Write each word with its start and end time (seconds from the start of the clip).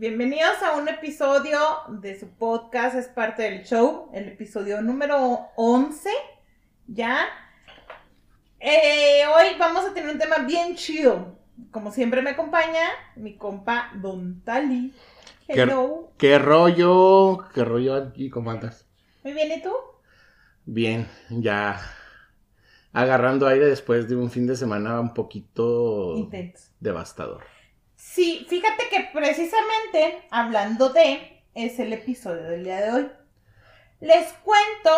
Bienvenidos 0.00 0.62
a 0.62 0.78
un 0.78 0.88
episodio 0.88 1.58
de 2.00 2.18
su 2.18 2.26
podcast, 2.26 2.96
es 2.96 3.06
parte 3.08 3.42
del 3.42 3.64
show, 3.64 4.08
el 4.14 4.28
episodio 4.28 4.80
número 4.80 5.48
11, 5.56 6.08
¿ya? 6.86 7.26
Eh, 8.58 9.24
hoy 9.26 9.58
vamos 9.58 9.84
a 9.84 9.92
tener 9.92 10.08
un 10.10 10.18
tema 10.18 10.38
bien 10.38 10.74
chido. 10.74 11.36
Como 11.70 11.92
siempre 11.92 12.22
me 12.22 12.30
acompaña 12.30 12.80
mi 13.14 13.36
compa 13.36 13.90
Don 13.96 14.40
Tali. 14.40 14.94
¿Qué, 15.46 15.60
Hello. 15.60 16.10
qué 16.16 16.38
rollo? 16.38 17.46
¿Qué 17.52 17.62
rollo 17.62 17.94
aquí? 17.94 18.30
¿Cómo 18.30 18.50
andas? 18.50 18.88
Muy 19.22 19.34
bien, 19.34 19.52
¿y 19.52 19.62
tú? 19.62 19.72
Bien, 20.64 21.06
ya 21.28 21.78
agarrando 22.94 23.46
aire 23.46 23.66
después 23.66 24.08
de 24.08 24.16
un 24.16 24.30
fin 24.30 24.46
de 24.46 24.56
semana 24.56 24.98
un 24.98 25.12
poquito 25.12 26.26
devastador. 26.80 27.44
Sí, 28.00 28.46
fíjate 28.48 28.88
que 28.88 29.10
precisamente 29.12 30.26
hablando 30.30 30.88
de 30.88 31.44
es 31.54 31.78
el 31.78 31.92
episodio 31.92 32.44
del 32.44 32.64
día 32.64 32.80
de 32.80 32.90
hoy. 32.92 33.10
Les 34.00 34.32
cuento 34.42 34.90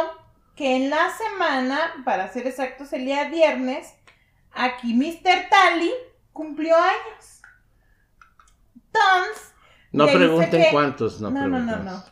que 0.54 0.76
en 0.76 0.88
la 0.88 1.10
semana, 1.10 2.00
para 2.04 2.32
ser 2.32 2.46
exactos, 2.46 2.92
el 2.92 3.04
día 3.04 3.28
viernes, 3.28 3.92
aquí 4.52 4.94
Mr. 4.94 5.48
Tali 5.50 5.90
cumplió 6.32 6.76
años. 6.76 7.42
Entonces, 8.76 9.52
No 9.90 10.06
pregunten 10.06 10.66
cuántos, 10.70 11.20
no, 11.20 11.28
no, 11.28 11.48
no, 11.48 11.58
no, 11.58 11.72
pregunten. 11.72 11.84
no. 11.84 12.04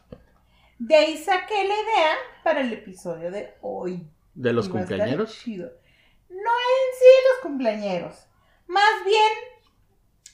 De 0.81 0.97
ahí 0.97 1.17
saqué 1.19 1.69
la 1.69 1.75
idea 1.75 2.17
para 2.43 2.63
el 2.63 2.73
episodio 2.73 3.31
de 3.31 3.55
hoy. 3.61 4.11
¿De 4.35 4.53
los 4.53 4.69
cumpleaños? 4.69 5.41
No 5.47 5.65
en 5.65 6.91
sí 6.99 7.11
los 7.31 7.43
cumpleañeros. 7.43 8.27
Más 8.67 9.05
bien 9.05 9.33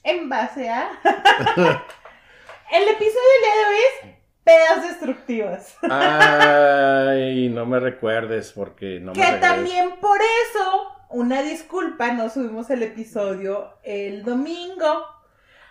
en 0.07 0.29
base 0.29 0.71
a. 0.71 0.89
el 1.05 2.89
episodio 2.89 3.29
del 3.33 3.43
día 3.43 3.55
de 3.55 3.65
hoy 3.69 3.77
es 3.77 4.17
pedas 4.45 4.89
destructivas. 4.89 5.77
Ay, 5.91 7.49
no 7.49 7.67
me 7.67 7.81
recuerdes 7.81 8.53
porque 8.53 9.01
no 9.01 9.13
me 9.13 9.21
que 9.21 9.33
también 9.39 9.97
por 10.01 10.19
eso, 10.19 10.93
una 11.11 11.43
disculpa, 11.43 12.13
no 12.13 12.31
subimos 12.31 12.71
el 12.71 12.85
episodio 12.85 13.79
el 13.83 14.23
domingo. 14.23 15.07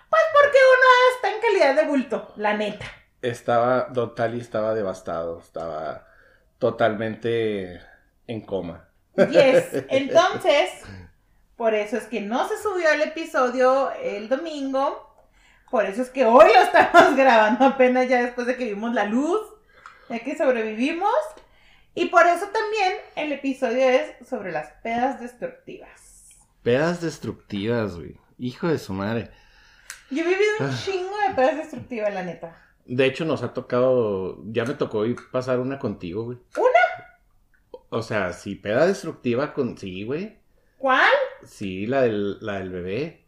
Pues 0.09 0.22
porque 0.33 0.58
uno 0.75 0.88
está 1.16 1.36
en 1.36 1.41
calidad 1.41 1.81
de 1.81 1.89
bulto, 1.89 2.33
la 2.36 2.56
neta. 2.56 2.86
Estaba, 3.22 3.88
Don 3.91 4.13
Tali 4.13 4.39
estaba 4.39 4.73
devastado, 4.73 5.39
estaba 5.39 6.08
totalmente 6.59 7.81
en 8.28 8.41
coma. 8.41 8.89
Yes. 9.17 9.86
Entonces, 9.89 10.83
por 11.57 11.73
eso 11.73 11.97
es 11.97 12.05
que 12.05 12.21
no 12.21 12.47
se 12.47 12.61
subió 12.61 12.91
el 12.91 13.01
episodio 13.01 13.91
el 13.91 14.27
domingo. 14.29 15.13
Por 15.71 15.85
eso 15.85 16.01
es 16.01 16.09
que 16.09 16.25
hoy 16.25 16.45
lo 16.53 16.61
estamos 16.63 17.16
grabando 17.16 17.66
apenas 17.66 18.07
ya 18.07 18.21
después 18.23 18.47
de 18.47 18.55
que 18.55 18.66
vimos 18.66 18.93
la 18.93 19.05
luz, 19.05 19.41
ya 20.09 20.19
que 20.19 20.38
sobrevivimos. 20.38 21.11
Y 21.94 22.07
por 22.07 22.25
eso 22.27 22.45
también 22.47 22.94
el 23.15 23.31
episodio 23.31 23.89
es 23.89 24.27
sobre 24.27 24.51
las 24.51 24.69
pedas 24.83 25.19
destructivas. 25.21 26.27
Pedas 26.61 27.01
destructivas, 27.01 27.95
güey. 27.95 28.19
Hijo 28.38 28.67
de 28.67 28.77
su 28.79 28.91
madre. 28.94 29.31
Yo 30.11 30.23
he 30.23 30.27
vivido 30.27 30.51
un 30.59 30.67
Ah. 30.67 30.79
chingo 30.83 31.17
de 31.27 31.33
pedas 31.35 31.57
destructivas, 31.57 32.13
la 32.13 32.23
neta. 32.23 32.61
De 32.85 33.05
hecho, 33.05 33.23
nos 33.25 33.41
ha 33.44 33.53
tocado. 33.53 34.39
Ya 34.45 34.65
me 34.65 34.73
tocó 34.75 35.05
ir 35.05 35.15
pasar 35.31 35.59
una 35.59 35.79
contigo, 35.79 36.25
güey. 36.25 36.38
¿Una? 36.57 37.81
O 37.89 38.01
sea, 38.03 38.33
sí, 38.33 38.55
peda 38.55 38.85
destructiva 38.85 39.53
con. 39.53 39.77
Sí, 39.77 40.03
güey. 40.03 40.38
¿Cuál? 40.77 41.09
Sí, 41.45 41.85
la 41.88 42.01
del, 42.01 42.38
la 42.41 42.53
del 42.59 42.69
bebé. 42.69 43.22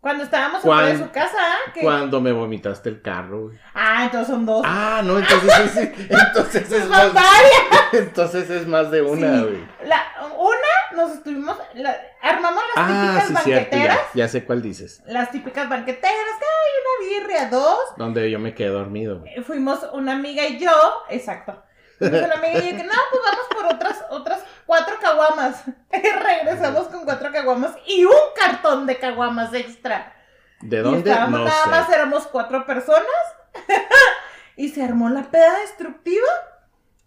Cuando 0.00 0.22
estábamos 0.22 0.58
afuera 0.60 0.86
de 0.88 0.98
su 0.98 1.10
casa. 1.10 1.36
¿ah? 1.40 1.70
¿Qué? 1.74 1.80
Cuando 1.80 2.20
me 2.20 2.30
vomitaste 2.30 2.88
el 2.90 3.02
carro, 3.02 3.46
güey. 3.48 3.58
Ah, 3.74 4.04
entonces 4.04 4.28
son 4.28 4.46
dos. 4.46 4.62
Ah, 4.64 5.00
no, 5.04 5.18
entonces 5.18 5.76
es, 5.76 5.76
entonces 6.10 6.70
es 6.70 6.88
más. 6.88 7.12
varias. 7.12 7.62
Entonces 7.92 8.50
es 8.50 8.66
más 8.66 8.90
de 8.90 9.00
una, 9.02 9.36
Sí. 9.38 9.42
güey. 9.44 9.64
La, 9.88 10.04
una, 10.36 11.02
nos 11.02 11.12
estuvimos, 11.16 11.56
la- 11.74 11.96
armamos 12.20 12.62
las 12.74 12.84
Ah, 12.84 12.88
típicas 13.20 13.26
sí, 13.28 13.44
cierto, 13.44 13.70
banqueteras. 13.76 13.98
ya, 14.14 14.24
ya 14.24 14.28
sé 14.28 14.44
cuál 14.44 14.60
dices. 14.62 15.02
Las 15.06 15.30
típicas 15.30 15.68
banqueteras, 15.68 16.02
que 16.38 16.44
hay 16.44 17.08
una 17.14 17.20
birria, 17.26 17.48
dos. 17.48 17.78
Donde 17.96 18.28
yo 18.30 18.38
me 18.40 18.54
quedé 18.54 18.68
dormido, 18.68 19.20
güey. 19.20 19.34
Eh, 19.34 19.42
Fuimos 19.42 19.80
una 19.92 20.12
amiga 20.12 20.44
y 20.46 20.58
yo, 20.58 20.72
exacto. 21.10 21.62
Fuimos 21.98 22.20
una 22.22 22.34
amiga 22.34 22.58
y 22.58 22.70
yo 22.72 22.76
que 22.76 22.84
no, 22.84 22.92
pues 23.10 23.22
vamos 23.24 23.46
por 23.54 23.74
otras, 23.74 24.04
otras 24.10 24.40
cuatro 24.66 24.96
caguamas. 25.00 25.62
Regresamos 26.44 26.88
con 26.88 27.04
cuatro 27.04 27.30
caguamas 27.32 27.72
y 27.86 28.04
un 28.04 28.12
cartón 28.34 28.86
de 28.86 28.98
caguamas 28.98 29.52
extra. 29.54 30.14
¿De 30.60 30.80
Y 30.80 30.80
dónde? 30.82 31.10
estábamos 31.10 31.40
No 31.40 31.44
nada 31.44 31.64
sé. 31.64 31.70
más, 31.70 31.88
éramos 31.90 32.26
cuatro 32.26 32.66
personas. 32.66 33.02
y 34.56 34.68
se 34.70 34.82
armó 34.84 35.08
la 35.08 35.24
peda 35.24 35.58
destructiva. 35.60 36.26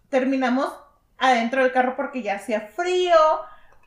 Terminamos 0.08 0.72
adentro 1.18 1.62
del 1.62 1.72
carro 1.72 1.96
porque 1.96 2.22
ya 2.22 2.36
hacía 2.36 2.60
frío, 2.62 3.16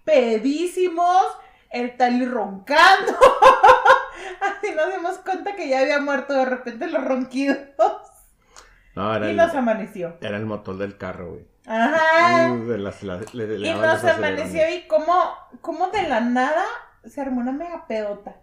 pedísimos, 0.03 1.25
el 1.69 1.97
tali 1.97 2.25
roncando. 2.25 3.17
Así 4.41 4.71
nos 4.73 4.93
dimos 4.93 5.17
cuenta 5.19 5.55
que 5.55 5.67
ya 5.67 5.79
había 5.79 5.99
muerto 5.99 6.33
de 6.33 6.45
repente 6.45 6.87
los 6.87 7.03
ronquidos. 7.03 7.57
No, 8.95 9.13
Y 9.25 9.29
el, 9.31 9.35
nos 9.35 9.53
amaneció. 9.55 10.17
era 10.21 10.37
el 10.37 10.45
motor 10.45 10.77
del 10.77 10.97
carro, 10.97 11.31
güey. 11.31 11.47
Ajá. 11.65 12.51
Uh, 12.51 12.65
de 12.65 12.77
las- 12.77 13.01
la- 13.03 13.21
le- 13.33 13.57
le 13.57 13.67
Y 13.69 13.73
nos 13.73 14.03
amaneció 14.03 14.61
y 14.69 14.85
como, 14.87 15.13
como 15.61 15.87
de 15.89 16.03
la 16.03 16.19
nada 16.19 16.63
se 17.05 17.21
armó 17.21 17.41
una 17.41 17.51
mega 17.51 17.87
pedota. 17.87 18.35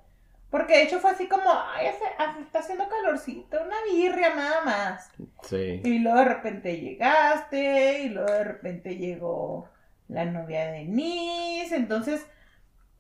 Porque 0.51 0.73
de 0.79 0.83
hecho 0.83 0.99
fue 0.99 1.13
así 1.13 1.29
como, 1.29 1.49
ay, 1.53 1.87
hace- 1.87 2.15
hace- 2.19 2.41
está 2.41 2.59
haciendo 2.59 2.89
calorcito, 2.89 3.57
una 3.65 3.77
birria 3.89 4.35
nada 4.35 4.63
más. 4.65 5.11
Sí. 5.43 5.81
Y 5.85 5.99
luego 6.01 6.19
de 6.19 6.25
repente 6.25 6.81
llegaste, 6.81 8.01
y 8.03 8.09
luego 8.09 8.33
de 8.33 8.45
repente 8.45 8.97
llegó 8.97 9.69
la 10.09 10.25
novia 10.25 10.65
de 10.67 10.73
Denise, 10.79 11.77
entonces 11.77 12.27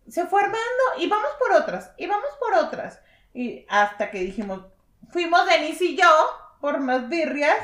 se 0.09 0.27
fue 0.27 0.41
armando, 0.43 0.61
y 0.99 1.09
vamos 1.09 1.31
por 1.41 1.53
otras, 1.61 1.93
y 1.97 2.06
vamos 2.06 2.31
por 2.38 2.55
otras. 2.65 3.00
Y 3.34 3.67
hasta 3.69 4.11
que 4.12 4.21
dijimos, 4.21 4.65
fuimos 5.09 5.44
Denise 5.47 5.84
y 5.87 5.97
yo 5.97 6.06
por 6.60 6.81
más 6.81 7.09
birrias, 7.09 7.56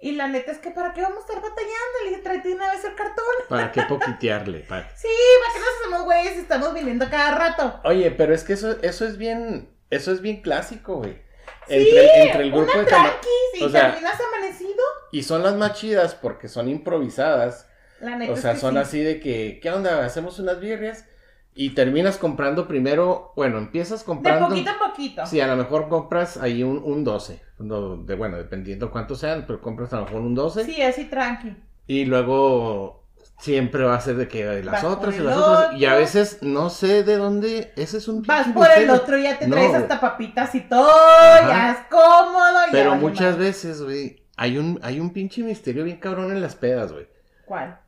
y 0.00 0.12
la 0.12 0.28
neta 0.28 0.52
es 0.52 0.58
que 0.58 0.70
¿para 0.70 0.92
qué 0.92 1.00
vamos 1.02 1.18
a 1.18 1.20
estar 1.20 1.36
batallando? 1.36 1.98
Le 2.04 2.10
dije, 2.10 2.22
tráete 2.22 2.54
una 2.54 2.70
vez 2.72 2.84
el 2.84 2.94
cartón. 2.94 3.24
¿Para 3.48 3.72
qué 3.72 3.82
poquitearle? 3.88 4.60
Pa- 4.60 4.88
Sí, 4.96 5.08
¿para 5.40 5.52
qué 5.54 5.60
nos 5.60 5.68
hacemos 5.80 6.04
güeyes 6.04 6.36
estamos 6.36 6.74
viniendo 6.74 7.08
cada 7.08 7.34
rato? 7.36 7.80
Oye, 7.84 8.10
pero 8.10 8.34
es 8.34 8.44
que 8.44 8.52
eso, 8.54 8.76
eso 8.82 9.06
es 9.06 9.16
bien, 9.16 9.70
eso 9.90 10.12
es 10.12 10.20
bien 10.20 10.42
clásico, 10.42 10.96
güey. 10.96 11.22
Sí, 11.66 11.74
Entre, 11.76 12.22
entre 12.24 12.42
el 12.42 12.52
grupo 12.52 12.72
una 12.72 12.80
de 12.82 12.86
tranquis 12.86 13.30
y 13.54 13.64
o 13.64 13.68
sea- 13.70 13.92
terminas 13.92 14.20
amanecido. 14.20 14.82
Y 15.12 15.22
son 15.22 15.42
las 15.42 15.54
más 15.54 15.72
chidas 15.74 16.14
porque 16.14 16.48
son 16.48 16.68
improvisadas. 16.68 17.68
La 18.00 18.16
neta 18.16 18.32
O 18.32 18.34
es 18.34 18.42
sea, 18.42 18.52
que 18.54 18.60
son 18.60 18.74
sí. 18.74 18.78
así 18.80 19.02
de 19.02 19.20
que, 19.20 19.60
¿qué 19.62 19.70
onda? 19.70 20.04
Hacemos 20.04 20.38
unas 20.38 20.60
birrias 20.60 21.06
y 21.54 21.70
terminas 21.70 22.16
comprando 22.18 22.66
primero, 22.66 23.32
bueno, 23.36 23.58
empiezas 23.58 24.00
De 24.00 24.06
comprando. 24.06 24.48
poquito 24.48 24.70
en 24.70 24.78
poquito. 24.90 25.26
Sí, 25.26 25.40
a 25.40 25.46
lo 25.46 25.56
mejor 25.56 25.88
compras 25.88 26.36
ahí 26.36 26.62
un, 26.62 26.78
un 26.84 27.04
12. 27.04 27.40
no, 27.60 27.96
de, 27.96 28.14
bueno, 28.16 28.36
dependiendo 28.36 28.90
cuántos 28.90 29.20
sean, 29.20 29.44
pero 29.46 29.60
compras 29.60 29.92
a 29.92 29.96
lo 30.00 30.04
mejor 30.06 30.20
un 30.22 30.34
12. 30.34 30.64
Sí, 30.64 30.82
así 30.82 31.04
tranqui. 31.04 31.56
Y 31.86 32.06
luego 32.06 33.04
siempre 33.38 33.84
va 33.84 33.94
a 33.96 34.00
ser 34.00 34.16
de 34.16 34.26
que 34.28 34.44
de 34.44 34.64
las 34.64 34.82
Vas 34.82 34.84
otras 34.84 35.14
y 35.16 35.18
las 35.20 35.36
otras. 35.36 35.74
Y 35.80 35.84
a 35.84 35.94
veces 35.94 36.38
no 36.42 36.70
sé 36.70 37.02
de 37.04 37.16
dónde. 37.16 37.72
Ese 37.76 37.98
es 37.98 38.08
un. 38.08 38.22
Vas 38.22 38.48
por 38.48 38.68
el 38.70 38.90
otro, 38.90 39.16
ya 39.18 39.38
te 39.38 39.46
No. 39.46 39.56
traes 39.56 39.74
hasta 39.74 40.00
papitas 40.00 40.54
y 40.54 40.60
todo, 40.62 40.88
Ajá. 40.90 41.48
ya 41.48 41.70
es 41.72 41.78
cómodo. 41.90 42.58
Pero 42.72 42.96
muchas 42.96 43.36
veces, 43.38 43.82
güey, 43.82 44.24
hay 44.36 44.58
un, 44.58 44.80
hay 44.82 44.98
un 44.98 45.10
pinche 45.12 45.42
misterio 45.42 45.84
bien 45.84 45.98
cabrón 45.98 46.32
en 46.32 46.40
las 46.40 46.56
pedas, 46.56 46.92
güey. 46.92 47.06
¿Cuál? 47.44 47.78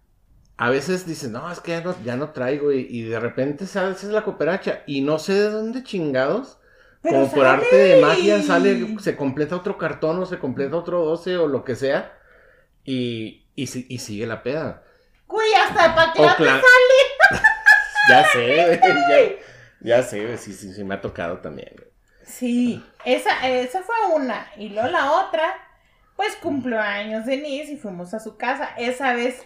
A 0.58 0.70
veces 0.70 1.06
dicen, 1.06 1.32
no, 1.32 1.50
es 1.52 1.60
que 1.60 1.72
ya 1.72 1.80
no, 1.82 1.94
ya 2.04 2.16
no 2.16 2.30
traigo, 2.30 2.72
y, 2.72 2.86
y 2.88 3.02
de 3.02 3.20
repente 3.20 3.66
sabes, 3.66 4.02
es 4.04 4.10
la 4.10 4.24
cooperacha, 4.24 4.82
y 4.86 5.02
no 5.02 5.18
sé 5.18 5.34
de 5.34 5.50
dónde 5.50 5.82
chingados, 5.82 6.58
Pero 7.02 7.14
como 7.16 7.30
por 7.32 7.46
arte 7.46 7.76
de 7.76 8.00
magia 8.02 8.42
sale, 8.42 8.96
se 9.00 9.16
completa 9.16 9.56
otro 9.56 9.76
cartón 9.76 10.18
o 10.18 10.26
se 10.26 10.38
completa 10.38 10.76
otro 10.76 11.04
12 11.04 11.36
o 11.36 11.46
lo 11.46 11.62
que 11.64 11.76
sea, 11.76 12.18
y, 12.84 13.46
y, 13.54 13.66
si- 13.66 13.86
y 13.88 13.98
sigue 13.98 14.26
la 14.26 14.42
peda. 14.42 14.82
Güey, 15.26 15.52
hasta 15.54 15.94
para 15.94 16.12
cla- 16.14 16.60
sale. 16.60 17.42
Ya 18.08 18.24
sé, 18.32 18.80
ya, 19.80 19.96
ya 19.98 20.02
sé, 20.02 20.38
sí, 20.38 20.52
sí, 20.52 20.72
sí, 20.72 20.84
me 20.84 20.94
ha 20.94 21.00
tocado 21.00 21.38
también. 21.38 21.74
Sí, 22.24 22.84
esa, 23.04 23.48
esa 23.48 23.82
fue 23.82 23.94
una. 24.14 24.46
Y 24.56 24.68
luego 24.70 24.88
la 24.88 25.12
otra, 25.12 25.54
pues 26.16 26.36
cumplió 26.36 26.80
años 26.80 27.26
Denise 27.26 27.72
y 27.72 27.76
fuimos 27.76 28.14
a 28.14 28.20
su 28.20 28.36
casa. 28.36 28.70
Esa 28.78 29.12
vez 29.14 29.44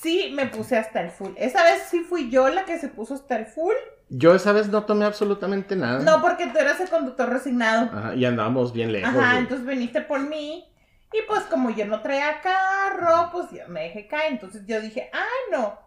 sí 0.00 0.32
me 0.34 0.46
puse 0.46 0.76
hasta 0.78 1.00
el 1.00 1.10
full. 1.10 1.32
Esa 1.36 1.62
vez 1.62 1.84
sí 1.90 2.00
fui 2.00 2.30
yo 2.30 2.48
la 2.48 2.64
que 2.64 2.78
se 2.78 2.88
puso 2.88 3.14
hasta 3.14 3.36
el 3.36 3.46
full. 3.46 3.74
Yo 4.08 4.34
esa 4.34 4.52
vez 4.52 4.68
no 4.68 4.84
tomé 4.84 5.04
absolutamente 5.04 5.76
nada. 5.76 6.00
No, 6.00 6.20
porque 6.20 6.46
tú 6.48 6.58
eras 6.58 6.80
el 6.80 6.88
conductor 6.88 7.28
resignado. 7.28 7.90
Ajá, 7.96 8.14
y 8.14 8.24
andábamos 8.24 8.72
bien 8.72 8.92
lejos. 8.92 9.08
Ajá, 9.10 9.30
güey. 9.32 9.38
entonces 9.38 9.66
viniste 9.66 10.00
por 10.00 10.20
mí. 10.20 10.66
Y 11.12 11.22
pues 11.28 11.42
como 11.42 11.70
yo 11.70 11.86
no 11.86 12.02
traía 12.02 12.40
carro, 12.40 13.30
pues 13.32 13.50
yo 13.50 13.68
me 13.68 13.82
dejé 13.82 14.06
caer. 14.06 14.32
Entonces 14.32 14.64
yo 14.66 14.80
dije, 14.80 15.10
ah, 15.12 15.26
no, 15.52 15.78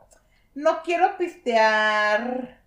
no 0.56 0.83
quiero 0.83 1.18
pistear 1.18 2.60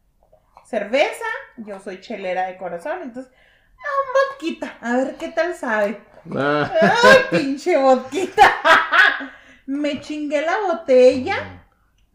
cerveza. 0.64 1.25
Yo 1.58 1.81
soy 1.81 2.00
chelera 2.00 2.46
de 2.46 2.56
corazón. 2.56 2.98
Entonces, 3.02 3.32
Un 3.76 4.12
vodquita, 4.32 4.78
a 4.81 4.96
ver 4.96 5.16
qué 5.16 5.28
tal 5.28 5.54
sabe. 5.54 6.00
Ah, 6.37 6.70
Ay, 6.81 7.38
pinche 7.38 7.76
vodquita. 7.76 8.43
Me 9.67 10.01
chingué 10.01 10.43
la 10.43 10.55
botella. 10.67 11.63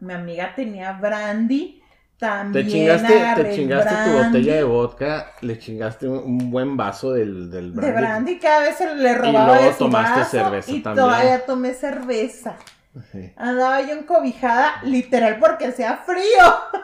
Mi 0.00 0.14
amiga 0.14 0.54
tenía 0.54 0.92
brandy. 0.92 1.78
También 2.18 2.66
te 2.66 2.70
chingaste, 2.72 3.42
te 3.42 3.54
chingaste 3.56 3.90
tu 3.90 4.10
brandy. 4.16 4.38
botella 4.38 4.54
de 4.54 4.62
vodka, 4.62 5.32
le 5.40 5.58
chingaste 5.58 6.06
un, 6.08 6.18
un 6.18 6.50
buen 6.52 6.76
vaso 6.76 7.12
del, 7.12 7.50
del 7.50 7.74
De 7.74 7.90
brandy, 7.90 8.38
cada 8.38 8.60
vez 8.60 8.76
se 8.76 8.94
le 8.94 9.14
robaba 9.14 9.46
luego 9.54 9.64
de 9.64 9.72
su 9.72 9.78
tomaste 9.78 10.20
vaso 10.20 10.30
cerveza 10.30 10.70
y 10.70 10.80
también. 10.82 11.04
todavía 11.06 11.44
tomé 11.46 11.74
cerveza. 11.74 12.56
Sí. 13.10 13.32
Andaba 13.36 13.80
yo 13.82 13.94
encobijada, 13.94 14.74
literal, 14.84 15.38
porque 15.40 15.66
hacía 15.66 15.96
frío. 15.96 16.22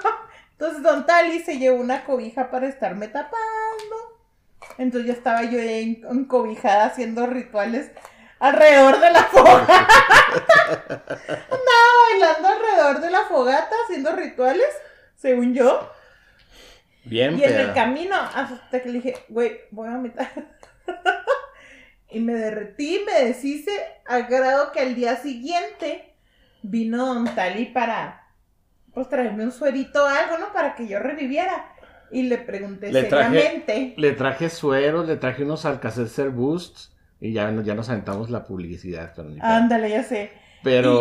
Entonces 0.52 0.82
Don 0.82 1.06
Tali 1.06 1.38
se 1.38 1.58
llevó 1.58 1.80
una 1.80 2.02
cobija 2.04 2.50
para 2.50 2.66
estarme 2.66 3.06
tapando. 3.06 3.38
Entonces 4.76 5.06
yo 5.06 5.12
estaba 5.12 5.44
yo 5.44 5.60
en- 5.60 6.02
encobijada 6.10 6.86
haciendo 6.86 7.26
rituales 7.26 7.92
alrededor 8.40 9.00
de 9.00 9.10
la 9.10 9.22
fogata. 9.24 9.86
Andaba 11.28 11.90
bailando 12.10 12.48
alrededor 12.48 13.00
de 13.00 13.10
la 13.10 13.20
fogata 13.26 13.74
haciendo 13.84 14.12
rituales, 14.14 14.68
según 15.16 15.54
yo. 15.54 15.90
Bien, 17.04 17.38
Y 17.38 17.44
en 17.44 17.54
el 17.58 17.72
camino, 17.72 18.16
hasta 18.16 18.82
que 18.82 18.88
le 18.88 19.00
dije, 19.00 19.14
güey, 19.28 19.60
voy 19.70 19.88
a 19.88 19.92
vomitar. 19.92 20.30
y 22.10 22.20
me 22.20 22.34
derretí, 22.34 23.02
me 23.06 23.24
deshice, 23.24 23.72
al 24.06 24.24
grado 24.26 24.72
que 24.72 24.80
al 24.80 24.94
día 24.94 25.16
siguiente 25.16 26.14
vino 26.62 27.06
Don 27.06 27.34
Tali 27.34 27.66
para, 27.66 28.26
pues, 28.92 29.08
traerme 29.08 29.44
un 29.44 29.52
suerito 29.52 30.04
o 30.04 30.06
algo, 30.06 30.38
¿no? 30.38 30.52
Para 30.52 30.74
que 30.74 30.86
yo 30.86 30.98
reviviera. 30.98 31.72
Y 32.10 32.22
le 32.24 32.38
pregunté 32.38 32.90
Le 32.92 33.04
traje- 33.04 33.28
seriamente. 33.38 33.94
Le 33.96 34.12
traje 34.12 34.48
sueros, 34.50 35.06
le 35.06 35.16
traje 35.16 35.44
unos 35.44 35.64
Alcacelser 35.66 36.30
Boosts 36.30 36.94
y 37.20 37.32
ya, 37.32 37.50
nos- 37.50 37.64
ya 37.64 37.74
nos 37.74 37.88
aventamos 37.88 38.30
la 38.30 38.44
publicidad. 38.44 39.12
Pero. 39.16 39.30
Ándale, 39.40 39.90
ya 39.90 40.02
sé. 40.02 40.30
Pero 40.62 41.00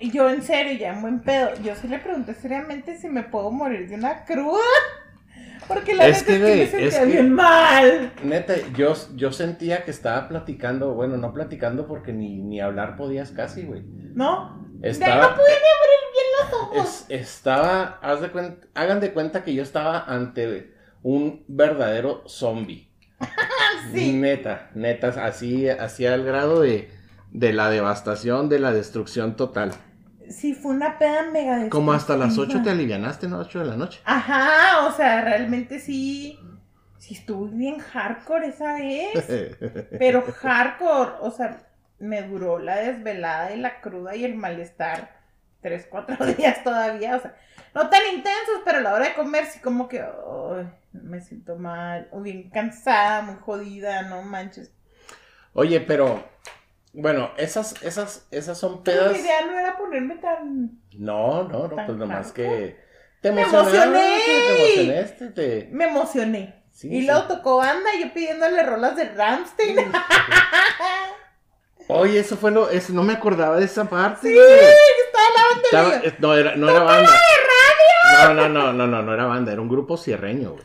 Y 0.00 0.10
yo, 0.10 0.12
yo 0.12 0.30
en 0.30 0.42
serio, 0.42 0.74
ya 0.78 0.92
en 0.92 1.00
buen 1.00 1.20
pedo, 1.20 1.50
yo 1.64 1.74
sí 1.74 1.88
le 1.88 1.98
pregunté 1.98 2.34
seriamente 2.34 2.96
si 2.98 3.08
me 3.08 3.22
puedo 3.22 3.50
morir 3.50 3.88
de 3.88 3.94
una 3.94 4.24
cruda. 4.24 4.60
Porque 5.68 5.94
la 5.94 6.08
Es 6.08 6.26
neta 6.28 6.44
que, 6.44 6.62
es 6.64 6.70
que 6.70 6.76
me 6.76 6.82
sentía 6.82 6.88
es 6.88 6.98
que- 6.98 7.06
bien 7.06 7.32
mal. 7.32 8.12
neta, 8.24 8.54
yo, 8.76 8.94
yo 9.14 9.32
sentía 9.32 9.84
que 9.84 9.90
estaba 9.92 10.28
platicando, 10.28 10.92
bueno, 10.94 11.16
no 11.16 11.32
platicando 11.32 11.86
porque 11.86 12.12
ni, 12.12 12.42
ni 12.42 12.60
hablar 12.60 12.96
podías 12.96 13.30
casi, 13.30 13.62
güey. 13.62 13.82
¿No? 14.14 14.60
Estaba, 14.82 15.28
no 15.30 15.34
pude 15.36 15.46
ni 15.46 15.52
abrir 15.54 16.12
bien 16.12 16.26
los 16.40 16.60
ojos. 16.62 17.06
es- 17.08 17.20
estaba, 17.20 17.98
haz 18.02 18.20
de 18.20 18.32
cuen- 18.32 18.58
hagan 18.74 18.98
de 19.00 19.12
cuenta 19.12 19.44
que 19.44 19.54
yo 19.54 19.62
estaba 19.62 20.00
ante 20.04 20.72
un 21.02 21.44
verdadero 21.48 22.24
zombie. 22.26 22.90
Sí. 23.92 24.12
Neta, 24.12 24.70
neta, 24.74 25.08
así, 25.24 25.68
así 25.68 26.06
al 26.06 26.24
grado 26.24 26.60
de, 26.60 26.90
de 27.32 27.52
la 27.52 27.68
devastación, 27.68 28.48
de 28.48 28.58
la 28.58 28.72
destrucción 28.72 29.36
total. 29.36 29.72
Sí, 30.30 30.54
fue 30.54 30.72
una 30.72 30.98
peda 30.98 31.30
mega 31.30 31.68
Como 31.68 31.92
hasta 31.92 32.16
las 32.16 32.38
8 32.38 32.62
te 32.62 32.70
alivianaste, 32.70 33.28
¿no? 33.28 33.38
8 33.38 33.58
de 33.58 33.64
la 33.66 33.76
noche. 33.76 34.00
Ajá, 34.04 34.86
o 34.86 34.92
sea, 34.92 35.20
realmente 35.22 35.78
sí. 35.78 36.38
Sí 36.98 37.14
estuve 37.14 37.50
bien 37.50 37.78
hardcore 37.80 38.46
esa 38.46 38.74
vez. 38.74 39.50
Pero 39.98 40.22
hardcore, 40.22 41.12
o 41.20 41.30
sea, 41.30 41.66
me 41.98 42.22
duró 42.22 42.58
la 42.58 42.76
desvelada 42.76 43.52
y 43.52 43.60
la 43.60 43.80
cruda 43.80 44.14
y 44.14 44.24
el 44.24 44.36
malestar 44.36 45.21
tres, 45.62 45.86
cuatro 45.88 46.24
días 46.36 46.62
todavía. 46.62 47.16
O 47.16 47.20
sea, 47.20 47.34
no 47.74 47.88
tan 47.88 48.02
intensos, 48.12 48.60
pero 48.64 48.78
a 48.78 48.82
la 48.82 48.94
hora 48.94 49.08
de 49.08 49.14
comer 49.14 49.46
sí 49.46 49.60
como 49.60 49.88
que 49.88 50.00
ay, 50.00 50.68
me 50.92 51.20
siento 51.20 51.56
mal. 51.56 52.08
O 52.10 52.20
bien 52.20 52.50
cansada, 52.50 53.22
muy 53.22 53.36
jodida, 53.36 54.02
no 54.02 54.22
manches. 54.22 54.72
Oye, 55.54 55.80
pero, 55.80 56.22
bueno, 56.92 57.30
esas, 57.36 57.82
esas, 57.82 58.26
esas 58.30 58.58
son 58.58 58.82
pedas. 58.82 59.12
mi 59.12 59.18
idea 59.18 59.46
no 59.46 59.58
era 59.58 59.76
ponerme 59.76 60.16
tan... 60.16 60.78
No, 60.98 61.44
no, 61.44 61.68
no, 61.68 61.76
pues 61.86 61.96
nomás 61.96 62.32
que 62.32 62.76
te 63.20 63.32
Me 63.32 63.42
emocionaste, 63.42 63.82
emocioné. 63.82 64.22
te 64.26 64.82
emocionaste, 64.82 65.26
te... 65.28 65.68
Me 65.70 65.84
emocioné. 65.84 66.62
Sí, 66.72 66.88
y 66.88 67.00
sí. 67.00 67.06
luego 67.06 67.24
tocó 67.24 67.58
banda 67.58 67.90
yo 68.00 68.12
pidiéndole 68.14 68.62
rolas 68.62 68.96
de 68.96 69.10
Ramstein. 69.10 69.76
Oye, 71.88 72.18
eso 72.20 72.36
fue 72.36 72.50
lo, 72.50 72.70
eso, 72.70 72.92
no 72.94 73.02
me 73.02 73.12
acordaba 73.12 73.58
de 73.58 73.66
esa 73.66 73.84
parte. 73.84 74.28
Sí. 74.28 74.38
Estaba 75.72 76.12
no, 76.18 76.34
era, 76.34 76.56
no 76.56 76.68
era 76.70 76.80
banda. 76.82 77.10
No, 78.24 78.34
no, 78.34 78.48
no, 78.48 78.72
no, 78.72 78.86
no, 78.86 79.02
no 79.02 79.14
era 79.14 79.24
banda, 79.26 79.52
era 79.52 79.60
un 79.60 79.68
grupo 79.68 79.96
cierreño, 79.96 80.50
güey. 80.52 80.64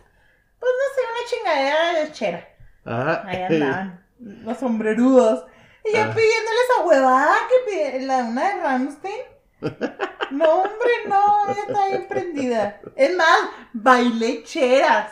Pues 0.59 0.71
no 0.71 0.95
sé, 0.95 1.01
una 1.11 1.29
chingadera 1.29 1.93
de 2.03 2.11
chera. 2.11 2.47
Ajá. 2.85 3.23
Ahí 3.25 3.41
andaban, 3.49 4.05
los 4.19 4.57
sombrerudos. 4.57 5.45
Y 5.85 5.93
yo 5.95 6.01
Ah. 6.03 6.13
pidiéndole 6.13 6.57
esa 6.69 6.83
huevada 6.85 7.35
que 7.49 7.71
pide, 7.71 8.05
la 8.05 8.17
una 8.17 8.53
de 8.55 8.61
Ramstein. 8.61 9.21
No, 10.29 10.55
hombre, 10.63 10.91
no, 11.07 11.47
ya 11.55 11.61
está 11.69 11.87
bien 11.87 12.05
prendida. 12.09 12.81
Es 12.97 13.15
más, 13.15 13.37
bailé 13.71 14.43
cheras. 14.43 15.09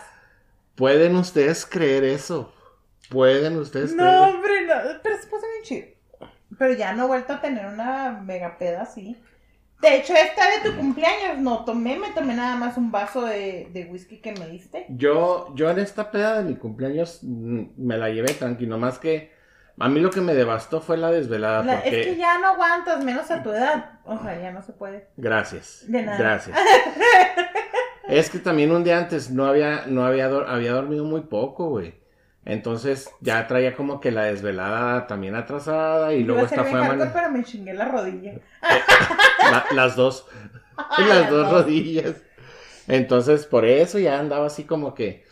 ¿Pueden 0.75 1.15
ustedes 1.15 1.65
creer 1.65 2.03
eso? 2.03 2.53
¿Pueden 3.09 3.57
ustedes 3.57 3.93
No, 3.95 4.03
creer? 4.03 4.17
hombre, 4.19 4.61
no, 4.67 4.73
pero 5.01 5.15
se 5.17 5.27
puso 5.27 5.45
bien 5.47 5.63
chido. 5.63 5.87
Pero 6.59 6.73
ya 6.73 6.91
no 6.91 7.05
he 7.05 7.07
vuelto 7.07 7.31
a 7.31 7.39
tener 7.39 7.65
una 7.65 8.11
mega 8.11 8.57
peda 8.57 8.81
así. 8.81 9.15
De 9.81 9.97
hecho, 9.97 10.13
esta 10.13 10.43
de 10.49 10.69
tu 10.69 10.75
cumpleaños 10.77 11.37
no 11.39 11.65
tomé, 11.65 11.97
me 11.99 12.09
tomé 12.11 12.33
nada 12.33 12.55
más 12.55 12.77
un 12.77 12.91
vaso 12.91 13.25
de, 13.25 13.67
de 13.71 13.85
whisky 13.85 14.17
que 14.21 14.31
me 14.33 14.47
diste. 14.47 14.85
Yo, 14.89 15.53
yo 15.55 15.69
en 15.69 15.79
esta 15.79 16.11
peda 16.11 16.41
de 16.41 16.49
mi 16.49 16.55
cumpleaños 16.55 17.19
mm, 17.21 17.63
me 17.77 17.97
la 17.97 18.09
llevé 18.09 18.33
tranquilo, 18.33 18.77
más 18.77 18.97
que 18.99 19.31
a 19.77 19.89
mí 19.89 19.99
lo 19.99 20.09
que 20.09 20.21
me 20.21 20.33
devastó 20.33 20.79
fue 20.79 20.95
la 20.97 21.11
desvelada, 21.11 21.63
La- 21.63 21.81
porque... 21.81 21.99
Es 22.01 22.07
que 22.07 22.15
ya 22.15 22.39
no 22.39 22.47
aguantas, 22.47 23.03
menos 23.03 23.29
a 23.29 23.43
tu 23.43 23.51
edad. 23.51 23.99
O 24.05 24.17
sea, 24.17 24.39
ya 24.41 24.51
no 24.51 24.61
se 24.61 24.71
puede. 24.71 25.09
Gracias. 25.17 25.83
De 25.87 26.01
nada. 26.03 26.17
Gracias. 26.17 26.57
es 28.07 28.29
que 28.29 28.39
también 28.39 28.71
un 28.71 28.83
día 28.83 28.97
antes 28.97 29.29
no 29.31 29.45
había, 29.45 29.85
no 29.87 30.05
había, 30.05 30.25
había 30.27 30.71
dormido 30.71 31.03
muy 31.03 31.21
poco, 31.21 31.69
güey. 31.69 32.04
Entonces 32.45 33.09
ya 33.21 33.47
traía 33.47 33.75
como 33.75 33.99
que 33.99 34.11
la 34.11 34.25
desvelada 34.25 35.07
también 35.07 35.33
atrasada 35.35 36.13
y 36.13 36.23
luego 36.23 36.43
esta 36.43 36.63
fue 36.63 36.79
pero 37.11 37.31
me 37.31 37.43
chingué 37.43 37.73
la 37.73 37.85
rodilla. 37.85 38.33
la- 39.51 39.65
las 39.71 39.95
dos, 39.95 40.27
Ay, 40.77 41.05
las 41.07 41.29
dos 41.29 41.51
rodillas. 41.51 42.21
Entonces 42.87 43.47
por 43.47 43.65
eso 43.65 43.97
ya 43.97 44.19
andaba 44.19 44.45
así 44.45 44.63
como 44.63 44.93
que 44.93 45.25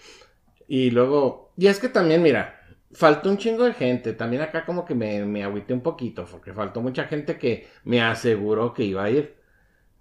y 0.68 0.90
luego 0.90 1.52
y 1.56 1.68
es 1.68 1.80
que 1.80 1.88
también 1.88 2.24
mira 2.24 2.60
faltó 2.94 3.30
un 3.30 3.38
chingo 3.38 3.64
de 3.66 3.74
gente. 3.74 4.14
También 4.14 4.42
acá 4.42 4.66
como 4.66 4.84
que 4.84 4.96
me, 4.96 5.24
me 5.26 5.44
agüité 5.44 5.74
un 5.76 5.82
poquito 5.82 6.26
porque 6.26 6.52
faltó 6.52 6.82
mucha 6.82 7.04
gente 7.06 7.38
que 7.38 7.70
me 7.84 8.02
aseguró 8.02 8.74
que 8.74 8.84
iba 8.86 9.04
a 9.04 9.10
ir. 9.12 9.36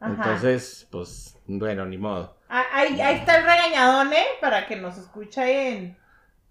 Ajá. 0.00 0.14
Entonces 0.14 0.88
pues 0.90 1.36
bueno 1.46 1.84
ni 1.84 1.98
modo. 1.98 2.38
Ah, 2.48 2.64
Ahí, 2.72 2.98
ahí 3.02 3.16
está 3.16 3.36
el 3.36 3.44
regañadón, 3.44 4.12
¿eh? 4.14 4.24
Para 4.40 4.66
que 4.66 4.76
nos 4.76 4.96
escuchen 4.96 5.98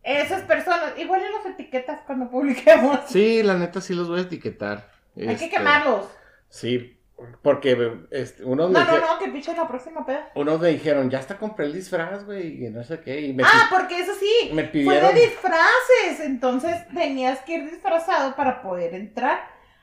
esas 0.04 0.42
personas. 0.44 0.94
Igual 0.98 1.22
en 1.24 1.32
las 1.32 1.46
etiquetas 1.46 2.02
cuando 2.06 2.30
publiquemos. 2.30 3.00
Sí, 3.08 3.44
la 3.44 3.56
neta 3.56 3.82
sí 3.82 3.94
los 3.94 4.08
voy 4.10 4.20
a 4.20 4.24
etiquetar. 4.24 4.92
Hay 5.16 5.26
que 5.28 5.34
Este, 5.34 5.50
quemarlos. 5.50 6.06
Sí, 6.50 6.98
porque 7.44 8.00
este, 8.12 8.44
unos, 8.44 8.72
No, 8.72 8.80
me 8.80 8.86
no, 8.86 9.00
no, 9.00 9.20
que 9.20 9.28
pichen 9.30 9.56
la 9.58 9.68
próxima 9.68 10.06
peda. 10.06 10.30
unos 10.36 10.60
me 10.60 10.70
dijeron, 10.70 11.10
ya 11.10 11.20
hasta 11.20 11.38
compré 11.38 11.66
el 11.68 11.74
disfraz, 11.74 12.26
güey, 12.26 12.66
y 12.66 12.70
no 12.70 12.84
sé 12.84 13.00
qué. 13.02 13.22
Y 13.22 13.34
me, 13.34 13.44
Ah, 13.44 13.68
porque 13.70 14.00
eso 14.00 14.14
sí, 14.20 14.50
me 14.54 14.64
fue 14.64 14.72
pidieron. 14.72 15.14
de 15.14 15.22
disfraces. 15.22 16.20
Entonces 16.26 16.76
tenías 16.94 17.40
que 17.42 17.54
ir 17.58 17.70
disfrazado 17.70 18.36
para 18.36 18.62
poder 18.62 18.96
entrar. 18.96 19.40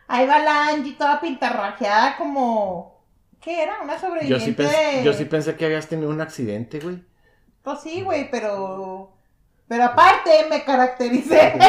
Ahí 0.09 0.27
va 0.27 0.39
la 0.41 0.69
Angie 0.69 0.95
toda 0.95 1.21
pintarrajeada 1.21 2.17
como... 2.17 2.99
¿Qué 3.41 3.63
era? 3.63 3.81
Una 3.83 3.95
Yo 3.95 4.01
sobreviviente 4.01 4.45
sí, 4.47 4.55
pens- 4.75 4.97
de... 4.99 5.05
yo 5.05 5.13
sí 5.13 5.25
pensé 5.27 5.55
que 5.55 5.65
habías 5.67 5.87
tenido 5.87 6.11
un 6.11 6.21
accidente, 6.21 6.81
güey. 6.81 7.05
Pues 7.63 7.81
sí, 7.83 8.03
güey, 8.03 8.31
pero... 8.31 9.17
Pero 9.69 9.85
aparte 9.85 10.31
me 10.51 10.65
caractericé. 10.65 11.53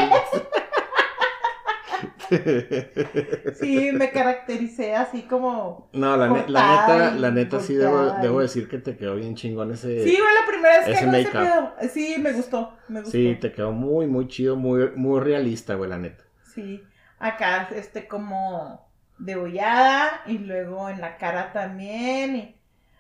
Sí, 3.60 3.91
me 3.91 4.12
caractericé 4.12 4.96
así 4.96 5.24
como... 5.24 5.89
No, 5.94 6.15
la, 6.15 6.27
ne- 6.29 6.48
la 6.48 6.62
neta, 6.72 7.12
la 7.15 7.32
neta 7.32 7.60
sí 7.60 7.74
debo, 7.75 8.39
decir 8.39 8.70
que 8.70 8.77
te 8.77 8.96
quedó 8.96 9.15
bien 9.15 9.36
chingón 9.36 9.72
ese. 9.72 10.03
Sí, 10.03 10.15
fue 10.15 10.34
la 10.34 10.46
primera 10.48 10.77
vez 10.77 10.86
que 10.86 10.91
ese 10.94 11.08
make-up. 11.08 11.32
pedo. 11.79 11.89
Sí, 11.91 12.15
me 12.20 12.32
gustó, 12.34 12.77
me 12.88 13.00
gustó. 13.01 13.12
Sí, 13.12 13.38
te 13.41 13.51
quedó 13.51 13.72
muy, 13.72 14.08
muy 14.08 14.27
chido, 14.27 14.56
muy, 14.56 14.91
muy 14.96 15.20
realista, 15.22 15.75
güey, 15.75 15.89
la 15.89 15.98
neta. 15.98 16.24
Sí, 16.53 16.84
acá 17.20 17.70
este 17.75 18.08
como 18.08 18.88
degollada 19.18 20.22
y 20.27 20.38
luego 20.38 20.88
en 20.89 21.01
la 21.01 21.18
cara 21.18 21.51
también. 21.51 22.36
y- 22.36 22.56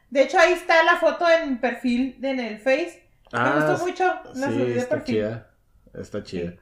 De 0.09 0.23
hecho, 0.23 0.39
ahí 0.39 0.53
está 0.53 0.83
la 0.83 0.95
foto 0.95 1.25
en 1.29 1.59
perfil 1.59 2.17
en 2.23 2.39
el 2.39 2.57
Face. 2.59 3.07
Me 3.31 3.51
gustó 3.55 3.85
mucho 3.85 4.03
la 4.05 4.13
Ah, 4.13 4.33
sí, 4.33 4.43
subí 4.43 4.73
de 4.73 4.77
está 4.79 4.95
perfil. 4.95 5.15
chida. 5.15 5.51
Está 5.93 6.23
chida. 6.23 6.53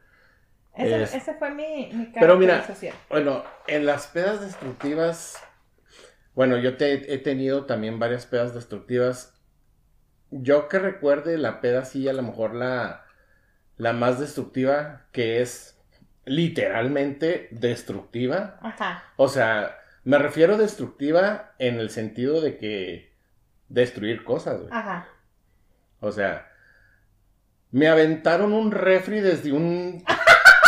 Ese, 0.75 1.03
Es- 1.03 1.15
ese 1.15 1.33
fue 1.35 1.49
mi, 1.51 1.89
mi 1.93 2.05
Pero 2.07 2.37
mira. 2.37 2.65
Bueno, 3.09 3.43
en 3.67 3.85
las 3.85 4.07
pedas 4.07 4.41
destructivas, 4.41 5.41
bueno, 6.35 6.57
yo 6.57 6.77
te, 6.77 7.13
he 7.13 7.17
tenido 7.17 7.65
también 7.65 7.99
varias 7.99 8.25
pedas 8.25 8.53
destructivas. 8.53 9.33
Yo 10.29 10.67
que 10.67 10.77
recuerde 10.79 11.37
la 11.37 11.61
peda 11.61 11.85
sí, 11.85 12.07
a 12.07 12.13
lo 12.13 12.21
mejor 12.21 12.53
la, 12.53 13.05
la 13.77 13.93
más 13.93 14.19
destructiva, 14.19 15.07
que 15.11 15.41
es 15.41 15.79
literalmente 16.25 17.47
destructiva. 17.51 18.59
Ajá. 18.61 19.03
O 19.15 19.29
sea, 19.29 19.77
me 20.03 20.17
refiero 20.17 20.57
destructiva 20.57 21.53
en 21.59 21.79
el 21.79 21.89
sentido 21.89 22.41
de 22.41 22.57
que 22.57 23.15
destruir 23.69 24.23
cosas, 24.23 24.59
güey. 24.59 24.69
Ajá. 24.71 25.07
O 26.01 26.11
sea, 26.11 26.51
me 27.71 27.87
aventaron 27.87 28.53
un 28.53 28.71
refri 28.71 29.19
desde 29.19 29.51
un 29.51 30.03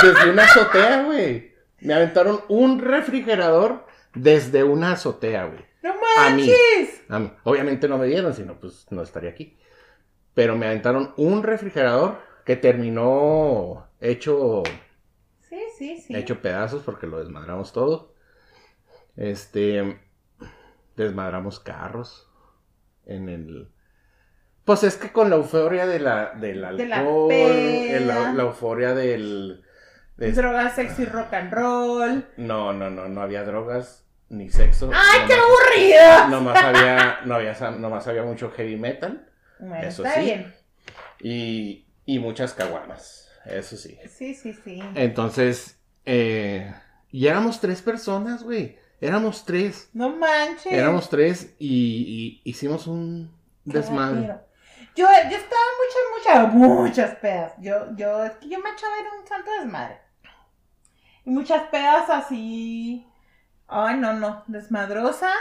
desde 0.04 0.30
una 0.32 0.44
azotea, 0.44 1.04
güey. 1.04 1.54
Me 1.82 1.94
aventaron 1.94 2.42
un 2.50 2.80
refrigerador 2.80 3.86
desde 4.14 4.64
una 4.64 4.94
azotea, 4.94 5.46
güey. 5.46 5.66
¡No 5.82 5.92
A 6.18 6.30
mí. 6.32 6.48
manches! 6.48 7.04
A 7.10 7.20
mí. 7.20 7.32
Obviamente 7.44 7.88
no 7.88 7.98
me 7.98 8.08
dieron, 8.08 8.34
sino 8.34 8.60
pues 8.60 8.86
no 8.90 9.02
estaría 9.02 9.30
aquí. 9.30 9.58
Pero 10.34 10.56
me 10.58 10.68
aventaron 10.68 11.14
un 11.18 11.44
refrigerador 11.44 12.20
que 12.46 12.56
terminó 12.56 13.88
hecho, 14.00 14.64
Sí, 15.42 15.60
sí, 15.78 15.98
sí. 16.02 16.16
hecho 16.16 16.42
pedazos 16.42 16.84
porque 16.84 17.08
lo 17.08 17.20
desmadramos 17.20 17.72
todo. 17.74 18.14
Este, 19.16 20.00
desmadramos 20.96 21.60
carros 21.60 22.30
en 23.06 23.30
el... 23.30 23.70
Pues 24.70 24.84
es 24.84 24.98
que 24.98 25.12
con 25.12 25.32
la 25.32 25.36
euforia 25.38 25.88
de 25.88 25.98
la, 26.00 26.30
del 26.36 26.62
De 26.78 26.86
la 26.86 27.00
alcohol, 27.00 27.32
la, 28.38 28.44
euforia 28.44 28.94
del... 28.94 29.64
de- 30.16 30.32
Drogas, 30.32 30.76
sexy, 30.76 31.06
rock 31.06 31.34
and 31.34 31.52
roll. 31.52 32.24
no, 32.38 32.72
no, 32.72 32.92
no, 32.92 33.08
no 33.08 33.22
había 33.24 33.44
drogas 33.44 34.06
ni 34.30 34.52
sexo. 34.52 34.92
¡Ay, 34.94 35.22
qué 35.26 35.34
aburrido! 35.34 36.28
Nomás 36.30 36.64
había, 36.64 37.20
no 37.26 37.34
había, 37.34 37.56
nomás 37.80 38.08
había 38.08 38.22
mucho 38.22 38.52
heavy 38.52 38.76
metal. 38.76 39.28
Bueno, 39.58 39.88
Eso 39.88 40.06
está 40.06 40.20
sí. 40.20 40.26
bien. 40.26 40.54
Y, 41.20 41.88
y 42.06 42.20
muchas 42.20 42.54
caguamas, 42.54 43.28
eso 43.46 43.76
sí. 43.76 43.98
Sí, 44.08 44.36
sí, 44.36 44.54
sí. 44.54 44.84
Entonces, 44.94 45.80
eh, 46.06 46.72
y 47.10 47.26
éramos 47.26 47.60
tres 47.60 47.82
personas, 47.82 48.44
güey. 48.44 48.78
Éramos 49.02 49.46
tres. 49.46 49.90
No 49.94 50.16
manches. 50.16 50.72
Éramos 50.72 51.10
tres 51.10 51.56
y, 51.58 52.42
y 52.46 52.48
hicimos 52.48 52.86
un 52.86 53.32
desmadre. 53.66 54.36
Yo, 55.00 55.06
yo 55.30 55.38
estaba 55.38 55.62
en 55.72 56.18
muchas, 56.18 56.54
muchas, 56.54 56.54
muchas 56.54 57.16
pedas. 57.16 57.54
Yo, 57.60 57.96
yo, 57.96 58.26
es 58.26 58.34
que 58.34 58.50
yo 58.50 58.60
me 58.60 58.72
echaba 58.72 59.00
era 59.00 59.10
un 59.18 59.26
santo 59.26 59.50
desmadre. 59.50 60.02
Y 61.24 61.30
muchas 61.30 61.64
pedas 61.70 62.10
así. 62.10 63.08
Ay, 63.70 63.96
no, 63.96 64.12
no, 64.12 64.44
desmadrosas. 64.48 65.38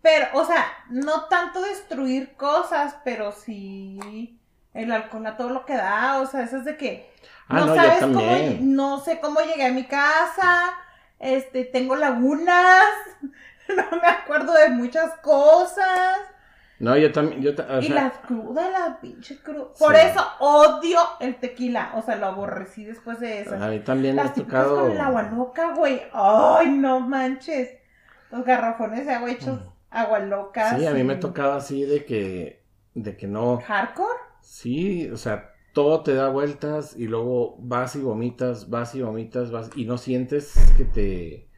Pero, 0.00 0.28
o 0.32 0.46
sea, 0.46 0.66
no 0.88 1.24
tanto 1.24 1.60
destruir 1.60 2.34
cosas, 2.36 2.96
pero 3.04 3.32
sí 3.32 4.40
el 4.72 4.90
alcohol 4.92 5.26
a 5.26 5.36
todo 5.36 5.50
lo 5.50 5.66
que 5.66 5.74
da. 5.74 6.22
O 6.22 6.26
sea, 6.26 6.44
eso 6.44 6.56
es 6.56 6.64
de 6.64 6.78
que 6.78 7.12
Ah, 7.48 7.60
no, 7.60 7.66
no, 7.66 7.74
sabes 7.74 8.00
cómo, 8.00 8.20
no 8.60 9.00
sé 9.00 9.20
cómo 9.20 9.40
llegué 9.40 9.66
a 9.66 9.72
mi 9.72 9.84
casa. 9.84 10.72
Este, 11.18 11.66
tengo 11.66 11.96
lagunas. 11.96 12.84
No 13.70 14.00
me 14.02 14.08
acuerdo 14.08 14.52
de 14.54 14.70
muchas 14.70 15.12
cosas. 15.18 16.18
No, 16.80 16.96
yo 16.96 17.12
también, 17.12 17.42
yo 17.42 17.54
ta- 17.54 17.66
o 17.70 17.80
y 17.80 17.86
sea, 17.86 17.94
la 18.04 18.10
cruda, 18.10 18.70
la 18.70 19.00
pinche 19.00 19.38
cruda. 19.42 19.66
Por 19.78 19.94
Sí. 19.94 20.00
eso 20.06 20.20
odio 20.40 20.98
el 21.20 21.36
tequila. 21.38 21.92
O 21.94 22.02
sea, 22.02 22.16
lo 22.16 22.26
aborrecí 22.26 22.84
después 22.84 23.20
de 23.20 23.42
eso. 23.42 23.54
a 23.54 23.68
mí 23.68 23.80
también 23.80 24.14
me 24.16 24.22
ha 24.22 24.24
Las 24.24 24.34
típicas 24.34 24.64
tocado. 24.64 24.80
con 24.82 24.92
el 24.92 25.00
agua 25.00 25.22
loca, 25.24 25.74
güey. 25.74 26.00
Ay, 26.12 26.70
no 26.70 27.00
manches. 27.00 27.68
Los 28.32 28.44
garrafones 28.44 29.06
de 29.06 29.12
agua 29.12 29.30
hechos 29.30 29.60
agua 29.90 30.18
loca. 30.20 30.78
Sí, 30.78 30.86
a 30.86 30.92
mí 30.94 31.04
me 31.04 31.16
tocaba 31.16 31.56
así 31.56 31.82
de 31.84 32.04
que, 32.04 32.62
de 32.94 33.16
que 33.16 33.26
no, 33.26 33.60
¿Hardcore? 33.66 34.18
sí, 34.40 35.10
o 35.10 35.16
sea, 35.16 35.52
todo 35.72 36.02
te 36.02 36.14
da 36.14 36.28
vueltas 36.28 36.96
y 36.96 37.06
luego 37.08 37.56
vas 37.58 37.94
y 37.96 38.00
vomitas, 38.00 38.70
vas 38.70 38.94
y 38.94 39.02
vomitas, 39.02 39.50
vas 39.50 39.70
y 39.76 39.84
no 39.84 39.98
sientes 39.98 40.54
que 40.76 40.84
te, 40.84 41.48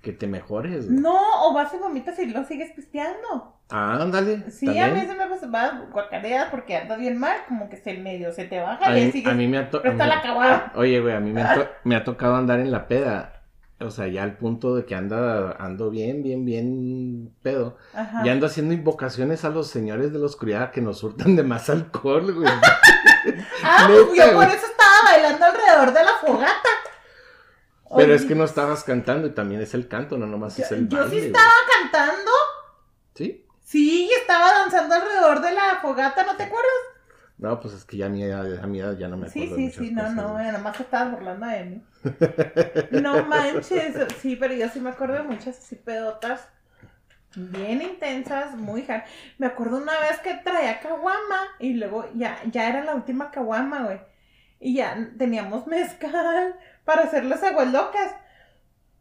que 0.00 0.12
te 0.12 0.26
mejores. 0.26 0.86
güey. 0.88 1.00
No, 1.00 1.18
o 1.46 1.52
vas 1.54 1.72
y 1.74 1.76
vomitas 1.78 2.18
y 2.18 2.26
lo 2.26 2.44
sigues 2.44 2.72
pisteando. 2.72 3.58
Ah, 3.72 3.98
ándale. 4.02 4.50
Sí, 4.50 4.66
también. 4.66 4.90
a 4.90 4.94
mí 4.94 5.00
se 5.06 5.14
me 5.14 5.26
pasa, 5.26 5.46
va 5.48 5.82
guacareas 5.90 6.48
porque 6.50 6.76
andas 6.76 6.98
bien 6.98 7.18
mal, 7.18 7.36
como 7.48 7.68
que 7.70 7.76
se 7.78 7.94
medio 7.94 8.32
se 8.32 8.44
te 8.44 8.60
baja 8.60 8.86
A 8.86 8.98
y 8.98 9.06
mí, 9.06 9.12
sigues. 9.12 9.32
a 9.32 9.34
mí 9.34 9.48
me 9.48 9.58
ha 9.58 9.70
Pero 9.70 9.92
está 9.92 10.06
la. 10.06 10.72
Oye, 10.76 11.00
güey, 11.00 11.14
a 11.14 11.20
mí 11.20 11.32
me 11.32 11.42
ha, 11.42 11.54
to- 11.54 11.68
me 11.84 11.96
ha 11.96 12.04
tocado 12.04 12.36
andar 12.36 12.60
en 12.60 12.70
la 12.70 12.86
peda. 12.86 13.38
O 13.80 13.90
sea, 13.90 14.06
ya 14.06 14.22
al 14.22 14.36
punto 14.36 14.76
de 14.76 14.84
que 14.84 14.94
anda, 14.94 15.56
ando 15.58 15.90
bien, 15.90 16.22
bien, 16.22 16.44
bien 16.44 17.34
pedo. 17.42 17.76
Ajá. 17.94 18.22
Y 18.24 18.28
ando 18.28 18.46
haciendo 18.46 18.74
invocaciones 18.74 19.44
a 19.44 19.48
los 19.48 19.66
señores 19.68 20.12
de 20.12 20.20
la 20.20 20.26
oscuridad 20.26 20.70
que 20.70 20.80
nos 20.80 21.02
hurtan 21.02 21.34
de 21.34 21.42
más 21.42 21.68
alcohol, 21.70 22.32
güey. 22.32 22.48
Ah, 23.64 23.86
Neta, 23.88 24.04
pues 24.08 24.18
yo 24.18 24.34
por 24.34 24.44
eso 24.44 24.66
estaba 24.66 25.12
bailando 25.12 25.46
alrededor 25.46 25.92
de 25.92 26.04
la 26.04 26.10
fogata. 26.20 26.68
Pero 27.94 28.06
Oye, 28.08 28.14
es 28.14 28.24
que 28.24 28.34
no 28.34 28.44
estabas 28.44 28.82
cantando 28.84 29.26
y 29.28 29.30
también 29.30 29.60
es 29.60 29.74
el 29.74 29.86
canto, 29.86 30.16
no 30.18 30.26
nomás 30.26 30.56
Yo, 30.56 30.64
es 30.64 30.72
el 30.72 30.88
yo 30.88 30.98
baile. 30.98 31.10
sí 31.10 31.16
güey. 31.18 31.26
estaba 31.26 31.52
cantando. 31.80 32.30
¿Sí? 33.14 33.46
Sí, 33.72 34.10
estaba 34.20 34.52
danzando 34.52 34.94
alrededor 34.94 35.40
de 35.40 35.52
la 35.52 35.78
fogata, 35.80 36.24
¿no 36.24 36.36
te 36.36 36.44
acuerdas? 36.44 36.72
No, 37.38 37.58
pues 37.60 37.74
es 37.74 37.84
que 37.84 37.96
ya 37.96 38.06
a 38.06 38.08
mi 38.08 38.22
edad, 38.22 38.62
a 38.62 38.66
mi 38.66 38.80
edad 38.80 38.96
ya 38.98 39.08
no 39.08 39.16
me 39.16 39.26
acuerdo 39.28 39.32
Sí, 39.32 39.54
sí, 39.56 39.60
muchas 39.66 39.86
sí, 39.86 39.90
no, 39.92 40.02
cosas, 40.02 40.14
no, 40.14 40.38
nada 40.38 40.58
más 40.58 40.78
estabas 40.80 41.12
burlando 41.12 41.46
de 41.46 41.64
mí. 41.64 41.82
No 42.90 43.24
manches, 43.26 43.96
sí, 44.20 44.36
pero 44.36 44.54
yo 44.54 44.68
sí 44.68 44.80
me 44.80 44.90
acuerdo 44.90 45.14
de 45.14 45.22
muchas 45.22 45.58
así 45.58 45.76
pedotas 45.76 46.48
bien 47.34 47.82
intensas, 47.82 48.56
muy 48.56 48.84
hard. 48.88 49.04
Me 49.38 49.46
acuerdo 49.46 49.78
una 49.78 49.98
vez 50.00 50.20
que 50.20 50.34
traía 50.34 50.80
caguama 50.80 51.40
y 51.58 51.74
luego 51.74 52.08
ya, 52.14 52.38
ya 52.50 52.68
era 52.68 52.84
la 52.84 52.94
última 52.94 53.30
caguama, 53.30 53.84
güey. 53.84 54.00
Y 54.60 54.74
ya 54.76 54.96
teníamos 55.18 55.66
mezcal 55.66 56.56
para 56.84 57.02
hacer 57.04 57.24
las 57.24 57.42
aguas 57.42 57.72
locas. 57.72 58.14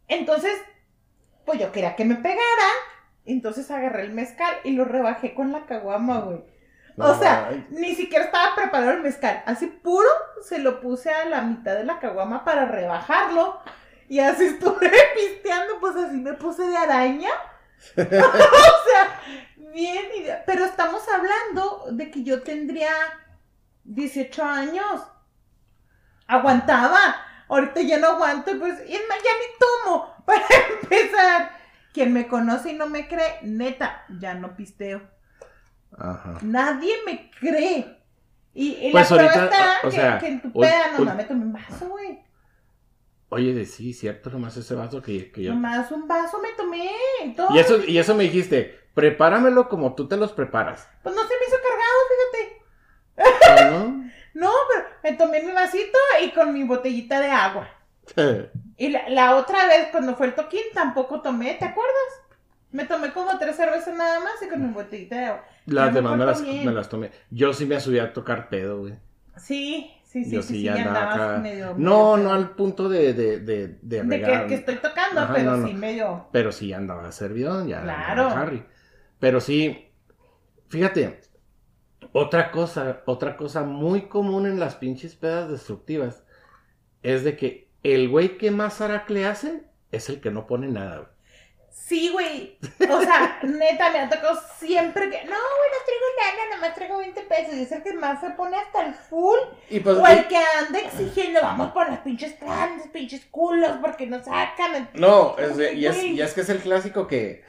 Entonces, 0.08 0.54
pues 1.46 1.60
yo 1.60 1.72
quería 1.72 1.96
que 1.96 2.06
me 2.06 2.16
pegara. 2.16 2.70
Entonces 3.26 3.70
agarré 3.72 4.04
el 4.04 4.14
mezcal 4.14 4.54
y 4.64 4.72
lo 4.72 4.86
rebajé 4.86 5.34
con 5.34 5.52
la 5.52 5.66
caguama, 5.66 6.20
güey. 6.20 6.44
No, 6.98 7.12
o 7.12 7.16
sea, 7.20 7.48
ay, 7.50 7.66
ni 7.70 7.96
siquiera 7.96 8.26
estaba 8.26 8.56
preparado 8.56 8.92
el 8.92 9.02
mezcal. 9.02 9.44
Así 9.46 9.68
puro 9.68 10.10
se 10.42 10.60
lo 10.60 10.82
puse 10.82 11.12
a 11.12 11.26
la 11.26 11.42
mitad 11.42 11.76
de 11.76 11.86
la 11.86 12.00
caguama 12.00 12.44
para 12.44 12.66
rebajarlo. 12.66 13.60
Y 14.10 14.20
así 14.20 14.46
estuve 14.48 14.92
pisteando, 15.16 15.80
pues 15.80 15.96
así 15.96 16.18
me 16.18 16.34
puse 16.34 16.64
de 16.64 16.78
araña. 16.78 17.32
o 17.98 18.02
sea, 18.02 19.22
bien. 19.74 20.06
Pero 20.46 20.66
estamos 20.66 21.04
hablando 21.08 21.88
de 21.92 22.12
que 22.12 22.24
yo 22.24 22.44
tendría 22.44 22.92
18 23.86 24.44
años. 24.44 25.02
Aguantaba. 26.28 27.28
Ahorita 27.48 27.82
ya 27.82 27.98
no 27.98 28.08
aguanto, 28.08 28.58
pues, 28.60 28.80
ya 28.88 28.98
ni 29.00 29.60
tomo. 29.60 30.16
Para 30.26 30.46
empezar, 30.82 31.52
quien 31.94 32.14
me 32.14 32.28
conoce 32.28 32.72
y 32.72 32.76
no 32.76 32.88
me 32.88 33.08
cree, 33.08 33.40
neta, 33.44 34.06
ya 34.20 34.34
no 34.34 34.56
pisteo. 34.56 35.02
Ajá. 35.98 36.38
Nadie 36.42 36.94
me 37.06 37.30
cree. 37.32 37.98
Y, 38.54 38.88
y 38.88 38.92
Pues 38.92 39.10
la 39.12 39.18
prueba 39.18 39.34
ahorita, 39.34 39.46
está 39.46 39.88
o 39.88 39.90
que, 39.90 39.96
sea, 39.96 40.20
que 40.20 40.28
en 40.28 40.42
tu 40.42 40.50
ul- 40.50 40.62
peda 40.62 40.98
nomás 40.98 41.16
me 41.16 41.24
tomé 41.24 41.46
un 41.46 41.54
vaso, 41.54 41.88
güey. 41.90 42.20
Oye, 43.30 43.54
de 43.54 43.66
sí, 43.66 43.94
cierto, 43.94 44.30
nomás 44.30 44.58
ese 44.58 44.76
vaso 44.76 45.02
que, 45.02 45.32
que 45.32 45.44
yo... 45.44 45.54
Nomás 45.54 45.90
un 45.92 46.06
vaso 46.08 46.42
me 46.42 46.50
tomé. 46.58 46.90
Todo. 47.38 47.56
Y 47.56 47.60
eso, 47.60 47.80
y 47.88 47.98
eso 47.98 48.14
me 48.14 48.26
dijiste, 48.26 48.78
prepáramelo 48.94 49.70
como 49.70 49.96
tú 49.96 50.08
te 50.10 50.18
los 50.18 50.34
preparas. 50.34 50.90
Pues 51.02 51.16
no 51.16 51.22
se 51.22 51.30
me 51.30 51.46
hizo 51.48 51.58
cargado, 51.64 53.42
fíjate. 53.48 53.62
¿Ah, 53.64 53.70
¿No? 53.72 54.12
No, 54.34 54.52
pero 54.70 54.88
me 55.04 55.14
tomé 55.14 55.44
mi 55.44 55.52
vasito 55.54 55.98
y 56.24 56.32
con 56.32 56.54
mi 56.54 56.64
botellita 56.64 57.20
de 57.22 57.30
agua. 57.30 57.70
Y 58.82 58.90
la, 58.90 59.08
la 59.10 59.36
otra 59.36 59.68
vez, 59.68 59.90
cuando 59.92 60.16
fue 60.16 60.28
el 60.28 60.36
toquín, 60.36 60.62
tampoco 60.74 61.22
tomé, 61.22 61.54
¿te 61.56 61.66
acuerdas? 61.66 61.94
Me 62.72 62.86
tomé 62.86 63.12
como 63.14 63.38
tres 63.38 63.56
cervezas 63.56 63.96
nada 63.96 64.20
más 64.22 64.42
y 64.42 64.48
con 64.50 64.62
mi 64.66 64.74
botellita 64.74 65.16
de 65.18 65.26
agua. 65.26 65.44
Ya 65.66 65.74
Las 65.74 65.94
demás 65.94 66.18
me 66.18 66.26
las, 66.26 66.42
me 66.42 66.72
las 66.72 66.90
tomé. 66.90 67.12
Yo 67.30 67.54
sí 67.54 67.66
me 67.66 67.80
subí 67.80 68.00
a 68.00 68.14
tocar 68.14 68.50
pedo, 68.50 68.80
güey. 68.80 68.94
Sí, 69.38 69.92
sí, 70.04 70.26
sí, 70.26 70.32
Yo 70.32 70.42
sí, 70.42 70.56
sí 70.56 70.64
ya 70.64 70.76
andaba 70.76 71.14
acá. 71.14 71.38
medio... 71.40 71.76
No, 71.78 72.18
no 72.18 72.34
al 72.34 72.52
punto 72.56 72.90
de, 72.90 73.14
de, 73.14 73.40
de, 73.40 73.68
de 73.82 74.04
De 74.04 74.22
que, 74.48 74.54
estoy 74.56 74.76
tocando, 74.78 75.22
Ajá, 75.22 75.34
pero 75.36 75.52
no, 75.52 75.58
no. 75.58 75.68
sí 75.68 75.74
medio... 75.74 76.28
Pero 76.32 76.52
sí 76.52 76.74
andaba 76.74 77.12
servidón, 77.12 77.68
ya. 77.68 77.82
Claro. 77.84 78.30
Harry. 78.30 78.66
Pero 79.20 79.40
sí, 79.42 79.92
fíjate, 80.70 81.22
otra 82.14 82.52
cosa, 82.52 83.02
otra 83.06 83.38
cosa 83.38 83.64
muy 83.64 84.04
común 84.10 84.46
en 84.48 84.60
las 84.60 84.76
pinches 84.76 85.16
pedas 85.16 85.50
destructivas 85.50 86.24
es 87.04 87.24
de 87.24 87.38
que 87.38 87.71
el 87.84 88.10
güey 88.10 88.38
que 88.38 88.52
más 88.52 88.82
aracle 88.82 89.26
hace 89.26 89.62
es 89.92 90.10
el 90.10 90.22
que 90.22 90.32
no 90.32 90.48
pone 90.48 90.68
nada, 90.68 90.98
güey. 90.98 91.08
Sí, 91.70 92.10
güey. 92.10 92.58
O 92.90 93.02
sea, 93.02 93.40
neta, 93.44 93.92
me 93.92 94.00
ha 94.00 94.10
tocado 94.10 94.40
siempre 94.60 95.10
que. 95.10 95.18
No, 95.26 95.32
güey, 95.32 95.70
no 95.72 95.86
traigo 95.86 96.06
nada, 96.20 96.56
nomás 96.56 96.76
traigo 96.76 96.98
20 97.00 97.22
pesos. 97.24 97.54
Y 97.56 97.62
es 97.64 97.72
el 97.72 97.84
que 97.84 97.94
más 97.94 98.22
se 98.22 98.30
pone 98.32 98.56
hasta 98.58 98.86
el 98.86 98.94
full. 98.94 99.40
Y 99.70 99.80
pues, 99.82 99.98
O 99.98 100.06
el 100.08 100.28
que 100.28 100.38
anda 100.38 100.80
exigiendo, 100.80 101.42
vamos 101.42 101.72
por 101.72 101.90
las 101.90 102.00
pinches 102.00 102.34
planes, 102.34 102.88
pinches 102.94 103.26
culos, 103.26 103.72
porque 103.82 104.06
nos 104.08 104.24
sacan. 104.26 104.90
No, 104.94 105.38
es 105.38 105.58
de- 105.58 105.74
y, 105.74 105.86
es, 105.86 105.96
Güey. 105.96 106.12
y 106.12 106.22
es 106.22 106.34
que 106.34 106.42
es 106.42 106.50
el 106.50 106.60
clásico 106.60 107.08
que, 107.08 107.44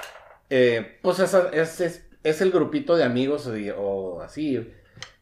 eh, 0.51 0.99
pues 1.03 1.21
es, 1.21 1.35
es, 1.53 1.81
es, 1.81 2.07
es 2.25 2.41
el 2.41 2.51
grupito 2.51 2.97
de 2.97 3.05
amigos 3.05 3.47
o, 3.47 3.53
o 3.81 4.23
así, 4.23 4.73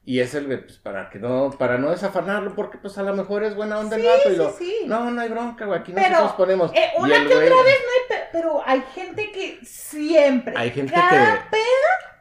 Y 0.04 0.20
es 0.20 0.34
el, 0.34 0.46
pues, 0.46 0.78
para 0.78 1.10
que 1.10 1.18
no, 1.18 1.50
para 1.58 1.76
no 1.78 1.90
desafanarlo, 1.90 2.54
porque 2.54 2.78
pues 2.78 2.96
a 2.98 3.02
lo 3.02 3.14
mejor 3.14 3.44
es 3.44 3.54
buena 3.54 3.78
onda 3.78 3.96
el 3.96 4.02
Sí, 4.02 4.08
vato 4.08 4.28
y 4.28 4.32
sí, 4.32 4.36
lo, 4.38 4.50
sí. 4.52 4.74
no, 4.86 5.10
no 5.10 5.20
hay 5.20 5.28
bronca, 5.28 5.66
güey, 5.66 5.78
aquí 5.80 5.92
Pero, 5.94 6.08
nosotros 6.08 6.32
ponemos. 6.32 6.72
Eh, 6.74 6.90
Y 6.96 7.00
una 7.02 7.16
el 7.16 7.28
que 7.28 7.34
güey- 7.34 7.44
otra 7.52 7.62
vez 7.62 7.76
no 7.84 7.90
hay 7.92 8.08
pe- 8.20 8.28
pero 8.32 8.62
hay 8.66 8.82
gente 8.94 9.30
que 9.30 9.60
siempre, 9.62 10.54
Hay 10.56 10.70
gente 10.70 10.92
cada 10.94 11.44
que- 11.44 11.50
peda 11.50 11.62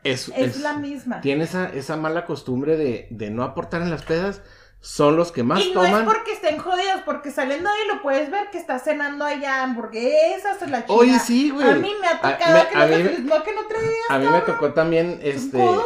es, 0.03 0.27
es, 0.29 0.55
es- 0.57 0.59
la 0.61 0.73
misma. 0.73 1.21
tiene 1.21 1.45
esa, 1.45 1.69
esa 1.73 1.95
mala 1.95 2.25
costumbre 2.25 2.75
de, 2.77 3.07
de 3.11 3.29
no 3.29 3.43
aportar 3.43 3.81
en 3.81 3.89
las 3.91 4.03
pedas, 4.03 4.41
son 4.81 5.15
los 5.17 5.31
que 5.31 5.43
más 5.43 5.59
Y 5.61 5.69
no 5.73 5.81
toman. 5.81 6.01
es 6.01 6.13
porque 6.13 6.33
estén 6.33 6.57
jodidos, 6.57 7.01
porque 7.05 7.31
saliendo 7.31 7.69
ahí 7.69 7.87
lo 7.93 8.01
puedes 8.01 8.29
ver 8.29 8.49
que 8.49 8.57
está 8.57 8.79
cenando 8.79 9.25
allá 9.25 9.63
hamburguesas 9.63 10.61
o 10.61 10.65
la 10.67 10.81
chica. 10.81 10.93
Oye, 10.93 11.17
sí, 11.19 11.49
güey. 11.49 11.67
A 11.67 11.75
mí 11.75 11.93
me 11.99 12.07
ha 12.07 12.11
A- 12.11 12.37
tocado 12.37 12.57
me- 12.63 12.69
que 12.69 12.75
a 12.75 12.87
los 12.87 12.97
mí- 12.97 13.03
de 13.03 13.19
no 13.19 13.43
que 13.43 13.53
no 13.53 13.65
traías. 13.67 13.93
A 14.09 14.17
mí 14.19 14.27
me 14.27 14.41
tocó 14.41 14.73
también, 14.73 15.19
este, 15.23 15.57
codos. 15.57 15.83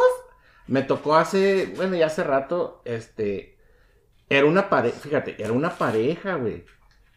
Me 0.66 0.82
tocó 0.82 1.16
hace, 1.16 1.72
bueno, 1.76 1.96
ya 1.96 2.06
hace 2.06 2.24
rato, 2.24 2.82
este, 2.84 3.58
era 4.28 4.46
una 4.46 4.68
pareja, 4.70 4.98
fíjate, 4.98 5.42
era 5.42 5.52
una 5.52 5.70
pareja, 5.76 6.36
güey. 6.36 6.64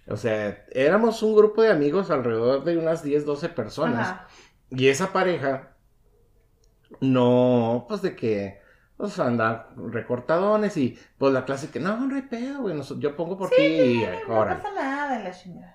O 0.07 0.15
sea, 0.17 0.65
éramos 0.71 1.21
un 1.23 1.35
grupo 1.35 1.61
de 1.61 1.71
amigos 1.71 2.11
alrededor 2.11 2.63
de 2.63 2.77
unas 2.77 3.03
10, 3.03 3.25
12 3.25 3.49
personas. 3.49 4.07
Ajá. 4.09 4.27
Y 4.69 4.87
esa 4.87 5.11
pareja, 5.13 5.75
no, 7.01 7.85
pues 7.87 8.01
de 8.01 8.15
que, 8.15 8.59
pues 8.95 9.19
anda 9.19 9.69
recortadones 9.75 10.77
y 10.77 10.97
pues 11.17 11.33
la 11.33 11.45
clásica, 11.45 11.79
no, 11.79 11.97
no 12.07 12.15
hay 12.15 12.23
pedo, 12.23 12.61
güey, 12.61 12.79
yo 12.99 13.15
pongo 13.15 13.37
por 13.37 13.49
ti 13.49 13.61
y 13.63 14.05
No 14.27 14.39
órale. 14.39 14.61
pasa 14.61 14.73
nada, 14.73 15.19
la 15.19 15.31
chingada. 15.31 15.73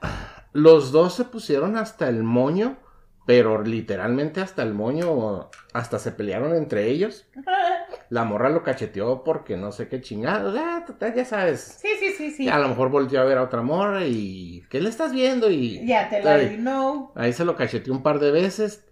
Los 0.52 0.92
dos 0.92 1.14
se 1.14 1.24
pusieron 1.24 1.76
hasta 1.76 2.08
el 2.08 2.22
moño, 2.22 2.78
pero 3.24 3.62
literalmente 3.62 4.40
hasta 4.40 4.62
el 4.62 4.74
moño, 4.74 5.50
hasta 5.72 5.98
se 5.98 6.12
pelearon 6.12 6.54
entre 6.54 6.88
ellos. 6.88 7.26
La 8.10 8.24
morra 8.24 8.50
lo 8.50 8.62
cacheteó 8.62 9.24
porque 9.24 9.56
no 9.56 9.72
sé 9.72 9.88
qué 9.88 10.00
chingado, 10.00 10.52
ah, 10.58 10.84
ya 11.14 11.24
sabes. 11.24 11.78
Sí, 11.80 11.88
sí, 11.98 12.12
sí, 12.12 12.30
sí. 12.30 12.48
A 12.48 12.58
lo 12.58 12.68
mejor 12.68 12.90
volteó 12.90 13.20
a 13.20 13.24
ver 13.24 13.38
a 13.38 13.42
otra 13.42 13.62
morra 13.62 14.04
y, 14.04 14.64
¿qué 14.68 14.80
le 14.80 14.90
estás 14.90 15.12
viendo? 15.12 15.50
Y 15.50 15.86
Ya 15.86 16.10
te 16.10 16.22
la 16.22 16.38
know. 16.56 17.12
Ahí 17.14 17.32
se 17.32 17.44
lo 17.44 17.56
cacheteó 17.56 17.92
un 17.92 18.02
par 18.02 18.18
de 18.18 18.30
veces. 18.30 18.84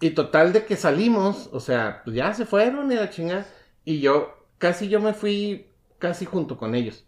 Y 0.00 0.10
total 0.10 0.52
de 0.52 0.64
que 0.64 0.76
salimos, 0.76 1.48
o 1.52 1.60
sea, 1.60 2.02
pues 2.04 2.16
ya 2.16 2.32
se 2.34 2.46
fueron 2.46 2.90
y 2.90 2.94
la 2.94 3.10
chingada. 3.10 3.46
Y 3.84 4.00
yo, 4.00 4.46
casi 4.58 4.88
yo 4.88 5.00
me 5.00 5.14
fui 5.14 5.68
casi 5.98 6.24
junto 6.24 6.56
con 6.56 6.74
ellos. 6.74 7.06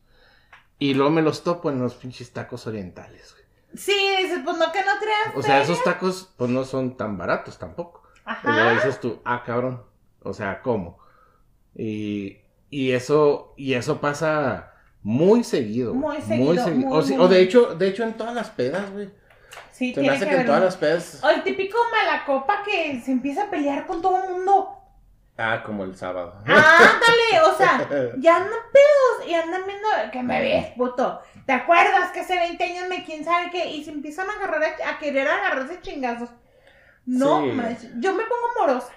Y 0.78 0.94
luego 0.94 1.10
me 1.10 1.22
los 1.22 1.42
topo 1.42 1.70
en 1.70 1.80
los 1.80 1.94
pinches 1.94 2.32
tacos 2.32 2.66
orientales, 2.66 3.32
güey. 3.32 3.45
Sí, 3.76 3.94
dices, 4.22 4.40
pues 4.44 4.56
no 4.56 4.72
que 4.72 4.80
no 4.80 4.92
creas. 5.00 5.36
O 5.36 5.42
sea, 5.42 5.60
esos 5.62 5.82
tacos, 5.84 6.32
pues 6.36 6.50
no 6.50 6.64
son 6.64 6.96
tan 6.96 7.16
baratos 7.18 7.58
tampoco. 7.58 8.02
Y 8.42 8.46
luego 8.46 8.60
Ajá. 8.70 8.74
dices 8.74 9.00
tú, 9.00 9.20
ah, 9.24 9.42
cabrón. 9.44 9.82
O 10.22 10.32
sea, 10.32 10.60
¿cómo? 10.62 10.98
Y, 11.74 12.38
y 12.70 12.92
eso, 12.92 13.54
y 13.56 13.74
eso 13.74 14.00
pasa 14.00 14.72
muy 15.02 15.44
seguido. 15.44 15.94
Muy 15.94 16.20
seguido, 16.20 16.46
muy, 16.46 16.58
o, 16.90 17.02
sí- 17.02 17.14
muy. 17.14 17.24
o 17.24 17.28
de 17.28 17.40
hecho, 17.42 17.74
de 17.74 17.88
hecho 17.88 18.02
en 18.02 18.14
todas 18.14 18.34
las 18.34 18.50
pedas, 18.50 18.90
güey. 18.90 19.10
Sí, 19.70 19.92
Se 19.94 20.00
me 20.00 20.08
tiene 20.08 20.16
hace 20.16 20.24
que 20.24 20.30
que 20.34 20.40
en 20.40 20.46
todas 20.46 20.62
las 20.64 20.76
pedas. 20.76 21.20
O 21.22 21.28
el 21.28 21.42
típico 21.42 21.76
malacopa 21.92 22.62
que 22.64 23.00
se 23.02 23.12
empieza 23.12 23.44
a 23.44 23.50
pelear 23.50 23.86
con 23.86 24.00
todo 24.00 24.22
el 24.24 24.30
mundo. 24.32 24.75
Ah, 25.38 25.62
como 25.64 25.84
el 25.84 25.94
sábado. 25.96 26.34
Ándale, 26.46 27.40
o 27.46 27.54
sea, 27.56 27.86
ya 28.18 28.36
andan 28.36 28.58
pedos 28.72 29.28
y 29.28 29.34
andan 29.34 29.62
viendo 29.66 29.86
que 30.10 30.22
me 30.22 30.40
ves, 30.40 30.66
puto. 30.76 31.20
¿Te 31.44 31.52
acuerdas 31.52 32.10
que 32.12 32.20
hace 32.20 32.36
20 32.36 32.64
años 32.64 32.88
me 32.88 33.04
quién 33.04 33.24
sabe 33.24 33.50
qué? 33.50 33.68
Y 33.70 33.84
se 33.84 33.90
empiezan 33.90 34.28
a 34.30 34.32
agarrar 34.32 34.62
a, 34.64 34.90
a 34.90 34.98
querer 34.98 35.28
agarrarse 35.28 35.80
chingazos. 35.82 36.30
No, 37.04 37.42
Sí. 37.42 37.52
manches, 37.52 37.90
yo 38.00 38.14
me 38.14 38.24
pongo 38.24 38.48
morosa. 38.66 38.92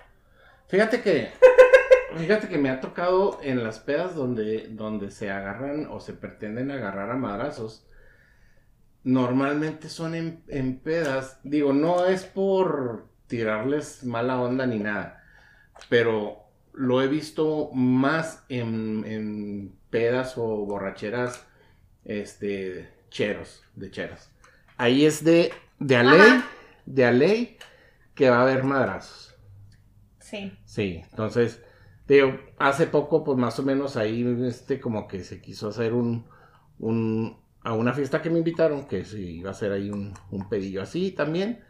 Fíjate 0.67 1.01
que, 1.01 1.31
fíjate 2.17 2.47
que 2.47 2.57
me 2.57 2.69
ha 2.69 2.79
tocado 2.79 3.39
en 3.43 3.63
las 3.63 3.79
pedas 3.79 4.15
donde, 4.15 4.67
donde 4.69 5.11
se 5.11 5.29
agarran 5.29 5.87
o 5.91 5.99
se 5.99 6.13
pretenden 6.13 6.71
agarrar 6.71 7.11
a 7.11 7.15
madrazos. 7.15 7.85
Normalmente 9.03 9.89
son 9.89 10.15
en, 10.15 10.43
en 10.47 10.79
pedas. 10.79 11.39
Digo, 11.43 11.73
no 11.73 12.05
es 12.05 12.23
por 12.25 13.07
tirarles 13.27 14.03
mala 14.03 14.39
onda 14.41 14.65
ni 14.65 14.79
nada. 14.79 15.18
Pero 15.87 16.43
lo 16.73 17.01
he 17.01 17.07
visto 17.07 17.71
más 17.73 18.43
en, 18.49 19.03
en 19.05 19.75
pedas 19.89 20.37
o 20.37 20.65
borracheras, 20.65 21.45
este, 22.05 22.89
cheros, 23.09 23.63
de 23.75 23.91
cheras. 23.91 24.31
Ahí 24.77 25.05
es 25.05 25.23
de, 25.23 25.51
de 25.79 25.95
a 25.95 26.03
ley, 26.03 26.43
de 26.85 27.05
a 27.05 27.11
ley 27.11 27.57
que 28.15 28.29
va 28.29 28.39
a 28.39 28.41
haber 28.43 28.63
madrazos. 28.63 29.35
Sí. 30.19 30.51
Sí, 30.65 31.01
entonces, 31.09 31.61
digo, 32.07 32.37
hace 32.57 32.87
poco, 32.87 33.23
pues 33.23 33.37
más 33.37 33.57
o 33.59 33.63
menos 33.63 33.97
ahí, 33.97 34.23
este, 34.45 34.79
como 34.79 35.07
que 35.07 35.23
se 35.23 35.41
quiso 35.41 35.69
hacer 35.69 35.93
un, 35.93 36.27
un, 36.77 37.39
a 37.61 37.73
una 37.73 37.93
fiesta 37.93 38.21
que 38.21 38.29
me 38.29 38.39
invitaron, 38.39 38.87
que 38.87 39.05
sí, 39.05 39.39
iba 39.39 39.51
a 39.51 39.55
ser 39.55 39.71
ahí 39.71 39.89
un, 39.89 40.13
un 40.31 40.49
pedillo 40.49 40.81
así 40.81 41.11
también, 41.11 41.63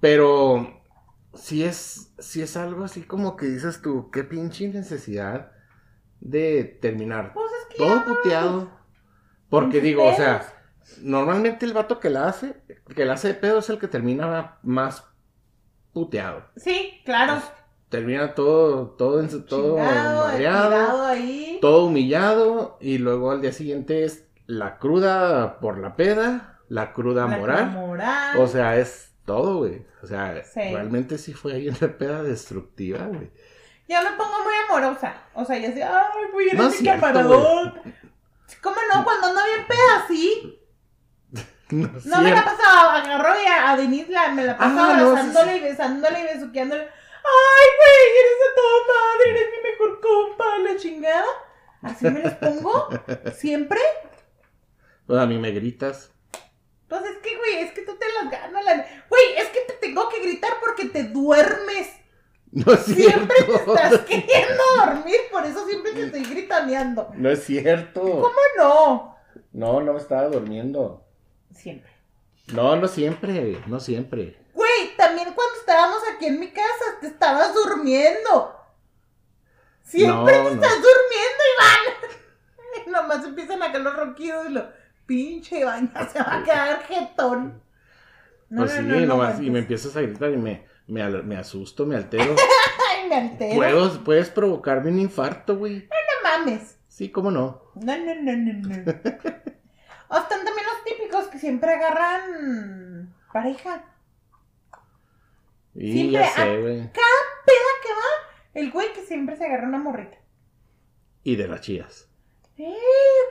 pero 0.00 0.83
si 1.36 1.64
es, 1.64 2.12
si 2.18 2.42
es 2.42 2.56
algo 2.56 2.84
así 2.84 3.02
como 3.02 3.36
que 3.36 3.46
dices 3.46 3.82
tú, 3.82 4.10
qué 4.10 4.24
pinche 4.24 4.68
necesidad 4.68 5.52
de 6.20 6.64
terminar 6.80 7.32
Pues 7.34 7.46
es 7.62 7.66
que 7.70 7.76
todo 7.78 8.04
puteado, 8.04 8.70
porque 9.50 9.80
digo, 9.80 10.04
o 10.04 10.14
sea, 10.14 10.42
normalmente 11.02 11.66
el 11.66 11.72
vato 11.72 12.00
que 12.00 12.10
la 12.10 12.28
hace, 12.28 12.62
que 12.94 13.04
la 13.04 13.14
hace 13.14 13.28
de 13.28 13.34
pedo 13.34 13.58
es 13.58 13.68
el 13.70 13.78
que 13.78 13.88
termina 13.88 14.58
más 14.62 15.04
puteado 15.92 16.44
Sí, 16.56 17.00
claro. 17.04 17.40
termina 17.88 18.34
todo, 18.34 18.90
todo, 18.90 19.20
en 19.20 19.30
su- 19.30 19.42
todo 19.44 19.76
Chingado, 19.76 21.06
ahí. 21.06 21.58
todo 21.60 21.86
humillado, 21.86 22.78
y 22.80 22.98
luego 22.98 23.30
al 23.30 23.40
día 23.40 23.52
siguiente 23.52 24.04
es 24.04 24.26
la 24.46 24.78
cruda 24.78 25.60
por 25.60 25.78
la 25.78 25.96
peda, 25.96 26.60
la 26.68 26.92
cruda 26.92 27.26
La 27.28 27.36
moral, 27.38 27.70
moral. 27.70 28.36
o 28.38 28.46
sea, 28.46 28.76
es 28.78 29.13
todo, 29.24 29.58
güey, 29.58 29.86
o 30.02 30.06
sea, 30.06 30.42
Sí. 30.44 30.60
realmente 30.60 31.18
sí 31.18 31.32
fue 31.32 31.54
ahí 31.54 31.68
una 31.68 31.96
peda 31.98 32.22
destructiva, 32.22 33.06
güey. 33.06 33.30
Yo 33.88 34.02
me 34.02 34.10
pongo 34.16 34.42
muy 34.44 34.54
amorosa. 34.68 35.14
O 35.34 35.44
sea, 35.44 35.58
yo 35.58 35.68
así, 35.68 35.82
ay, 35.82 36.30
voy 36.32 36.44
a 36.44 36.52
ir 36.52 36.54
No 36.58 36.64
a 36.66 36.68
mi 36.70 36.78
camaradón. 36.84 37.74
¿Cómo 38.62 38.76
no? 38.94 39.04
Cuando 39.04 39.26
ando 39.28 39.40
bien 39.44 39.66
peda, 39.66 40.04
sí. 40.08 40.60
No, 41.70 41.90
No 42.04 42.20
me 42.22 42.30
la 42.30 42.44
pasaba, 42.44 42.96
agarró 43.02 43.34
y 43.42 43.46
a, 43.46 43.70
a 43.70 43.76
Denise 43.76 44.10
la, 44.12 44.28
me 44.28 44.44
la 44.44 44.56
pasaba 44.56 44.90
Ah, 44.94 44.96
no, 44.96 45.04
sí, 45.04 45.10
abrazándole 45.10 45.52
sí. 45.52 45.58
y 45.58 45.60
besándole 45.62 46.20
y 46.20 46.24
besuqueándole. 46.24 46.82
Ay, 46.82 47.66
güey, 47.78 48.18
eres 48.20 48.38
de 48.38 48.54
toda 48.54 48.94
madre, 48.94 49.30
eres 49.30 49.48
mi 49.50 49.70
mejor 49.70 50.00
compa, 50.00 50.58
la 50.58 50.76
chingada. 50.76 51.24
Así 51.82 52.04
me 52.10 52.20
les 52.20 52.34
pongo, 52.34 52.88
siempre. 53.34 53.80
Pues 55.06 55.20
a 55.20 55.26
mí 55.26 55.36
me 55.38 55.50
gritas. 55.50 56.13
Pues 57.00 57.10
es 57.10 57.18
que, 57.18 57.36
güey, 57.36 57.58
es 57.58 57.72
que 57.72 57.82
tú 57.82 57.96
te 57.96 58.06
las 58.12 58.30
ganas. 58.30 58.64
La... 58.64 58.74
Güey, 59.08 59.36
es 59.36 59.48
que 59.48 59.60
te 59.62 59.72
tengo 59.74 60.08
que 60.08 60.20
gritar 60.20 60.52
porque 60.60 60.84
te 60.86 61.04
duermes. 61.04 61.88
No 62.52 62.72
es 62.72 62.84
Siempre 62.84 63.36
te 63.42 63.52
estás 63.54 63.98
queriendo 64.08 64.62
dormir, 64.78 65.16
por 65.32 65.44
eso 65.44 65.66
siempre 65.66 65.92
te 65.92 66.04
estoy 66.04 66.22
gritaneando. 66.24 67.10
No 67.14 67.28
es 67.30 67.42
cierto. 67.44 68.00
¿Cómo 68.00 68.38
no? 68.56 69.16
No, 69.52 69.80
no 69.80 69.92
me 69.92 69.98
estaba 69.98 70.28
durmiendo. 70.28 71.04
Siempre. 71.52 71.90
No, 72.52 72.76
no 72.76 72.86
siempre, 72.86 73.60
no 73.66 73.80
siempre. 73.80 74.38
Güey, 74.52 74.96
también 74.96 75.32
cuando 75.34 75.56
estábamos 75.58 75.98
aquí 76.14 76.26
en 76.26 76.38
mi 76.38 76.50
casa, 76.52 76.84
te 77.00 77.08
estabas 77.08 77.52
durmiendo. 77.54 78.56
Siempre 79.82 80.38
No, 80.38 80.48
te 80.48 80.54
no. 80.54 80.62
estás 80.62 80.74
durmiendo, 80.76 81.42
Iván. 81.56 82.10
Y 82.86 82.90
nomás 82.90 83.24
empiezan 83.24 83.62
a 83.62 83.70
caer 83.70 83.82
los 83.84 83.96
ronquidos 83.96 84.46
y 84.46 84.52
lo, 84.52 84.68
pinche 85.06 85.60
Iván, 85.60 85.92
ya 85.92 86.06
se 86.08 86.18
va 86.18 86.38
a 86.38 86.44
quedar 86.44 86.82
jetón. 86.84 87.62
No, 88.50 88.62
pues 88.62 88.74
no, 88.76 88.80
sí, 88.82 88.86
no, 88.86 89.00
no, 89.00 89.06
nomás, 89.06 89.40
y 89.40 89.50
me 89.50 89.60
empiezas 89.60 89.96
a 89.96 90.02
gritar 90.02 90.30
y 90.32 90.36
me, 90.36 90.64
me, 90.86 91.08
me 91.22 91.36
asusto, 91.36 91.86
me 91.86 91.96
altero. 91.96 92.34
Ay, 92.92 93.08
me 93.08 93.14
altero. 93.16 93.56
Puedo- 93.56 94.04
puedes 94.04 94.28
provocarme 94.30 94.90
un 94.90 94.98
infarto, 95.00 95.56
güey. 95.56 95.88
No 95.88 96.28
mames. 96.38 96.78
Sí, 96.88 97.10
cómo 97.10 97.30
no. 97.30 97.62
No, 97.74 97.96
no, 97.96 98.14
no, 98.14 98.32
no, 98.36 98.52
no. 98.52 98.74
o 100.08 100.16
están 100.18 100.44
también 100.44 100.66
los 100.66 100.84
típicos 100.84 101.26
que 101.28 101.38
siempre 101.38 101.72
agarran 101.72 103.14
pareja. 103.32 103.84
Y 105.74 105.92
Siempre 105.92 106.20
ya 106.20 106.28
sé, 106.28 106.60
güey. 106.60 106.82
Peda 106.92 107.72
que 107.82 107.88
va, 107.92 108.30
el 108.54 108.70
güey 108.70 108.92
que 108.92 109.02
siempre 109.04 109.36
se 109.36 109.44
agarra 109.44 109.66
una 109.66 109.78
morrita. 109.78 110.16
Y 111.24 111.34
de 111.36 111.48
las 111.48 111.62
chías. 111.62 112.08
¡Ey! 112.56 112.74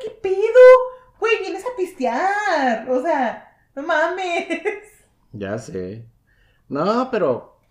¿Qué 0.02 0.10
pedo? 0.10 0.36
Güey, 1.24 1.40
vienes 1.40 1.64
a 1.64 1.70
pistear. 1.78 2.90
O 2.90 3.02
sea, 3.02 3.56
no 3.76 3.82
mames. 3.84 4.50
Ya 5.32 5.58
sé. 5.58 6.06
No, 6.68 7.10
pero 7.12 7.62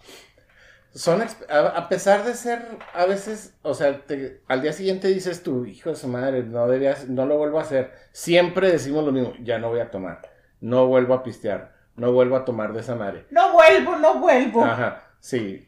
son 0.95 1.23
a, 1.51 1.89
pesar 1.91 2.25
de 2.25 2.33
ser 2.33 2.79
a 2.95 3.05
veces, 3.05 3.55
o 3.61 3.75
sea, 3.75 4.07
te- 4.07 4.41
al 4.49 4.63
día 4.63 4.73
siguiente 4.73 5.09
dices 5.09 5.43
tú, 5.43 5.67
hijo 5.67 5.91
de 5.91 5.97
su 5.97 6.09
madre, 6.09 6.43
no 6.45 6.67
deberías, 6.67 7.11
no 7.11 7.27
lo 7.27 7.37
vuelvo 7.37 7.59
a 7.59 7.63
hacer. 7.65 7.93
Siempre 8.13 8.73
decimos 8.73 9.05
lo 9.05 9.13
mismo, 9.13 9.35
ya 9.43 9.59
no 9.59 9.69
voy 9.69 9.81
a 9.81 9.91
tomar, 9.91 10.23
no 10.63 10.87
vuelvo 10.87 11.13
a 11.13 11.23
pistear, 11.23 11.75
no 11.95 12.11
vuelvo 12.11 12.37
a 12.37 12.47
tomar 12.47 12.73
de 12.73 12.81
esa 12.81 12.95
madre. 12.95 13.27
No 13.31 13.53
vuelvo, 13.53 13.97
no 13.97 14.15
vuelvo. 14.19 14.65
Ajá, 14.65 15.11
sí. 15.21 15.67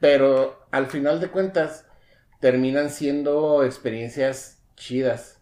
Pero 0.00 0.66
al 0.72 0.86
final 0.88 1.20
de 1.20 1.28
cuentas, 1.28 1.86
terminan 2.40 2.90
siendo 2.90 3.62
experiencias 3.62 4.60
chidas. 4.74 5.35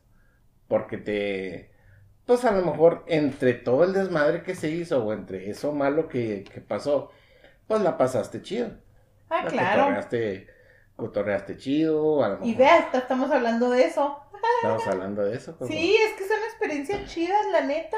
Porque 0.69 0.99
te. 0.99 1.71
Pues 2.27 2.45
a 2.45 2.53
lo 2.53 2.65
mejor 2.65 3.05
entre 3.09 3.55
todo 3.55 3.85
el 3.85 3.93
desmadre 3.93 4.43
que 4.43 4.55
se 4.55 4.71
hizo 4.71 5.05
o 5.05 5.13
entre 5.13 5.51
eso 5.51 5.73
malo 5.73 6.09
que, 6.09 6.45
que 6.53 6.61
pasó, 6.63 7.11
pues 7.67 7.83
la 7.83 7.99
pasaste 7.99 8.43
chido. 8.43 8.71
Ah, 9.29 9.43
La 9.43 9.51
claro. 9.51 9.85
Cotorreaste, 9.85 10.49
cotorreaste 10.97 11.57
chido. 11.59 12.25
A 12.25 12.29
lo 12.31 12.39
Y 12.41 12.55
mejor 12.55 12.55
ve, 12.55 12.67
hasta 12.69 12.99
estamos 12.99 13.31
hablando 13.31 13.71
de 13.71 13.85
eso. 13.85 14.21
Estamos 14.57 14.87
hablando 14.89 15.25
de 15.25 15.37
eso. 15.37 15.57
Sí, 15.61 15.97
es 15.97 16.15
que 16.15 16.27
son 16.29 16.39
experiencias 16.45 17.05
chidas, 17.13 17.47
la 17.53 17.63
neta. 17.63 17.97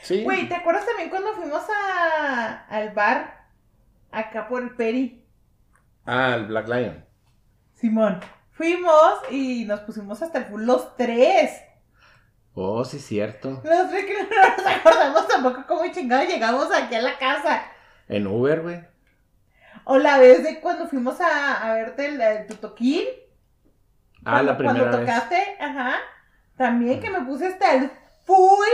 Sí. 0.00 0.24
Güey, 0.24 0.48
¿te 0.48 0.54
acuerdas 0.56 0.86
también 0.86 1.10
cuando 1.10 1.34
fuimos 1.34 1.62
a, 1.70 2.66
al 2.68 2.90
bar 2.90 3.48
acá 4.12 4.48
por 4.48 4.62
el 4.62 4.76
Peri? 4.76 5.24
Ah, 6.06 6.34
el 6.34 6.46
Black 6.46 6.66
Lion. 6.68 7.04
Simón. 7.74 8.20
Fuimos 8.50 9.20
y 9.30 9.64
nos 9.64 9.80
pusimos 9.80 10.20
hasta 10.22 10.38
el 10.38 10.44
full 10.46 10.64
los 10.64 10.96
tres. 10.96 11.50
Oh, 12.60 12.84
sí, 12.84 12.98
cierto. 12.98 13.60
Los 13.62 13.88
tres 13.90 14.04
que 14.04 14.14
no 14.14 14.28
nos 14.56 14.66
acordamos 14.66 15.28
tampoco 15.28 15.64
cómo 15.68 15.86
chingados 15.92 16.26
llegamos 16.28 16.68
aquí 16.74 16.94
a 16.96 17.02
la 17.02 17.16
casa. 17.16 17.62
En 18.08 18.26
Uber, 18.26 18.62
güey. 18.62 18.80
O 19.84 19.96
la 19.98 20.18
vez 20.18 20.42
de 20.42 20.58
cuando 20.60 20.88
fuimos 20.88 21.20
a, 21.20 21.62
a 21.70 21.74
verte 21.74 22.06
el, 22.06 22.20
el 22.20 22.46
tutoquín. 22.46 23.04
Ah, 24.24 24.42
Cuando- 24.42 24.42
la 24.52 24.58
primera 24.58 24.78
Cuando 24.80 24.98
vez. 24.98 25.06
tocaste, 25.06 25.56
ajá. 25.60 25.96
También 26.56 27.00
que 27.00 27.10
me 27.10 27.20
puse 27.20 27.46
hasta 27.46 27.74
el 27.74 27.90
full. 28.26 28.66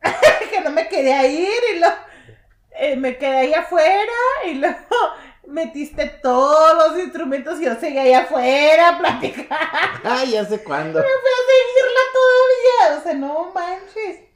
que 0.50 0.60
no 0.60 0.70
me 0.70 0.88
quería 0.88 1.26
ir 1.26 1.48
y 1.74 1.78
luego 1.80 1.94
eh, 2.78 2.94
me 2.96 3.16
quedé 3.18 3.36
ahí 3.38 3.54
afuera 3.54 4.12
y 4.46 4.54
luego 4.60 4.76
metiste 5.48 6.06
todos 6.22 6.76
los 6.76 7.02
instrumentos 7.02 7.60
y 7.60 7.64
yo 7.64 7.74
seguía 7.74 8.02
ahí 8.02 8.12
afuera 8.12 8.98
platicando. 8.98 9.48
Ah, 10.04 10.24
ya 10.24 10.44
sé 10.44 10.62
cuándo. 10.62 11.00
Fui 11.00 11.08
a 11.08 11.42
seguirla 11.48 12.00
todavía. 12.12 12.98
O 12.98 13.02
sea, 13.02 13.14
no 13.14 13.52
manches. 13.52 14.28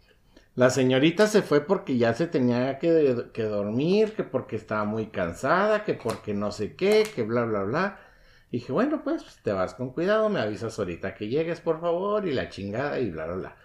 La 0.54 0.68
señorita 0.70 1.26
se 1.26 1.42
fue 1.42 1.60
porque 1.62 1.96
ya 1.96 2.12
se 2.12 2.26
tenía 2.26 2.78
que, 2.78 3.30
que 3.32 3.42
dormir, 3.44 4.12
que 4.14 4.24
porque 4.24 4.56
estaba 4.56 4.84
muy 4.84 5.06
cansada, 5.06 5.84
que 5.84 5.94
porque 5.94 6.34
no 6.34 6.52
sé 6.52 6.76
qué, 6.76 7.08
que 7.14 7.22
bla, 7.22 7.44
bla, 7.44 7.62
bla. 7.62 8.00
Y 8.50 8.58
dije, 8.58 8.72
bueno, 8.72 9.02
pues 9.02 9.24
te 9.42 9.52
vas 9.52 9.74
con 9.74 9.92
cuidado, 9.92 10.28
me 10.28 10.40
avisas 10.40 10.78
ahorita 10.78 11.14
que 11.14 11.28
llegues, 11.28 11.60
por 11.60 11.80
favor, 11.80 12.26
y 12.28 12.32
la 12.32 12.50
chingada, 12.50 13.00
y 13.00 13.10
bla, 13.10 13.26
bla, 13.26 13.36
bla. 13.36 13.56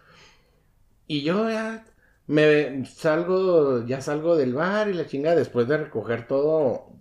Y 1.07 1.23
yo 1.23 1.49
ya 1.49 1.83
me 2.27 2.85
salgo, 2.85 3.85
ya 3.85 3.99
salgo 4.01 4.37
del 4.37 4.53
bar 4.53 4.87
y 4.89 4.93
la 4.93 5.05
chingada, 5.07 5.35
después 5.35 5.67
de 5.67 5.77
recoger 5.77 6.27
todo, 6.27 6.93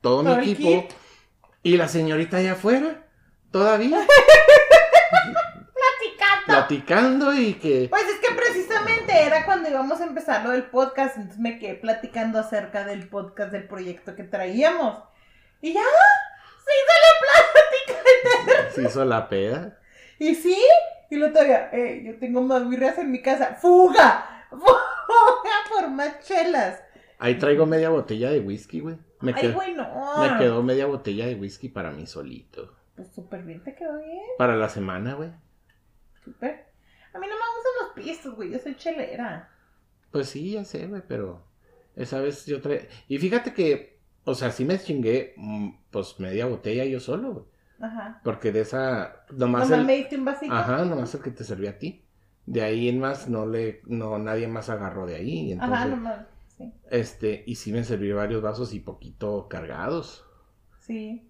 todo 0.00 0.22
mi 0.22 0.32
equipo. 0.52 0.82
kit. 0.82 0.92
Y 1.62 1.76
la 1.76 1.88
señorita 1.88 2.36
allá 2.38 2.52
afuera, 2.52 3.04
todavía, 3.50 3.98
Platicando. 5.74 6.46
platicando 6.46 7.34
y 7.34 7.54
que... 7.54 7.88
Pues 7.90 8.04
es 8.04 8.18
que 8.20 8.34
precisamente 8.34 9.22
era 9.22 9.44
cuando 9.44 9.68
íbamos 9.68 10.00
a 10.00 10.04
empezar 10.04 10.44
lo 10.44 10.50
del 10.50 10.64
podcast, 10.64 11.16
entonces 11.16 11.40
me 11.40 11.58
quedé 11.58 11.74
platicando 11.74 12.38
acerca 12.38 12.84
del 12.84 13.08
podcast, 13.08 13.52
del 13.52 13.66
proyecto 13.66 14.14
que 14.14 14.22
traíamos. 14.24 14.98
Y 15.60 15.72
ya, 15.72 15.80
se 16.64 16.70
hizo 16.78 16.94
la 17.02 18.52
plática. 18.52 18.70
Se 18.74 18.82
hizo 18.82 19.04
la 19.04 19.28
peda. 19.28 19.78
Y 20.18 20.34
sí, 20.34 20.56
y 21.10 21.16
lo 21.16 21.32
todavía, 21.32 21.70
eh, 21.72 22.02
yo 22.04 22.18
tengo 22.18 22.42
más 22.42 22.68
birrias 22.68 22.98
en 22.98 23.10
mi 23.10 23.22
casa. 23.22 23.56
¡Fuga! 23.60 24.46
¡Fuga 24.50 24.70
por 25.70 25.88
más 25.90 26.20
chelas! 26.20 26.80
Ahí 27.18 27.38
traigo 27.38 27.66
media 27.66 27.88
botella 27.88 28.30
de 28.30 28.40
whisky, 28.40 28.80
güey. 28.80 28.96
Me, 29.20 29.32
Ay, 29.32 29.40
quedó, 29.40 29.54
güey, 29.54 29.74
no. 29.74 29.86
me 30.20 30.38
quedó 30.38 30.62
media 30.62 30.86
botella 30.86 31.26
de 31.26 31.34
whisky 31.36 31.68
para 31.68 31.90
mí 31.90 32.06
solito. 32.06 32.74
Pues 32.94 33.12
súper 33.14 33.42
bien, 33.42 33.62
te 33.62 33.74
quedó 33.74 33.98
bien. 33.98 34.22
Para 34.38 34.56
la 34.56 34.68
semana, 34.68 35.14
güey. 35.14 35.30
Súper. 36.24 36.66
A 37.14 37.18
mí 37.18 37.26
no 37.26 37.34
me 37.34 37.42
gustan 37.56 37.72
los 37.82 37.92
pistos, 37.94 38.34
güey, 38.34 38.50
yo 38.50 38.58
soy 38.58 38.74
chelera. 38.76 39.50
Pues 40.10 40.28
sí, 40.28 40.52
ya 40.52 40.64
sé, 40.64 40.86
güey, 40.86 41.02
pero 41.06 41.46
esa 41.94 42.20
vez 42.20 42.46
yo 42.46 42.60
traía... 42.60 42.82
Y 43.08 43.18
fíjate 43.18 43.52
que, 43.54 44.00
o 44.24 44.34
sea, 44.34 44.50
sí 44.50 44.64
me 44.64 44.78
chingué, 44.78 45.34
mm, 45.36 45.70
pues, 45.90 46.18
media 46.20 46.46
botella 46.46 46.84
yo 46.84 47.00
solo, 47.00 47.32
güey. 47.32 47.44
Ajá. 47.80 48.20
Porque 48.24 48.52
de 48.52 48.60
esa... 48.60 49.24
Nomás 49.30 49.68
Nomás 49.68 49.70
el... 49.70 49.86
me 49.86 49.96
diste 49.96 50.16
un 50.16 50.24
vasito. 50.24 50.52
Ajá, 50.54 50.84
nomás 50.84 51.14
el 51.14 51.22
que 51.22 51.30
te 51.30 51.44
servía 51.44 51.70
a 51.70 51.78
ti. 51.78 52.04
De 52.46 52.62
ahí 52.62 52.88
en 52.88 53.00
más 53.00 53.28
no 53.28 53.46
le... 53.46 53.82
No, 53.86 54.18
nadie 54.18 54.48
más 54.48 54.70
agarró 54.70 55.06
de 55.06 55.16
ahí. 55.16 55.52
Entonces, 55.52 55.76
Ajá, 55.76 55.86
nomás. 55.86 56.26
Sí. 56.56 56.72
este... 56.90 57.44
Y 57.46 57.56
sí 57.56 57.72
me 57.72 57.84
serví 57.84 58.12
varios 58.12 58.42
vasos 58.42 58.72
y 58.72 58.80
poquito 58.80 59.48
cargados. 59.48 60.24
Sí. 60.80 61.28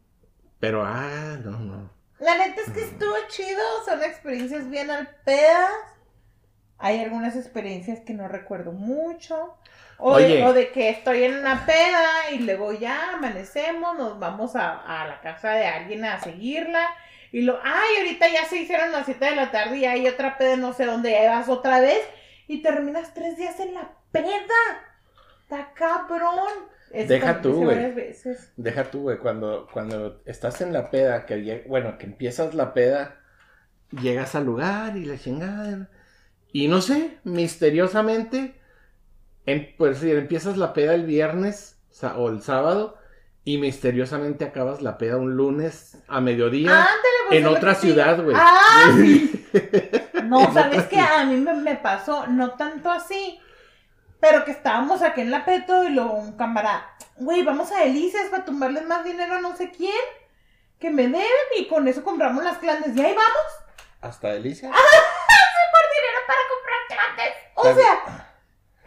Pero, 0.60 0.84
ah, 0.84 1.38
no, 1.44 1.58
no. 1.58 1.90
La 2.18 2.38
neta 2.38 2.62
es 2.62 2.70
que 2.70 2.82
estuvo 2.82 3.14
chido, 3.28 3.62
son 3.84 4.02
experiencias 4.02 4.70
bien 4.70 4.90
al 4.90 5.08
pedas. 5.24 5.70
Hay 6.78 7.00
algunas 7.00 7.36
experiencias 7.36 8.00
que 8.00 8.14
no 8.14 8.28
recuerdo 8.28 8.72
mucho. 8.72 9.56
O, 9.98 10.18
de, 10.18 10.44
o 10.44 10.52
de 10.52 10.70
que 10.72 10.90
estoy 10.90 11.24
en 11.24 11.38
una 11.38 11.64
peda 11.64 12.30
y 12.32 12.40
luego 12.40 12.72
ya 12.72 13.14
amanecemos, 13.14 13.96
nos 13.96 14.18
vamos 14.18 14.54
a, 14.54 14.80
a 14.80 15.06
la 15.06 15.20
casa 15.22 15.52
de 15.52 15.66
alguien 15.66 16.04
a 16.04 16.20
seguirla. 16.20 16.86
Y 17.32 17.42
lo, 17.42 17.58
ay, 17.62 17.96
ahorita 17.98 18.28
ya 18.28 18.44
se 18.44 18.58
hicieron 18.58 18.92
las 18.92 19.06
7 19.06 19.24
de 19.24 19.36
la 19.36 19.50
tarde 19.50 19.78
y 19.78 19.84
hay 19.86 20.06
otra 20.06 20.36
peda 20.36 20.56
no 20.56 20.74
sé 20.74 20.84
dónde, 20.84 21.12
ya 21.12 21.38
vas 21.38 21.48
otra 21.48 21.80
vez. 21.80 22.00
Y 22.46 22.62
terminas 22.62 23.14
tres 23.14 23.36
días 23.36 23.58
en 23.58 23.74
la 23.74 23.90
peda. 24.12 24.26
Está 25.48 25.72
cabrón. 25.74 26.48
Eso 26.90 27.08
Deja 27.08 27.40
tú, 27.40 27.62
güey. 27.62 27.92
veces. 27.92 28.52
Deja 28.56 28.90
tú, 28.90 29.02
güey, 29.02 29.18
cuando, 29.18 29.68
cuando 29.72 30.20
estás 30.24 30.60
en 30.60 30.72
la 30.72 30.90
peda, 30.90 31.24
que 31.24 31.64
bueno, 31.68 31.98
que 31.98 32.06
empiezas 32.06 32.54
la 32.54 32.74
peda, 32.74 33.20
llegas 33.90 34.34
al 34.34 34.44
lugar 34.44 34.96
y 34.96 35.04
la 35.04 35.16
chingada. 35.16 35.88
Y 36.50 36.66
no 36.66 36.80
sé, 36.80 37.18
misteriosamente, 37.22 38.60
pues 39.78 39.98
si 39.98 40.10
empiezas 40.10 40.56
la 40.56 40.72
peda 40.72 40.94
el 40.94 41.06
viernes 41.06 41.78
o 42.16 42.28
el 42.28 42.42
sábado 42.42 42.98
y 43.44 43.58
misteriosamente 43.58 44.44
acabas 44.44 44.82
la 44.82 44.98
peda 44.98 45.16
un 45.16 45.36
lunes 45.36 46.02
a 46.08 46.20
mediodía 46.20 46.72
Ándale, 46.72 46.96
pues, 47.28 47.40
en 47.40 47.46
es 47.46 47.52
otra 47.52 47.74
que 47.74 47.80
ciudad, 47.80 48.24
güey. 48.24 48.36
Ah, 48.36 48.92
sí. 48.96 49.46
No, 50.24 50.52
¿sabes 50.52 50.86
qué? 50.86 50.98
A 50.98 51.24
mí 51.24 51.36
me, 51.36 51.54
me 51.54 51.76
pasó, 51.76 52.26
no 52.26 52.52
tanto 52.52 52.90
así, 52.90 53.38
pero 54.20 54.44
que 54.44 54.50
estábamos 54.50 55.02
aquí 55.02 55.20
en 55.20 55.30
la 55.30 55.44
peto 55.44 55.84
y 55.84 55.90
luego 55.90 56.14
un 56.14 56.36
camarada, 56.36 56.96
güey, 57.16 57.42
vamos 57.42 57.70
a 57.72 57.80
Delicias 57.80 58.28
para 58.28 58.44
tumbarles 58.44 58.84
más 58.86 59.04
dinero 59.04 59.34
a 59.34 59.40
no 59.40 59.56
sé 59.56 59.70
quién, 59.70 59.92
que 60.78 60.90
me 60.90 61.02
deben 61.04 61.26
y 61.58 61.68
con 61.68 61.86
eso 61.88 62.02
compramos 62.04 62.44
las 62.44 62.58
clandes. 62.58 62.96
Y 62.96 63.00
ahí 63.04 63.14
vamos, 63.14 63.52
Hasta 64.00 64.28
Delicia. 64.28 64.68
por 64.70 64.78
dinero 64.78 66.18
para 66.26 66.38
comprar 66.52 66.78
clandes. 66.88 67.34
O 67.54 67.74
sea, 67.74 68.28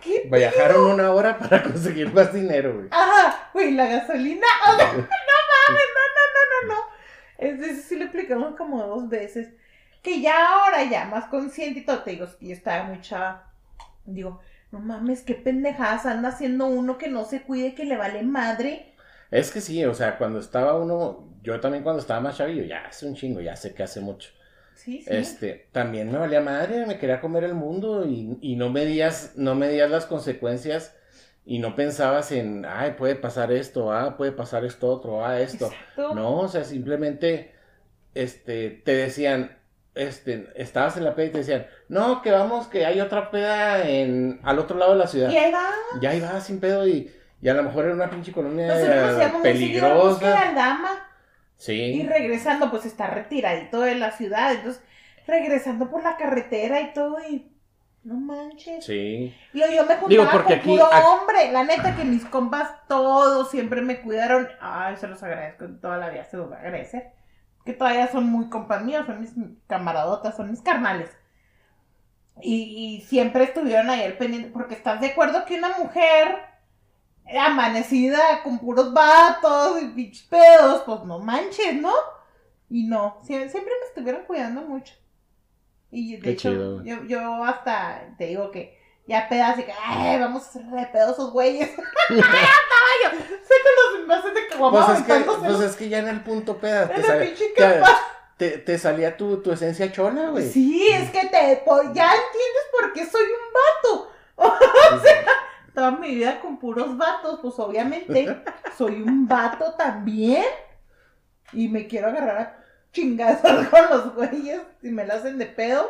¿qué? 0.01 0.23
Viajaron 0.31 0.91
una 0.91 1.11
hora 1.11 1.37
para 1.37 1.63
conseguir 1.63 2.13
más 2.13 2.33
dinero, 2.33 2.73
güey. 2.75 2.87
Ajá, 2.91 3.49
güey, 3.53 3.71
la 3.71 3.85
gasolina, 3.85 4.47
o 4.67 4.75
sea, 4.75 4.87
no 4.93 4.97
mames, 4.97 5.07
no, 5.95 6.03
no, 6.15 6.67
no, 6.67 6.67
no, 6.67 6.75
no. 6.75 6.89
Es 7.37 7.59
decir, 7.59 7.83
sí 7.83 7.95
lo 7.95 8.05
explicamos 8.05 8.55
como 8.55 8.85
dos 8.85 9.07
veces. 9.09 9.49
Que 10.03 10.21
ya 10.21 10.47
ahora, 10.47 10.83
ya 10.83 11.05
más 11.05 11.25
consciente 11.25 11.79
y 11.79 11.85
todo, 11.85 12.03
te 12.03 12.11
digo, 12.11 12.25
yo 12.39 12.53
estaba 12.53 12.83
muy 12.83 13.01
chava. 13.01 13.51
Digo, 14.05 14.41
no 14.71 14.79
mames, 14.79 15.21
qué 15.21 15.35
pendejadas 15.35 16.05
anda 16.05 16.29
haciendo 16.29 16.67
uno 16.67 16.97
que 16.97 17.09
no 17.09 17.25
se 17.25 17.41
cuide, 17.41 17.75
que 17.75 17.85
le 17.85 17.97
vale 17.97 18.23
madre. 18.23 18.93
Es 19.31 19.51
que 19.51 19.61
sí, 19.61 19.83
o 19.85 19.93
sea, 19.93 20.17
cuando 20.17 20.39
estaba 20.39 20.75
uno, 20.77 21.27
yo 21.43 21.59
también 21.59 21.83
cuando 21.83 22.01
estaba 22.01 22.19
más 22.19 22.37
chavillo, 22.37 22.63
ya 22.63 22.85
hace 22.85 23.07
un 23.07 23.15
chingo, 23.15 23.41
ya 23.41 23.55
sé 23.55 23.73
que 23.73 23.83
hace 23.83 23.99
mucho. 24.01 24.31
Sí, 24.75 25.01
sí. 25.01 25.09
Este, 25.11 25.67
también 25.71 26.11
me 26.11 26.17
valía 26.17 26.41
madre, 26.41 26.85
me 26.85 26.97
quería 26.97 27.19
comer 27.19 27.43
el 27.43 27.53
mundo 27.53 28.05
y, 28.05 28.37
y 28.41 28.55
no 28.55 28.69
medías, 28.69 29.33
no 29.35 29.55
medías 29.55 29.89
las 29.89 30.05
consecuencias 30.05 30.95
y 31.45 31.59
no 31.59 31.75
pensabas 31.75 32.31
en, 32.31 32.65
ay, 32.65 32.91
puede 32.91 33.15
pasar 33.15 33.51
esto, 33.51 33.91
ah, 33.91 34.15
puede 34.17 34.31
pasar 34.31 34.65
esto 34.65 34.87
otro, 34.87 35.25
ah, 35.25 35.39
esto. 35.41 35.65
Exacto. 35.65 36.15
No, 36.15 36.41
o 36.41 36.47
sea, 36.47 36.63
simplemente, 36.63 37.53
este, 38.13 38.69
te 38.69 38.93
decían, 38.95 39.58
este, 40.07 40.47
estabas 40.55 40.97
en 40.97 41.03
la 41.03 41.15
peda 41.15 41.25
y 41.27 41.29
te 41.31 41.37
decían, 41.39 41.67
no, 41.87 42.21
que 42.21 42.31
vamos, 42.31 42.67
que 42.67 42.85
hay 42.85 42.99
otra 43.01 43.31
peda 43.31 43.87
en, 43.87 44.39
al 44.43 44.59
otro 44.59 44.77
lado 44.77 44.93
de 44.93 44.97
la 44.99 45.07
ciudad. 45.07 45.29
Y 45.29 45.37
ahí 45.37 45.51
va. 45.51 45.69
Ya 46.01 46.13
iba 46.15 46.39
sin 46.41 46.59
pedo 46.59 46.87
y, 46.87 47.11
y 47.41 47.49
a 47.49 47.53
lo 47.53 47.63
mejor 47.63 47.85
era 47.85 47.93
una 47.93 48.09
pinche 48.09 48.31
colonia 48.31 48.67
Nosotros 48.67 49.41
peligrosa. 49.41 50.39
al 50.49 50.55
dama. 50.55 50.89
Y 51.57 51.61
Sí. 51.61 52.07
regresando, 52.07 52.69
pues 52.71 52.85
está 52.85 53.07
retiradito 53.07 53.81
de 53.81 53.95
la 53.95 54.11
ciudad. 54.11 54.53
Entonces, 54.53 54.81
regresando 55.27 55.89
por 55.89 56.01
la 56.03 56.15
carretera 56.15 56.79
y 56.81 56.93
todo, 56.93 57.17
y 57.29 57.51
no 58.05 58.15
manches. 58.15 58.85
Sí. 58.85 59.35
Y 59.53 59.59
yo 59.59 59.67
me 59.67 59.95
juntaba 59.95 60.07
Digo, 60.07 60.23
porque 60.31 60.53
con 60.53 60.59
aquí- 60.59 60.69
puro 60.69 60.85
aquí- 60.85 61.03
hombre. 61.05 61.51
La 61.51 61.65
neta 61.65 61.95
que 61.97 62.05
mis 62.05 62.23
compas 62.25 62.69
todos 62.87 63.51
siempre 63.51 63.81
me 63.81 63.99
cuidaron. 64.01 64.47
Ay, 64.61 64.95
se 64.95 65.07
los 65.07 65.21
agradezco. 65.21 65.65
Toda 65.81 65.97
la 65.97 66.09
vida 66.09 66.23
se 66.23 66.37
los 66.37 66.47
voy 66.47 66.55
a 66.57 66.61
agradecer. 66.61 67.11
Que 67.65 67.73
todavía 67.73 68.11
son 68.11 68.25
muy 68.25 68.49
compas 68.49 68.83
míos, 68.83 69.05
son 69.05 69.21
mis 69.21 69.31
camaradotas, 69.67 70.35
son 70.35 70.49
mis 70.51 70.61
carnales. 70.61 71.09
Y, 72.41 72.97
y 72.97 73.01
siempre 73.01 73.43
estuvieron 73.43 73.89
ahí 73.89 74.03
al 74.03 74.17
pendiente. 74.17 74.49
Porque 74.49 74.75
estás 74.75 75.01
de 75.01 75.07
acuerdo 75.07 75.45
que 75.45 75.57
una 75.57 75.77
mujer 75.77 76.37
amanecida 77.37 78.41
con 78.43 78.59
puros 78.59 78.93
vatos 78.93 79.81
y 79.81 79.87
pinches 79.89 80.23
pedos, 80.23 80.81
pues 80.85 81.03
no 81.03 81.19
manches, 81.19 81.75
¿no? 81.75 81.93
Y 82.69 82.85
no, 82.85 83.19
sie- 83.23 83.49
siempre 83.49 83.73
me 83.81 83.87
estuvieron 83.87 84.23
cuidando 84.25 84.61
mucho. 84.61 84.93
Y 85.91 86.15
de 86.17 86.21
Qué 86.21 86.29
hecho, 86.31 86.49
chido, 86.51 86.83
yo, 86.83 87.03
yo 87.05 87.43
hasta 87.43 88.15
te 88.17 88.27
digo 88.27 88.51
que 88.51 88.77
ya 89.07 89.27
pedas 89.27 89.57
y 89.59 89.63
que, 89.63 89.73
ay, 89.83 90.19
vamos 90.19 90.43
a 90.45 90.49
hacer 90.49 90.65
de 90.65 90.85
pedo 90.87 91.11
esos 91.11 91.31
güeyes. 91.31 91.69
¡Ay, 92.09 92.19
caballo! 92.19 93.19
Sé 93.27 93.53
los 94.09 94.25
envases 94.25 94.33
de 94.33 94.57
Pues 94.57 94.99
es, 94.99 95.05
que, 95.05 95.13
pues 95.23 95.59
es 95.61 95.75
que 95.75 95.89
ya 95.89 95.99
en 95.99 96.07
el 96.07 96.21
punto 96.21 96.57
peda 96.57 96.87
te, 96.89 97.01
sal- 97.03 97.19
te, 97.19 97.53
cama. 97.53 97.87
te- 98.37 98.57
te 98.57 98.77
salía 98.77 99.15
tu, 99.17 99.41
tu 99.41 99.51
esencia 99.51 99.91
chola, 99.91 100.29
güey. 100.29 100.49
Sí, 100.49 100.87
es 100.91 101.09
que 101.11 101.27
te, 101.27 101.61
po- 101.65 101.83
ya 101.93 102.11
entiendes 102.11 102.65
por 102.71 102.93
qué 102.93 103.05
soy 103.05 103.23
un 103.23 103.53
vato. 103.53 104.11
Toda 105.73 105.91
mi 105.91 106.15
vida 106.15 106.39
con 106.41 106.57
puros 106.59 106.97
vatos, 106.97 107.39
pues 107.41 107.57
obviamente 107.59 108.41
soy 108.77 109.01
un 109.01 109.27
vato 109.27 109.73
también. 109.75 110.43
Y 111.53 111.67
me 111.67 111.87
quiero 111.87 112.07
agarrar 112.09 112.37
a 112.37 112.63
chingazos 112.91 113.67
con 113.67 113.89
los 113.89 114.15
güeyes 114.15 114.61
si 114.81 114.89
me 114.89 115.05
la 115.05 115.15
hacen 115.15 115.37
de 115.37 115.45
pedo. 115.45 115.89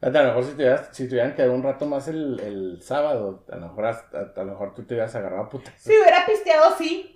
A 0.00 0.08
lo 0.10 0.22
mejor 0.22 0.44
si 0.44 0.50
te 0.50 0.56
hubieras, 0.62 0.88
si 0.92 1.08
quedado 1.08 1.52
un 1.54 1.62
rato 1.62 1.84
más 1.86 2.06
el, 2.06 2.38
el 2.40 2.80
sábado, 2.82 3.44
a 3.50 3.56
lo 3.56 3.68
mejor, 3.68 3.86
a, 3.86 4.32
lo 4.36 4.44
mejor 4.44 4.72
tú 4.74 4.84
te 4.84 4.94
hubieras 4.94 5.14
agarrado 5.16 5.42
a 5.42 5.48
putas. 5.48 5.74
Si 5.76 5.90
hubiera 5.90 6.24
pisteado, 6.24 6.72
sí. 6.78 7.14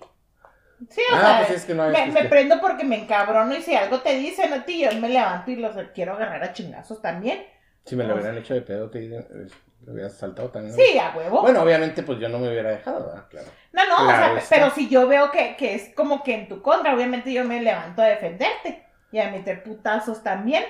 Sí, 0.89 1.01
o 1.11 1.15
Ah, 1.15 1.19
sea, 1.19 1.37
pues 1.37 1.49
es 1.51 1.65
que 1.65 1.73
no 1.73 1.83
me, 1.87 2.07
me 2.07 2.25
pisteado. 2.25 2.29
prendo 2.29 2.59
porque 2.61 2.83
me 2.83 2.97
encabrono 3.03 3.55
y 3.55 3.61
si 3.61 3.75
algo 3.75 4.01
te 4.01 4.15
dicen 4.15 4.53
a 4.53 4.65
ti, 4.65 4.81
yo 4.81 4.91
me 4.99 5.09
levanto 5.09 5.51
y 5.51 5.55
los 5.57 5.75
quiero 5.93 6.13
agarrar 6.13 6.43
a 6.43 6.53
chingazos 6.53 7.01
también. 7.01 7.43
Si 7.85 7.95
me 7.95 8.03
lo 8.05 8.13
hubieran 8.15 8.37
hecho 8.37 8.53
de 8.53 8.61
pedo, 8.61 8.89
te 8.89 9.03
eh, 9.05 9.47
lo 9.85 9.93
hubieras 9.93 10.13
saltado 10.17 10.49
también. 10.51 10.75
Sí, 10.75 10.97
a 10.97 11.15
huevo. 11.15 11.41
Bueno, 11.41 11.61
obviamente, 11.61 12.03
pues 12.03 12.19
yo 12.19 12.29
no 12.29 12.39
me 12.39 12.49
hubiera 12.49 12.71
dejado, 12.71 13.05
¿verdad? 13.07 13.27
Claro. 13.29 13.47
No, 13.73 13.87
no, 13.87 13.95
Claro 14.05 14.35
o 14.37 14.39
sea, 14.39 14.47
pero 14.49 14.69
si 14.71 14.87
yo 14.89 15.07
veo 15.07 15.31
que, 15.31 15.55
que 15.57 15.75
es 15.75 15.93
como 15.95 16.23
que 16.23 16.33
en 16.35 16.47
tu 16.47 16.61
contra, 16.61 16.93
obviamente 16.93 17.33
yo 17.33 17.43
me 17.43 17.61
levanto 17.61 18.01
a 18.01 18.05
defenderte 18.05 18.83
y 19.11 19.19
a 19.19 19.29
meter 19.31 19.63
putazos 19.63 20.23
también. 20.23 20.63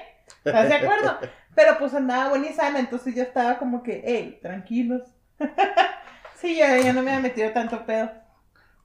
¿Estás 0.44 0.70
de 0.70 0.76
acuerdo? 0.76 1.18
Pero 1.56 1.78
pues 1.78 1.94
andaba 1.94 2.30
buena 2.30 2.48
y 2.50 2.54
sana, 2.54 2.80
entonces 2.80 3.14
yo 3.16 3.22
estaba 3.24 3.60
como 3.60 3.84
que, 3.84 4.02
hey, 4.06 4.40
tranquilos. 4.42 5.04
sí, 6.36 6.58
yo, 6.58 6.66
yo 6.84 6.94
no 6.94 7.02
me 7.04 7.12
había 7.12 7.22
metido 7.22 7.52
tanto 7.52 7.86
pedo. 7.86 8.10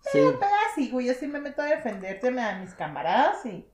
Sí. 0.03 0.11
Pero 0.15 0.39
pedo 0.39 0.51
así, 0.71 0.91
güey, 0.91 1.07
yo 1.07 1.15
sí 1.15 1.27
me 1.27 1.41
meto 1.41 1.63
a 1.63 1.67
defenderte 1.67 2.29
a 2.41 2.59
mis 2.59 2.75
camaradas 2.75 3.45
y... 3.47 3.69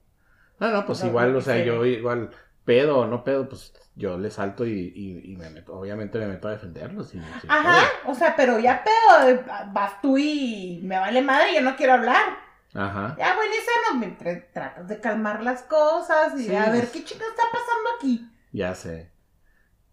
No, 0.59 0.71
no, 0.71 0.87
pues 0.87 1.03
No, 1.03 1.09
igual, 1.09 1.37
o 1.37 1.41
sea, 1.41 1.63
yo 1.65 1.85
igual, 1.85 2.31
pedo 2.65 2.99
o 2.99 3.07
no 3.07 3.25
pedo, 3.25 3.49
pues 3.49 3.73
yo 3.95 4.19
le 4.19 4.31
salto 4.31 4.67
y, 4.67 4.93
y, 4.95 5.33
y 5.33 5.37
me 5.37 5.51
meto, 5.51 5.75
obviamente 5.79 6.19
me 6.19 6.27
meto 6.27 6.49
a 6.49 6.53
defenderlos. 6.53 7.13
Ajá, 7.49 7.85
o 8.07 8.15
sea, 8.15 8.35
pero 8.37 8.59
ya 8.59 8.83
pedo, 8.85 9.29
eh, 9.29 9.45
vas 9.73 10.01
tú 10.01 10.17
y 10.19 10.81
me 10.83 10.99
vale 10.99 11.23
madre, 11.23 11.55
yo 11.55 11.61
no 11.61 11.77
quiero 11.77 11.95
hablar. 11.95 12.39
Ajá. 12.75 13.15
Ya, 13.19 13.35
bueno, 13.37 13.53
me 13.95 14.19
tra- 14.19 14.47
tratas 14.53 14.89
de 14.89 15.01
calmar 15.01 15.43
las 15.43 15.63
cosas 15.63 16.39
y 16.39 16.45
Sí, 16.49 16.55
a 16.57 16.71
ver 16.71 16.81
pues. 16.81 16.91
qué 16.91 17.05
chica 17.05 17.25
está 17.29 17.43
pasando 17.53 17.91
aquí. 17.99 18.29
Ya 18.53 18.75
sé. 18.75 19.11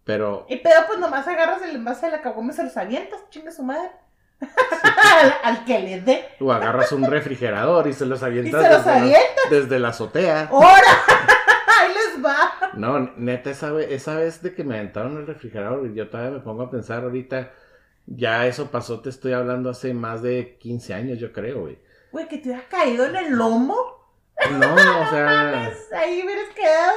Pero, 0.04 0.46
Y 0.48 0.56
pedo, 0.56 0.86
pues 0.86 0.98
nomás 0.98 1.26
agarras 1.28 1.62
el 1.62 1.76
envase 1.76 2.06
de 2.06 2.12
la 2.12 2.22
caguama 2.22 2.52
y 2.52 2.56
se 2.56 2.64
los 2.64 2.76
avientas, 2.76 3.20
chinga 3.30 3.52
su 3.52 3.62
madre. 3.62 3.90
Al, 5.20 5.34
al 5.42 5.64
que 5.64 5.78
le 5.78 6.00
dé. 6.00 6.24
tú 6.38 6.52
agarras 6.52 6.92
un 6.92 7.04
refrigerador 7.04 7.86
y 7.86 7.92
se 7.92 8.06
los 8.06 8.22
Y 8.22 8.24
avientas 8.24 8.62
se 8.62 8.68
los 8.70 8.84
desde, 8.84 8.90
la, 8.90 9.02
avientas. 9.02 9.50
desde 9.50 9.78
la 9.78 9.88
azotea. 9.88 10.48
¡Hora! 10.50 10.66
Ahí 11.80 11.88
les 11.88 12.24
va. 12.24 12.52
No, 12.74 12.98
neta, 13.16 13.50
esa 13.50 13.70
vez, 13.72 13.90
esa 13.90 14.16
vez 14.16 14.42
de 14.42 14.54
que 14.54 14.64
me 14.64 14.76
aventaron 14.78 15.16
el 15.16 15.26
refrigerador, 15.26 15.92
yo 15.92 16.08
todavía 16.08 16.32
me 16.32 16.40
pongo 16.40 16.62
a 16.62 16.70
pensar 16.70 17.02
ahorita, 17.04 17.50
ya 18.06 18.46
eso 18.46 18.70
pasó, 18.70 19.00
te 19.00 19.10
estoy 19.10 19.32
hablando 19.32 19.70
hace 19.70 19.94
más 19.94 20.22
de 20.22 20.56
15 20.58 20.94
años, 20.94 21.18
yo 21.18 21.32
creo, 21.32 21.60
güey. 21.62 21.78
Güey, 22.10 22.28
que 22.28 22.38
te 22.38 22.48
hubiera 22.50 22.68
caído 22.68 23.06
en 23.06 23.16
el 23.16 23.30
lomo. 23.32 23.76
No, 24.50 24.74
o 24.74 24.78
sea, 25.10 25.70
ahí 25.96 26.22
hubieras 26.24 26.54
quedado. 26.54 26.94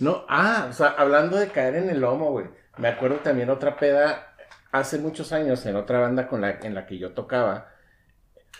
no, 0.00 0.24
ah, 0.28 0.66
o 0.70 0.72
sea, 0.72 0.94
hablando 0.98 1.36
de 1.36 1.48
caer 1.48 1.76
en 1.76 1.90
el 1.90 2.00
lomo, 2.00 2.30
güey. 2.32 2.46
Me 2.78 2.88
acuerdo 2.88 3.16
también 3.16 3.48
otra 3.50 3.76
peda, 3.76 4.35
hace 4.72 4.98
muchos 4.98 5.32
años, 5.32 5.64
en 5.66 5.76
otra 5.76 6.00
banda 6.00 6.28
con 6.28 6.40
la, 6.40 6.50
en 6.62 6.74
la 6.74 6.86
que 6.86 6.98
yo 6.98 7.12
tocaba, 7.12 7.68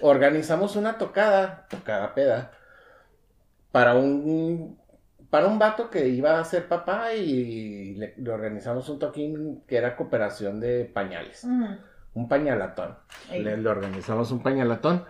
organizamos 0.01 0.77
una 0.77 0.99
tocada, 0.99 1.67
tocada 1.71 2.15
peda, 2.15 2.53
para 3.73 3.95
un, 3.95 4.79
para 5.31 5.47
un 5.47 5.59
vato 5.59 5.91
que 5.91 6.09
iba 6.09 6.39
a 6.41 6.45
ser 6.45 6.69
papá 6.69 7.13
y 7.15 7.95
le, 7.95 8.15
le 8.17 8.31
organizamos 8.31 8.89
un 8.89 8.99
toquín 8.99 9.63
que 9.67 9.77
era 9.77 9.97
cooperación 9.97 10.61
de 10.61 10.85
pañales, 10.87 11.45
un 12.15 12.29
pañalatón. 12.29 12.97
Le, 13.37 13.57
le 13.59 13.69
organizamos 13.69 14.31
un 14.31 14.43
pañalatón 14.43 15.05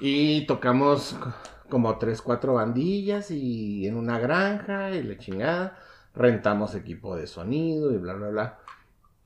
y 0.00 0.46
tocamos 0.46 1.14
co- 1.14 1.32
como 1.68 1.98
tres, 1.98 2.22
cuatro 2.22 2.54
bandillas 2.54 3.30
y 3.30 3.86
en 3.86 3.96
una 3.96 4.18
granja 4.18 4.90
y 4.90 5.02
la 5.02 5.18
chingada. 5.18 5.78
Rentamos 6.14 6.74
equipo 6.74 7.16
de 7.16 7.26
sonido 7.26 7.92
y 7.92 7.96
bla, 7.96 8.14
bla, 8.14 8.28
bla. 8.28 8.58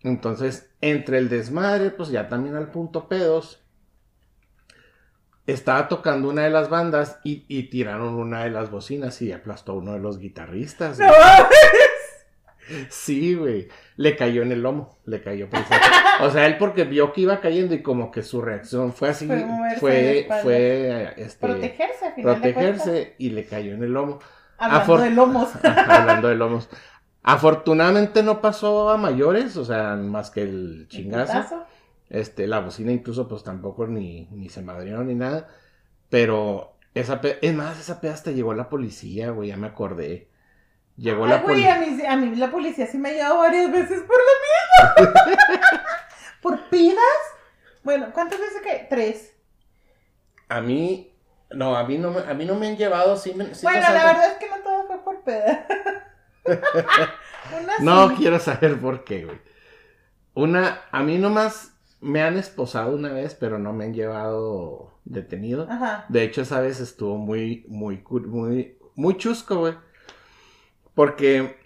Entonces, 0.07 0.71
entre 0.81 1.19
el 1.19 1.29
desmadre, 1.29 1.90
pues 1.90 2.11
ya 2.11 2.29
también 2.29 2.55
al 2.55 2.71
punto 2.71 3.09
pedos. 3.09 3.61
Estaba 5.49 5.88
tocando 5.88 6.29
una 6.29 6.42
de 6.45 6.51
las 6.51 6.71
bandas 6.71 7.19
y, 7.25 7.45
y 7.49 7.64
tiraron 7.64 8.14
una 8.14 8.45
de 8.45 8.51
las 8.51 8.71
bocinas 8.71 9.21
y 9.21 9.33
aplastó 9.33 9.73
a 9.73 9.77
uno 9.77 9.95
de 9.95 9.99
los 9.99 10.19
guitarristas. 10.21 11.01
No 11.01 11.07
güey. 11.09 12.87
Sí, 12.88 13.35
güey. 13.35 13.69
Le 13.97 14.16
cayó 14.16 14.42
en 14.42 14.53
el 14.53 14.62
lomo. 14.62 14.97
Le 15.07 15.21
cayó 15.23 15.49
por 15.51 15.59
O 16.21 16.31
sea, 16.31 16.47
él 16.47 16.57
porque 16.57 16.85
vio 16.85 17.12
que 17.12 17.23
iba 17.23 17.40
cayendo 17.40 17.75
y 17.75 17.83
como 17.83 18.12
que 18.12 18.23
su 18.23 18.40
reacción 18.40 18.92
fue 18.92 19.09
así. 19.09 19.27
Fue 19.81 20.29
Fue, 20.42 21.14
este, 21.16 21.47
Protegerse, 21.47 22.07
al 22.07 22.14
final 22.14 22.40
de 22.40 22.53
protegerse 22.53 23.14
y 23.19 23.31
le 23.31 23.45
cayó 23.47 23.75
en 23.75 23.83
el 23.83 23.92
lomo. 23.92 24.21
Hablando 24.57 24.95
Afor- 24.95 25.03
de 25.03 25.11
lomos. 25.11 25.49
Hablando 25.64 26.29
de 26.29 26.35
lomos. 26.37 26.69
Afortunadamente 27.27 28.23
no 28.23 28.41
pasó 28.41 28.89
a 28.89 28.97
mayores, 28.97 29.57
o 29.57 29.65
sea, 29.65 29.97
más 29.97 30.31
que 30.31 30.43
el 30.43 30.87
chingazo. 30.89 31.67
Este, 32.09 32.47
la 32.47 32.61
bocina 32.61 32.93
incluso 32.93 33.27
pues 33.27 33.43
tampoco 33.43 33.87
ni, 33.89 34.29
ni 34.31 34.49
se 34.49 34.62
madrieron 34.62 35.09
ni 35.09 35.17
nada. 35.17 35.49
Pero 36.09 36.77
esa 36.95 37.21
pe- 37.21 37.39
es 37.43 37.53
más, 37.53 37.81
esa 37.81 38.01
peda 38.01 38.15
hasta 38.15 38.31
llegó 38.31 38.55
la 38.55 38.69
policía, 38.69 39.31
güey, 39.31 39.49
ya 39.49 39.57
me 39.57 39.67
acordé. 39.67 40.29
Llegó 40.97 41.25
Ay, 41.25 41.31
la 41.31 41.43
policía. 41.43 41.75
a 41.75 41.79
mí, 41.81 42.07
a 42.07 42.17
mí 42.17 42.37
la 42.37 42.51
policía 42.51 42.87
sí 42.87 42.97
me 42.97 43.11
ha 43.11 43.12
llevado 43.12 43.39
varias 43.39 43.73
veces 43.73 44.03
por 44.03 44.17
lo 44.17 45.05
mismo. 45.11 45.12
¿Por 46.43 46.69
pidas? 46.71 46.97
Bueno, 47.83 48.07
¿cuántas 48.15 48.39
veces 48.39 48.62
que? 48.62 48.87
Tres. 48.89 49.33
A 50.49 50.61
mí, 50.61 51.12
no, 51.51 51.77
a 51.77 51.85
mí 51.85 51.99
no 51.99 52.12
me, 52.12 52.21
a 52.21 52.35
mí 52.35 52.45
no 52.45 52.55
me 52.55 52.69
han 52.69 52.77
llevado, 52.77 53.17
sí 53.17 53.35
me, 53.35 53.53
sí 53.55 53.67
bueno, 53.67 53.81
la 53.81 53.93
verdad 54.05 54.27
es 54.33 54.39
que 54.39 54.49
no 54.49 54.57
todo 54.62 54.87
fue 54.87 54.99
por 55.05 55.23
peda. 55.23 55.67
No 57.81 58.15
quiero 58.17 58.39
saber 58.39 58.79
por 58.81 59.05
qué, 59.05 59.25
güey. 59.25 59.39
Una, 60.35 60.81
a 60.91 61.03
mí 61.03 61.19
nomás 61.19 61.75
me 62.01 62.23
han 62.23 62.37
esposado 62.37 62.95
una 62.97 63.13
vez, 63.13 63.35
pero 63.35 63.59
no 63.59 63.73
me 63.73 63.85
han 63.85 63.95
llevado 63.95 64.99
detenido. 65.05 65.67
Ajá. 65.71 66.07
De 66.09 66.25
hecho, 66.25 66.43
esa 66.43 66.61
vez 66.61 66.81
estuvo 66.81 67.17
muy, 67.17 67.65
muy, 67.69 68.03
muy, 68.27 68.79
muy 68.95 69.17
chusco, 69.17 69.57
güey. 69.57 69.75
Porque, 70.95 71.59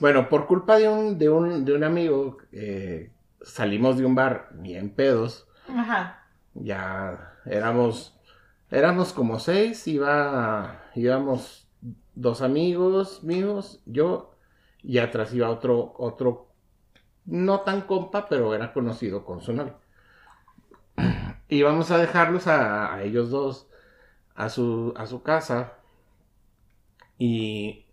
bueno, 0.00 0.28
por 0.28 0.46
culpa 0.46 0.78
de 0.78 0.88
un, 0.88 1.18
de 1.18 1.28
un, 1.28 1.64
de 1.64 1.74
un 1.74 1.84
amigo, 1.84 2.38
eh, 2.52 3.10
salimos 3.42 3.98
de 3.98 4.06
un 4.06 4.14
bar 4.14 4.48
bien 4.52 4.90
pedos. 4.90 5.46
Ajá. 5.68 6.24
Ya 6.54 7.34
éramos, 7.44 8.18
éramos 8.70 9.12
como 9.12 9.38
seis, 9.38 9.86
iba, 9.86 10.82
íbamos 10.94 11.61
dos 12.14 12.42
amigos 12.42 13.22
míos, 13.24 13.82
yo, 13.86 14.34
y 14.82 14.98
atrás 14.98 15.32
iba 15.34 15.50
otro, 15.50 15.94
otro, 15.98 16.48
no 17.26 17.60
tan 17.60 17.82
compa, 17.82 18.28
pero 18.28 18.54
era 18.54 18.72
conocido 18.72 19.24
con 19.24 19.40
su 19.42 19.52
novio. 19.52 19.78
Íbamos 21.48 21.90
a 21.90 21.98
dejarlos 21.98 22.46
a, 22.46 22.94
a 22.94 23.02
ellos 23.02 23.30
dos 23.30 23.68
a 24.34 24.48
su, 24.48 24.94
a 24.96 25.06
su 25.06 25.22
casa, 25.22 25.74
y 27.18 27.86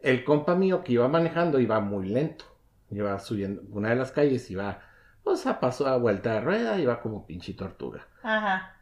el 0.00 0.24
compa 0.24 0.54
mío 0.54 0.82
que 0.84 0.94
iba 0.94 1.08
manejando 1.08 1.60
iba 1.60 1.80
muy 1.80 2.08
lento, 2.08 2.44
iba 2.90 3.18
subiendo 3.18 3.62
una 3.70 3.90
de 3.90 3.96
las 3.96 4.12
calles, 4.12 4.50
iba, 4.50 4.80
pues 5.22 5.46
a 5.46 5.60
paso 5.60 5.86
a 5.86 5.96
vuelta 5.96 6.34
de 6.34 6.40
rueda, 6.40 6.78
iba 6.80 7.00
como 7.00 7.26
pinche 7.26 7.54
tortuga 7.54 8.08
Ajá. 8.22 8.76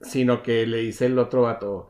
sino 0.00 0.42
que 0.42 0.66
le 0.66 0.78
dice 0.78 1.06
el 1.06 1.18
otro 1.18 1.42
vato, 1.42 1.88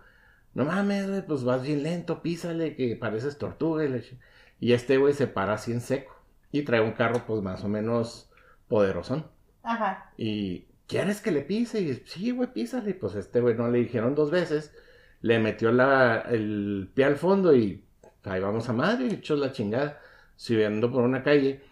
no 0.54 0.64
mames, 0.64 1.08
güey, 1.08 1.26
pues 1.26 1.44
vas 1.44 1.62
bien 1.62 1.82
lento, 1.82 2.22
písale, 2.22 2.74
que 2.74 2.96
pareces 2.96 3.38
tortuga. 3.38 3.84
Y, 3.84 4.18
y 4.60 4.72
este 4.72 4.96
güey 4.96 5.14
se 5.14 5.26
para 5.26 5.54
así 5.54 5.72
en 5.72 5.80
seco 5.80 6.14
y 6.52 6.62
trae 6.62 6.80
un 6.80 6.92
carro 6.92 7.24
pues 7.26 7.42
más 7.42 7.64
o 7.64 7.68
menos 7.68 8.30
poderosón. 8.68 9.26
Ajá. 9.62 10.12
Y, 10.16 10.66
¿quieres 10.86 11.20
que 11.20 11.30
le 11.30 11.42
pise? 11.42 11.80
Y, 11.80 11.94
sí, 12.06 12.30
güey, 12.30 12.52
písale. 12.52 12.94
Pues 12.94 13.14
este 13.14 13.40
güey 13.40 13.54
no 13.56 13.68
le 13.68 13.78
dijeron 13.78 14.14
dos 14.14 14.30
veces, 14.30 14.74
le 15.20 15.38
metió 15.38 15.72
la, 15.72 16.20
el 16.28 16.90
pie 16.94 17.04
al 17.04 17.16
fondo 17.16 17.54
y 17.54 17.84
ahí 18.24 18.40
vamos 18.40 18.68
a 18.68 18.72
madre, 18.72 19.06
echó 19.14 19.36
la 19.36 19.52
chingada, 19.52 20.00
subiendo 20.36 20.90
por 20.90 21.04
una 21.04 21.22
calle. 21.22 21.62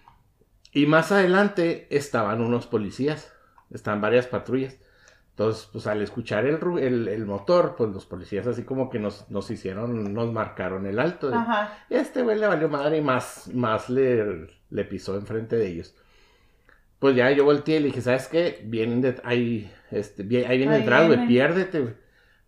Y 0.72 0.86
más 0.86 1.10
adelante 1.12 1.86
estaban 1.90 2.40
unos 2.40 2.66
policías, 2.66 3.32
estaban 3.70 4.00
varias 4.00 4.26
patrullas. 4.26 4.76
Entonces, 5.38 5.68
pues 5.70 5.86
al 5.86 6.00
escuchar 6.00 6.46
el, 6.46 6.58
el, 6.78 7.08
el 7.08 7.26
motor, 7.26 7.74
pues 7.76 7.90
los 7.90 8.06
policías 8.06 8.46
así 8.46 8.62
como 8.62 8.88
que 8.88 8.98
nos, 8.98 9.30
nos 9.30 9.50
hicieron, 9.50 10.14
nos 10.14 10.32
marcaron 10.32 10.86
el 10.86 10.98
alto. 10.98 11.30
Ajá. 11.34 11.84
Y 11.90 11.94
este 11.96 12.22
güey 12.22 12.38
le 12.38 12.46
valió 12.46 12.70
madre 12.70 12.96
y 12.96 13.00
más, 13.02 13.50
más 13.52 13.90
le, 13.90 14.48
le 14.70 14.84
pisó 14.84 15.14
enfrente 15.14 15.56
de 15.56 15.66
ellos. 15.68 15.94
Pues 16.98 17.14
ya 17.14 17.30
yo 17.32 17.44
volteé 17.44 17.76
y 17.76 17.80
le 17.80 17.86
dije, 17.88 18.00
¿sabes 18.00 18.28
qué? 18.28 18.62
Vienen 18.64 19.02
de, 19.02 19.20
ahí, 19.24 19.70
este, 19.90 20.22
ahí 20.46 20.56
viene 20.56 20.76
Ahí 20.76 20.80
detrás, 20.80 21.00
güey, 21.06 21.18
vienen. 21.18 21.28
piérdete, 21.28 21.80
güey. 21.80 21.94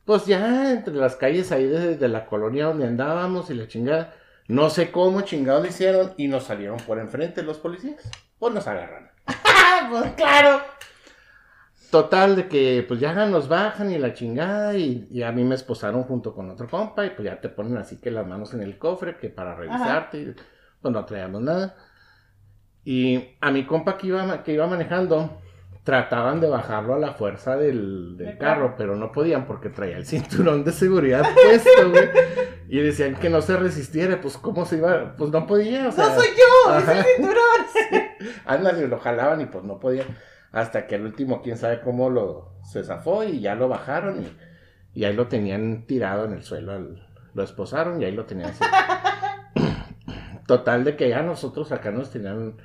Pues 0.06 0.24
ya 0.24 0.72
entre 0.72 0.94
las 0.94 1.16
calles 1.16 1.52
ahí 1.52 1.66
de, 1.66 1.96
de 1.98 2.08
la 2.08 2.24
colonia 2.24 2.64
donde 2.64 2.86
andábamos 2.86 3.50
y 3.50 3.54
la 3.54 3.68
chingada, 3.68 4.14
no 4.46 4.70
sé 4.70 4.90
cómo 4.90 5.20
chingados 5.20 5.62
le 5.62 5.68
hicieron 5.68 6.14
y 6.16 6.28
nos 6.28 6.44
salieron 6.44 6.78
por 6.78 6.98
enfrente 6.98 7.42
los 7.42 7.58
policías. 7.58 8.10
Pues 8.38 8.54
nos 8.54 8.66
agarraron. 8.66 9.10
Pues 9.90 10.10
claro. 10.16 10.60
Total, 11.90 12.36
de 12.36 12.48
que 12.48 12.84
pues 12.86 13.00
ya 13.00 13.14
nos 13.26 13.48
bajan 13.48 13.90
y 13.90 13.98
la 13.98 14.12
chingada 14.12 14.76
y, 14.76 15.08
y 15.10 15.22
a 15.22 15.32
mí 15.32 15.42
me 15.44 15.54
esposaron 15.54 16.02
junto 16.02 16.34
con 16.34 16.50
otro 16.50 16.68
compa 16.68 17.06
y 17.06 17.10
pues 17.10 17.24
ya 17.24 17.40
te 17.40 17.48
ponen 17.48 17.78
así 17.78 17.98
que 17.98 18.10
las 18.10 18.26
manos 18.26 18.52
en 18.52 18.60
el 18.60 18.76
cofre 18.78 19.16
que 19.16 19.30
para 19.30 19.54
revisarte 19.54 20.18
y 20.18 20.34
pues 20.82 20.92
no 20.92 21.04
traíamos 21.04 21.40
nada. 21.40 21.76
Y 22.84 23.36
a 23.40 23.50
mi 23.50 23.64
compa 23.64 23.96
que 23.96 24.08
iba, 24.08 24.42
que 24.42 24.52
iba 24.52 24.66
manejando 24.66 25.40
trataban 25.88 26.38
de 26.38 26.50
bajarlo 26.50 26.92
a 26.92 26.98
la 26.98 27.14
fuerza 27.14 27.56
del, 27.56 28.36
carro, 28.38 28.74
pero 28.76 28.94
no 28.94 29.10
podían 29.10 29.46
porque 29.46 29.70
traía 29.70 29.96
el 29.96 30.04
cinturón 30.04 30.62
de 30.62 30.72
seguridad 30.72 31.24
puesto, 31.34 31.90
güey. 31.90 32.10
Y 32.68 32.78
decían 32.80 33.14
que 33.14 33.30
no 33.30 33.40
se 33.40 33.56
resistiera, 33.56 34.20
pues 34.20 34.36
cómo 34.36 34.66
se 34.66 34.76
iba, 34.76 35.14
pues 35.16 35.30
no 35.30 35.46
podía, 35.46 35.88
o 35.88 35.92
sea, 35.92 36.08
no 36.08 36.14
soy 36.16 36.28
yo, 36.28 36.70
ajá. 36.70 36.92
es 36.92 36.98
el 36.98 37.04
cinturón. 37.14 38.36
Ándale, 38.44 38.86
lo 38.86 38.98
jalaban 38.98 39.40
y 39.40 39.46
pues 39.46 39.64
no 39.64 39.80
podían. 39.80 40.08
Hasta 40.52 40.86
que 40.86 40.94
el 40.96 41.02
último, 41.04 41.42
quién 41.42 41.56
sabe 41.56 41.80
cómo 41.80 42.08
lo 42.10 42.52
se 42.62 42.82
zafó 42.84 43.24
y 43.24 43.40
ya 43.40 43.54
lo 43.54 43.68
bajaron 43.68 44.22
y, 44.22 45.00
y 45.00 45.04
ahí 45.04 45.12
lo 45.14 45.28
tenían 45.28 45.86
tirado 45.86 46.24
en 46.24 46.32
el 46.32 46.42
suelo. 46.42 46.72
al- 46.72 47.04
lo 47.34 47.42
esposaron 47.42 48.00
y 48.00 48.04
ahí 48.06 48.12
lo 48.12 48.24
tenían 48.24 48.50
así. 48.50 48.64
Total 50.46 50.84
de 50.84 50.96
que 50.96 51.08
ya 51.10 51.22
nosotros 51.22 51.72
acá 51.72 51.90
nos 51.90 52.10
tenían 52.10 52.56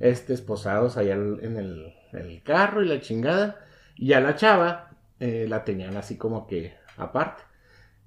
este 0.00 0.34
esposados 0.34 0.96
allá 0.96 1.14
en 1.14 1.56
el, 1.56 1.94
en 2.12 2.18
el 2.18 2.42
carro 2.42 2.82
y 2.82 2.88
la 2.88 3.00
chingada. 3.00 3.60
Y 3.96 4.12
a 4.12 4.20
la 4.20 4.34
chava 4.34 4.90
eh, 5.20 5.46
la 5.48 5.64
tenían 5.64 5.96
así 5.96 6.16
como 6.16 6.46
que 6.46 6.74
aparte. 6.96 7.44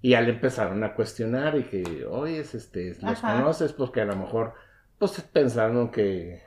Y 0.01 0.11
ya 0.11 0.21
le 0.21 0.31
empezaron 0.31 0.83
a 0.83 0.93
cuestionar 0.95 1.57
y 1.57 1.63
que, 1.63 2.05
oye, 2.05 2.39
este, 2.39 2.95
los 3.01 3.23
Ajá. 3.23 3.35
conoces, 3.37 3.71
pues 3.73 3.91
que 3.91 4.01
a 4.01 4.05
lo 4.05 4.15
mejor, 4.15 4.53
pues 4.97 5.21
pensaron 5.21 5.91
que, 5.91 6.41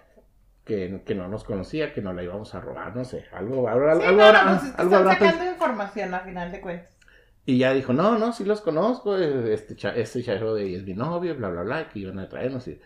que, 0.65 1.03
que 1.05 1.15
no 1.15 1.29
nos 1.29 1.45
conocía, 1.45 1.93
que 1.93 2.01
no 2.03 2.13
la 2.13 2.23
íbamos 2.23 2.55
a 2.55 2.61
robar, 2.61 2.97
no 2.97 3.05
sé, 3.05 3.27
algo, 3.33 3.69
algo, 3.69 3.91
Sí, 3.91 4.03
algo 4.05 4.23
no, 4.23 4.23
pues 4.43 4.75
algo 4.77 4.95
están 4.95 4.95
habrá 4.95 5.13
sacando 5.15 5.45
información 5.53 6.15
a 6.15 6.21
final 6.21 6.53
de 6.53 6.61
cuentas. 6.61 6.95
y 7.47 7.59
ya 7.59 7.73
dijo, 7.75 7.93
no, 7.93 8.19
no, 8.19 8.33
sí 8.33 8.45
los 8.45 8.61
conozco, 8.61 9.19
eh, 9.19 9.53
este, 9.53 9.77
cha- 9.77 9.95
este 9.95 10.23
de 10.23 10.63
ahí 10.63 10.75
es 10.75 10.85
mi 10.85 10.95
novio, 10.95 11.35
bla, 11.37 11.49
bla, 11.51 11.63
bla, 11.63 11.89
que 11.89 11.99
iban 12.01 12.19
a 12.19 12.29
traernos. 12.29 12.67
Y, 12.69 12.81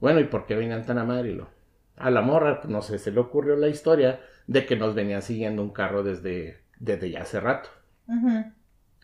bueno, 0.00 0.20
¿y 0.20 0.24
por 0.24 0.46
qué 0.46 0.54
venían 0.56 0.86
tan 0.86 0.98
a 0.98 1.04
madre? 1.04 1.30
Y 1.30 1.34
lo- 1.34 1.50
A 1.96 2.10
la 2.10 2.22
morra, 2.22 2.60
pues, 2.60 2.70
no 2.70 2.82
sé, 2.82 2.98
se 2.98 3.10
le 3.12 3.20
ocurrió 3.20 3.56
la 3.56 3.68
historia 3.68 4.20
de 4.46 4.66
que 4.66 4.76
nos 4.76 4.94
venían 4.94 5.22
siguiendo 5.22 5.62
un 5.62 5.72
carro 5.72 6.02
desde, 6.04 6.62
desde 6.78 7.10
ya 7.10 7.22
hace 7.22 7.40
rato. 7.40 7.70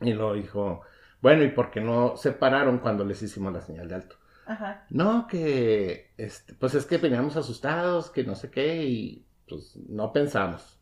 Y 0.00 0.12
lo 0.12 0.34
dijo, 0.34 0.82
bueno, 1.20 1.44
¿y 1.44 1.48
por 1.48 1.70
qué 1.70 1.80
no 1.80 2.16
se 2.16 2.32
pararon 2.32 2.78
cuando 2.78 3.04
les 3.04 3.22
hicimos 3.22 3.52
la 3.52 3.60
señal 3.60 3.88
de 3.88 3.94
alto? 3.96 4.16
Ajá. 4.46 4.86
No, 4.90 5.26
que, 5.26 6.12
este, 6.16 6.54
pues 6.54 6.74
es 6.74 6.86
que 6.86 6.98
veníamos 6.98 7.36
asustados, 7.36 8.10
que 8.10 8.24
no 8.24 8.34
sé 8.34 8.50
qué, 8.50 8.84
y 8.84 9.26
pues 9.48 9.76
no 9.88 10.12
pensamos. 10.12 10.78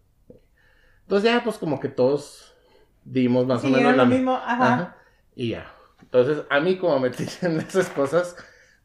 Entonces 1.02 1.30
ya, 1.30 1.42
pues 1.44 1.58
como 1.58 1.80
que 1.80 1.88
todos 1.88 2.54
dimos 3.04 3.46
más 3.46 3.64
o 3.64 3.68
menos 3.68 3.96
la 3.96 4.04
lo 4.04 4.06
mismo, 4.06 4.34
ajá. 4.34 4.74
Ajá. 4.74 4.96
Y 5.34 5.50
ya. 5.50 5.72
Entonces, 6.00 6.44
a 6.50 6.60
mí, 6.60 6.76
como 6.78 6.98
me 6.98 7.10
tenían 7.10 7.60
esas 7.60 7.86
esposas, 7.86 8.36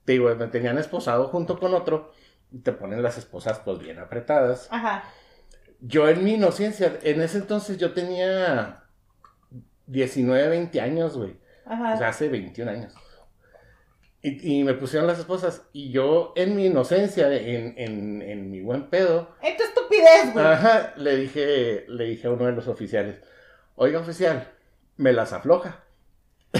te 0.05 0.13
digo, 0.13 0.33
me 0.35 0.47
tenían 0.47 0.77
esposado 0.77 1.27
junto 1.27 1.59
con 1.59 1.73
otro, 1.73 2.11
y 2.51 2.59
te 2.59 2.71
ponen 2.71 3.03
las 3.03 3.17
esposas 3.17 3.59
pues 3.59 3.79
bien 3.79 3.99
apretadas. 3.99 4.67
Ajá. 4.71 5.03
Yo 5.79 6.07
en 6.07 6.23
mi 6.23 6.35
inocencia, 6.35 6.97
en 7.03 7.21
ese 7.21 7.39
entonces 7.39 7.77
yo 7.77 7.93
tenía 7.93 8.83
19, 9.85 10.47
20 10.49 10.81
años, 10.81 11.17
güey. 11.17 11.37
Ajá. 11.65 11.93
O 11.93 11.97
sea, 11.97 12.09
hace 12.09 12.29
21 12.29 12.71
años. 12.71 12.93
Y, 14.27 14.59
y 14.59 14.63
me 14.63 14.73
pusieron 14.73 15.07
las 15.07 15.19
esposas, 15.19 15.61
y 15.73 15.91
yo 15.91 16.33
en 16.35 16.55
mi 16.55 16.65
inocencia, 16.65 17.31
en, 17.31 17.75
en, 17.77 18.21
en 18.21 18.51
mi 18.51 18.61
buen 18.61 18.89
pedo, 18.89 19.29
En 19.41 19.55
tu 19.55 19.63
estupidez, 19.63 20.33
güey. 20.33 20.45
ajá, 20.45 20.93
le 20.97 21.15
dije, 21.15 21.85
le 21.87 22.05
dije 22.05 22.27
a 22.27 22.31
uno 22.31 22.45
de 22.45 22.51
los 22.53 22.67
oficiales, 22.67 23.21
oiga 23.75 23.99
oficial, 23.99 24.51
me 24.97 25.13
las 25.13 25.33
afloja. 25.33 25.83
Te 26.51 26.59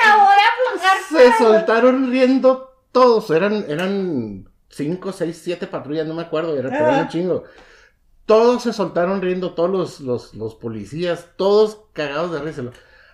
voy 0.00 0.36
a 0.36 0.48
aflojar. 0.72 0.98
Se 1.08 1.38
soltaron 1.38 2.10
riendo 2.10 2.74
todos. 2.92 3.30
Eran, 3.30 3.64
eran 3.68 4.48
cinco, 4.68 5.12
seis, 5.12 5.40
siete 5.42 5.66
patrullas, 5.66 6.06
no 6.06 6.14
me 6.14 6.22
acuerdo, 6.22 6.56
era 6.56 6.68
pero 6.70 6.84
era 6.84 6.88
un 6.94 7.00
Ajá. 7.00 7.08
chingo. 7.08 7.44
Todos 8.26 8.62
se 8.62 8.72
soltaron 8.72 9.20
riendo, 9.20 9.54
todos 9.54 9.70
los, 9.70 10.00
los, 10.00 10.34
los 10.34 10.54
policías, 10.54 11.28
todos 11.36 11.82
cagados 11.92 12.32
de 12.32 12.40
risa. 12.40 12.62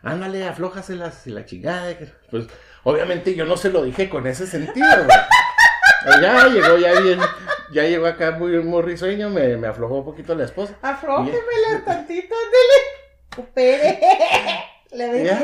Ándale, 0.02 0.46
aflójaselas 0.48 1.26
y 1.26 1.30
la 1.30 1.44
chingada. 1.44 1.94
Pues, 2.30 2.46
obviamente 2.84 3.34
yo 3.34 3.44
no 3.44 3.56
se 3.56 3.70
lo 3.70 3.82
dije 3.84 4.08
con 4.08 4.26
ese 4.26 4.46
sentido, 4.46 4.86
güey. 5.04 6.20
Ya 6.22 6.46
llegó, 6.48 6.78
ya 6.78 6.98
bien, 6.98 7.20
ya 7.72 7.82
llegó 7.82 8.06
acá 8.06 8.30
muy, 8.30 8.52
muy 8.62 8.80
risueño, 8.82 9.28
me, 9.28 9.56
me 9.58 9.66
aflojó 9.68 9.96
un 9.98 10.04
poquito 10.06 10.34
la 10.34 10.44
esposa. 10.44 10.74
Aflójemela 10.80 11.84
tantito, 11.84 12.34
ándale. 13.36 14.70
Le 14.92 15.22
bien. 15.22 15.38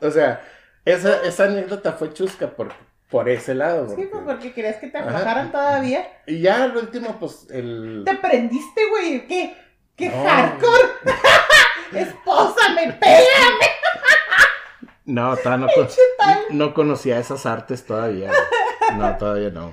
O 0.00 0.10
sea, 0.10 0.42
esa, 0.84 1.22
esa 1.22 1.44
anécdota 1.44 1.92
fue 1.92 2.12
chusca 2.12 2.48
por, 2.48 2.72
por 3.08 3.28
ese 3.28 3.54
lado. 3.54 3.86
Sí, 3.88 3.94
porque- 3.94 4.06
pues 4.08 4.22
porque 4.26 4.52
querías 4.52 4.76
que 4.76 4.88
te 4.88 4.98
Ajá. 4.98 5.08
aflojaran 5.10 5.52
todavía. 5.52 6.06
Y 6.26 6.40
ya 6.40 6.64
al 6.64 6.76
último, 6.76 7.16
pues, 7.20 7.46
el... 7.50 8.02
Te 8.04 8.16
prendiste, 8.16 8.80
güey. 8.90 9.26
¿Qué? 9.28 9.56
¿Qué 9.96 10.08
No. 10.08 10.24
hardcore? 10.24 10.88
Espósame, 11.92 12.92
pégame. 12.94 13.66
No, 15.06 15.36
todavía 15.36 15.66
no, 15.66 15.72
con- 16.64 16.72
conocía 16.72 17.18
esas 17.18 17.44
artes 17.46 17.84
todavía. 17.84 18.30
No, 18.96 19.16
todavía 19.16 19.50
no. 19.50 19.72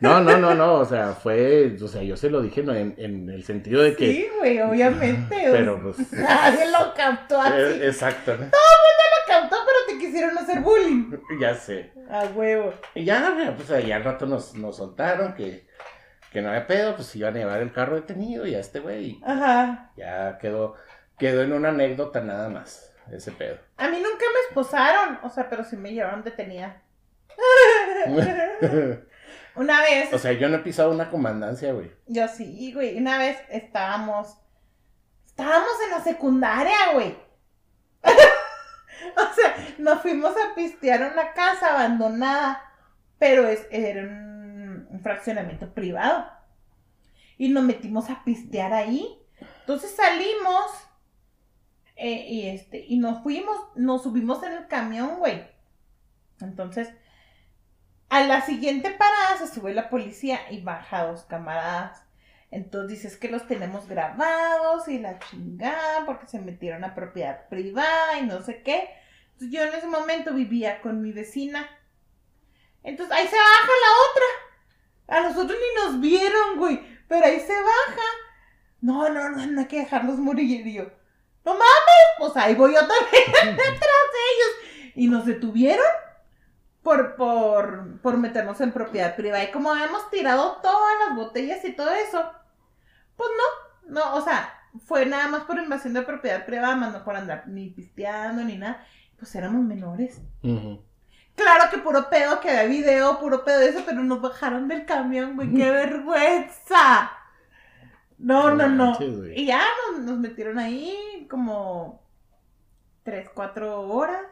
No, 0.00 0.20
no, 0.20 0.36
no, 0.36 0.54
no, 0.54 0.74
o 0.74 0.84
sea, 0.84 1.12
fue, 1.12 1.76
o 1.80 1.86
sea, 1.86 2.02
yo 2.02 2.16
se 2.16 2.28
lo 2.30 2.40
dije 2.42 2.62
¿no? 2.62 2.74
en, 2.74 2.94
en 2.96 3.28
el 3.30 3.44
sentido 3.44 3.82
de 3.82 3.94
que... 3.94 4.12
Sí, 4.12 4.28
güey, 4.38 4.60
obviamente. 4.60 5.36
Pero, 5.50 5.80
pues... 5.80 6.12
Nadie 6.12 6.70
lo 6.72 6.92
captó 6.94 7.40
así. 7.40 7.54
eh, 7.56 7.86
exacto, 7.86 8.32
¿no? 8.36 8.44
Lo 8.46 8.50
captó, 9.28 9.56
pero 9.64 9.78
te 9.98 10.04
quisieron 10.04 10.36
hacer 10.38 10.60
bullying. 10.60 11.12
Ya 11.40 11.54
sé. 11.54 11.92
A 12.10 12.24
huevo. 12.34 12.72
Y 12.94 13.04
ya, 13.04 13.54
pues 13.56 13.70
ahí 13.70 13.92
al 13.92 14.02
rato 14.02 14.26
nos, 14.26 14.54
nos 14.54 14.76
soltaron 14.76 15.34
que, 15.34 15.66
que 16.32 16.42
no 16.42 16.48
había 16.48 16.66
pedo, 16.66 16.96
pues 16.96 17.14
iban 17.14 17.36
a 17.36 17.38
llevar 17.38 17.60
el 17.62 17.72
carro 17.72 17.94
detenido 17.94 18.46
y 18.46 18.54
a 18.54 18.60
este 18.60 18.80
güey 18.80 19.20
Ajá. 19.24 19.92
ya 19.96 20.38
quedó, 20.38 20.74
quedó 21.18 21.42
en 21.42 21.52
una 21.52 21.68
anécdota 21.68 22.20
nada 22.22 22.48
más, 22.48 22.91
ese 23.10 23.32
pedo. 23.32 23.58
A 23.76 23.88
mí 23.88 23.96
nunca 23.98 24.24
me 24.34 24.40
esposaron, 24.48 25.18
o 25.22 25.30
sea, 25.30 25.48
pero 25.48 25.64
sí 25.64 25.76
me 25.76 25.92
llevaron 25.92 26.22
detenida. 26.22 26.82
Una 29.54 29.80
vez, 29.82 30.12
o 30.12 30.18
sea, 30.18 30.32
yo 30.32 30.48
no 30.48 30.56
he 30.56 30.60
pisado 30.60 30.90
una 30.90 31.10
comandancia, 31.10 31.72
güey. 31.72 31.90
yo 32.06 32.26
sí, 32.28 32.72
güey, 32.72 32.96
una 32.96 33.18
vez 33.18 33.38
estábamos, 33.50 34.38
estábamos 35.26 35.72
en 35.84 35.90
la 35.90 36.00
secundaria, 36.00 36.92
güey. 36.94 37.14
o 38.02 39.34
sea, 39.34 39.54
nos 39.78 40.00
fuimos 40.00 40.34
a 40.36 40.54
pistear 40.54 41.02
a 41.02 41.12
una 41.12 41.34
casa 41.34 41.72
abandonada, 41.72 42.62
pero 43.18 43.46
es, 43.46 43.66
era 43.70 44.02
un, 44.02 44.86
un 44.88 45.00
fraccionamiento 45.02 45.74
privado. 45.74 46.30
Y 47.36 47.50
nos 47.50 47.64
metimos 47.64 48.08
a 48.08 48.24
pistear 48.24 48.72
ahí. 48.72 49.18
Entonces 49.60 49.90
salimos 49.94 50.70
eh, 52.02 52.26
y 52.28 52.48
este 52.48 52.84
y 52.88 52.98
nos 52.98 53.22
fuimos, 53.22 53.56
nos 53.76 54.02
subimos 54.02 54.42
en 54.42 54.52
el 54.54 54.66
camión, 54.66 55.18
güey. 55.18 55.46
Entonces, 56.40 56.88
a 58.08 58.24
la 58.24 58.40
siguiente 58.40 58.90
parada 58.90 59.38
se 59.38 59.46
sube 59.46 59.72
la 59.72 59.88
policía 59.88 60.40
y 60.50 60.60
baja 60.60 61.06
dos 61.06 61.22
camaradas. 61.22 62.02
Entonces 62.50 62.90
dices 62.90 63.16
que 63.16 63.30
los 63.30 63.46
tenemos 63.46 63.86
grabados 63.88 64.88
y 64.88 64.98
la 64.98 65.20
chingada 65.20 66.04
porque 66.04 66.26
se 66.26 66.40
metieron 66.40 66.82
a 66.82 66.96
propiedad 66.96 67.48
privada 67.48 68.18
y 68.18 68.26
no 68.26 68.42
sé 68.42 68.62
qué. 68.62 68.90
Entonces 69.34 69.50
yo 69.52 69.62
en 69.62 69.72
ese 69.72 69.86
momento 69.86 70.34
vivía 70.34 70.80
con 70.82 71.02
mi 71.02 71.12
vecina. 71.12 71.70
Entonces 72.82 73.16
ahí 73.16 73.28
se 73.28 73.36
baja 73.36 73.72
la 73.86 74.10
otra. 74.10 75.20
A 75.20 75.28
nosotros 75.28 75.56
ni 75.56 75.82
nos 75.82 76.00
vieron, 76.00 76.58
güey. 76.58 76.80
Pero 77.06 77.26
ahí 77.26 77.38
se 77.38 77.54
baja. 77.54 78.06
No, 78.80 79.08
no, 79.08 79.30
no, 79.30 79.46
no 79.46 79.60
hay 79.60 79.66
que 79.68 79.78
dejarlos 79.78 80.18
morir. 80.18 80.66
Y 80.66 80.74
yo, 80.74 80.90
no 81.44 81.52
mames, 81.52 82.06
pues 82.18 82.36
ahí 82.36 82.54
voy 82.54 82.74
yo 82.74 82.80
también 82.80 83.24
detrás 83.56 83.78
de 83.78 84.20
ellos. 84.32 84.92
Y 84.94 85.08
nos 85.08 85.26
detuvieron 85.26 85.86
por, 86.82 87.16
por, 87.16 88.00
por 88.00 88.16
meternos 88.18 88.60
en 88.60 88.72
propiedad 88.72 89.16
privada. 89.16 89.44
Y 89.44 89.50
como 89.50 89.72
habíamos 89.72 90.10
tirado 90.10 90.58
todas 90.62 90.92
las 91.06 91.16
botellas 91.16 91.64
y 91.64 91.72
todo 91.72 91.90
eso, 91.90 92.30
pues 93.16 93.30
no, 93.36 93.94
no, 93.94 94.14
o 94.16 94.20
sea, 94.22 94.52
fue 94.86 95.06
nada 95.06 95.28
más 95.28 95.44
por 95.44 95.58
invasión 95.58 95.94
de 95.94 96.02
propiedad 96.02 96.44
privada, 96.46 96.76
más 96.76 96.92
no 96.92 97.04
por 97.04 97.16
andar 97.16 97.44
ni 97.46 97.70
pisteando 97.70 98.42
ni 98.42 98.56
nada. 98.56 98.84
Pues 99.18 99.34
éramos 99.34 99.64
menores. 99.64 100.20
Claro 101.36 101.70
que 101.70 101.78
puro 101.78 102.10
pedo, 102.10 102.40
que 102.40 102.50
había 102.50 102.64
video, 102.64 103.18
puro 103.20 103.44
pedo 103.44 103.60
de 103.60 103.68
eso, 103.68 103.82
pero 103.86 104.02
nos 104.02 104.20
bajaron 104.20 104.68
del 104.68 104.84
camión, 104.84 105.36
güey. 105.36 105.54
¡Qué 105.54 105.70
vergüenza! 105.70 107.10
No, 108.22 108.54
no, 108.54 108.68
no. 108.68 108.86
manches. 108.92 109.36
Y 109.36 109.46
ya 109.46 109.62
nos, 109.90 110.00
nos 110.00 110.18
metieron 110.18 110.58
ahí 110.58 111.26
como 111.28 112.02
tres, 113.02 113.28
cuatro 113.34 113.80
horas. 113.80 114.24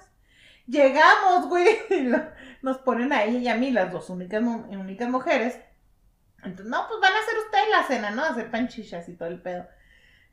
Llegamos, 0.66 1.48
güey. 1.48 1.78
nos 2.62 2.78
ponen 2.78 3.12
a 3.12 3.24
ella 3.24 3.38
y 3.38 3.48
a 3.48 3.56
mí, 3.56 3.70
las 3.72 3.92
dos 3.92 4.08
únicas 4.10 4.42
mujeres. 4.42 5.58
Entonces, 6.42 6.66
no, 6.66 6.86
pues 6.88 7.00
van 7.00 7.12
a 7.12 7.18
hacer 7.18 7.34
ustedes 7.38 7.68
la 7.70 7.82
cena, 7.84 8.10
¿no? 8.10 8.24
Hacer 8.24 8.50
panchichas 8.50 9.08
y 9.08 9.16
todo 9.16 9.28
el 9.28 9.42
pedo. 9.42 9.66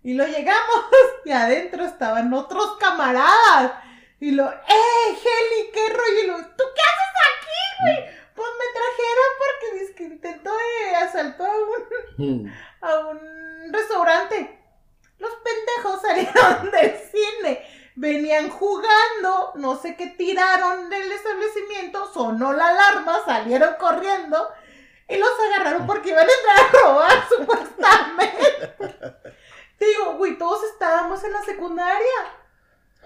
Y 0.04 0.14
lo 0.14 0.26
llegamos 0.26 0.86
y 1.26 1.32
adentro 1.32 1.84
estaban 1.84 2.32
otros 2.34 2.78
camaradas. 2.80 3.74
Y 4.20 4.32
lo, 4.32 4.50
¡eh, 4.50 5.10
Heli, 5.10 5.72
qué 5.74 5.90
rollo! 5.90 6.24
Y 6.24 6.28
lo, 6.28 6.38
¿tú 6.38 6.64
qué 6.76 6.82
haces 6.82 7.14
aquí, 7.34 7.84
güey? 7.84 8.18
Pues 8.36 8.50
me 8.60 8.66
trajeron 8.74 9.32
porque 9.40 9.80
dice 9.80 9.87
que 9.98 10.04
intentó 10.04 10.52
eh, 10.52 10.96
asaltó 10.96 11.44
a 11.46 11.50
un, 11.50 12.46
Mm. 12.46 12.54
a 12.82 12.98
un 13.08 13.74
restaurante. 13.74 14.60
Los 15.20 15.32
pendejos 15.44 16.02
salieron 16.02 16.72
del 16.72 16.96
cine. 17.12 17.68
Venían 17.96 18.50
jugando, 18.50 19.54
no 19.56 19.76
sé 19.76 19.96
qué 19.96 20.08
tiraron 20.08 20.88
del 20.90 21.12
establecimiento, 21.12 22.12
sonó 22.14 22.54
la 22.54 22.68
alarma, 22.68 23.22
salieron 23.26 23.74
corriendo 23.80 24.48
y 25.10 25.18
los 25.18 25.30
agarraron 25.48 25.88
porque 25.88 26.10
iban 26.10 26.28
a 26.28 26.32
entrar 26.32 26.60
a 26.60 26.86
robar, 26.88 27.28
supuestamente. 27.30 28.76
Te 29.80 29.86
digo, 29.86 30.14
güey, 30.14 30.38
todos 30.38 30.64
estábamos 30.66 31.24
en 31.24 31.34
la 31.34 31.42
secundaria. 31.44 32.34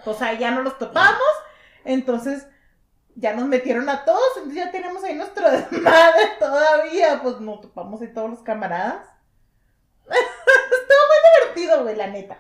O 0.06 0.14
sea, 0.14 0.34
ya 0.34 0.52
no 0.52 0.62
los 0.62 0.78
topamos, 0.78 1.22
entonces 1.86 2.46
ya 3.16 3.34
nos 3.34 3.48
metieron 3.48 3.90
a 3.90 4.06
todos, 4.06 4.38
entonces 4.38 4.66
ya 4.66 4.72
tenemos 4.72 5.04
ahí 5.04 5.16
nuestro 5.16 5.50
desmadre 5.52 6.30
todavía, 6.40 7.20
pues 7.22 7.40
nos 7.40 7.62
topamos 7.62 8.02
ahí 8.02 8.14
todos 8.14 8.30
los 8.30 8.44
camaradas. 8.44 9.08
Estuvo 10.06 11.00
muy 11.08 11.56
divertido, 11.56 11.84
güey, 11.84 11.96
la 11.96 12.08
neta. 12.08 12.38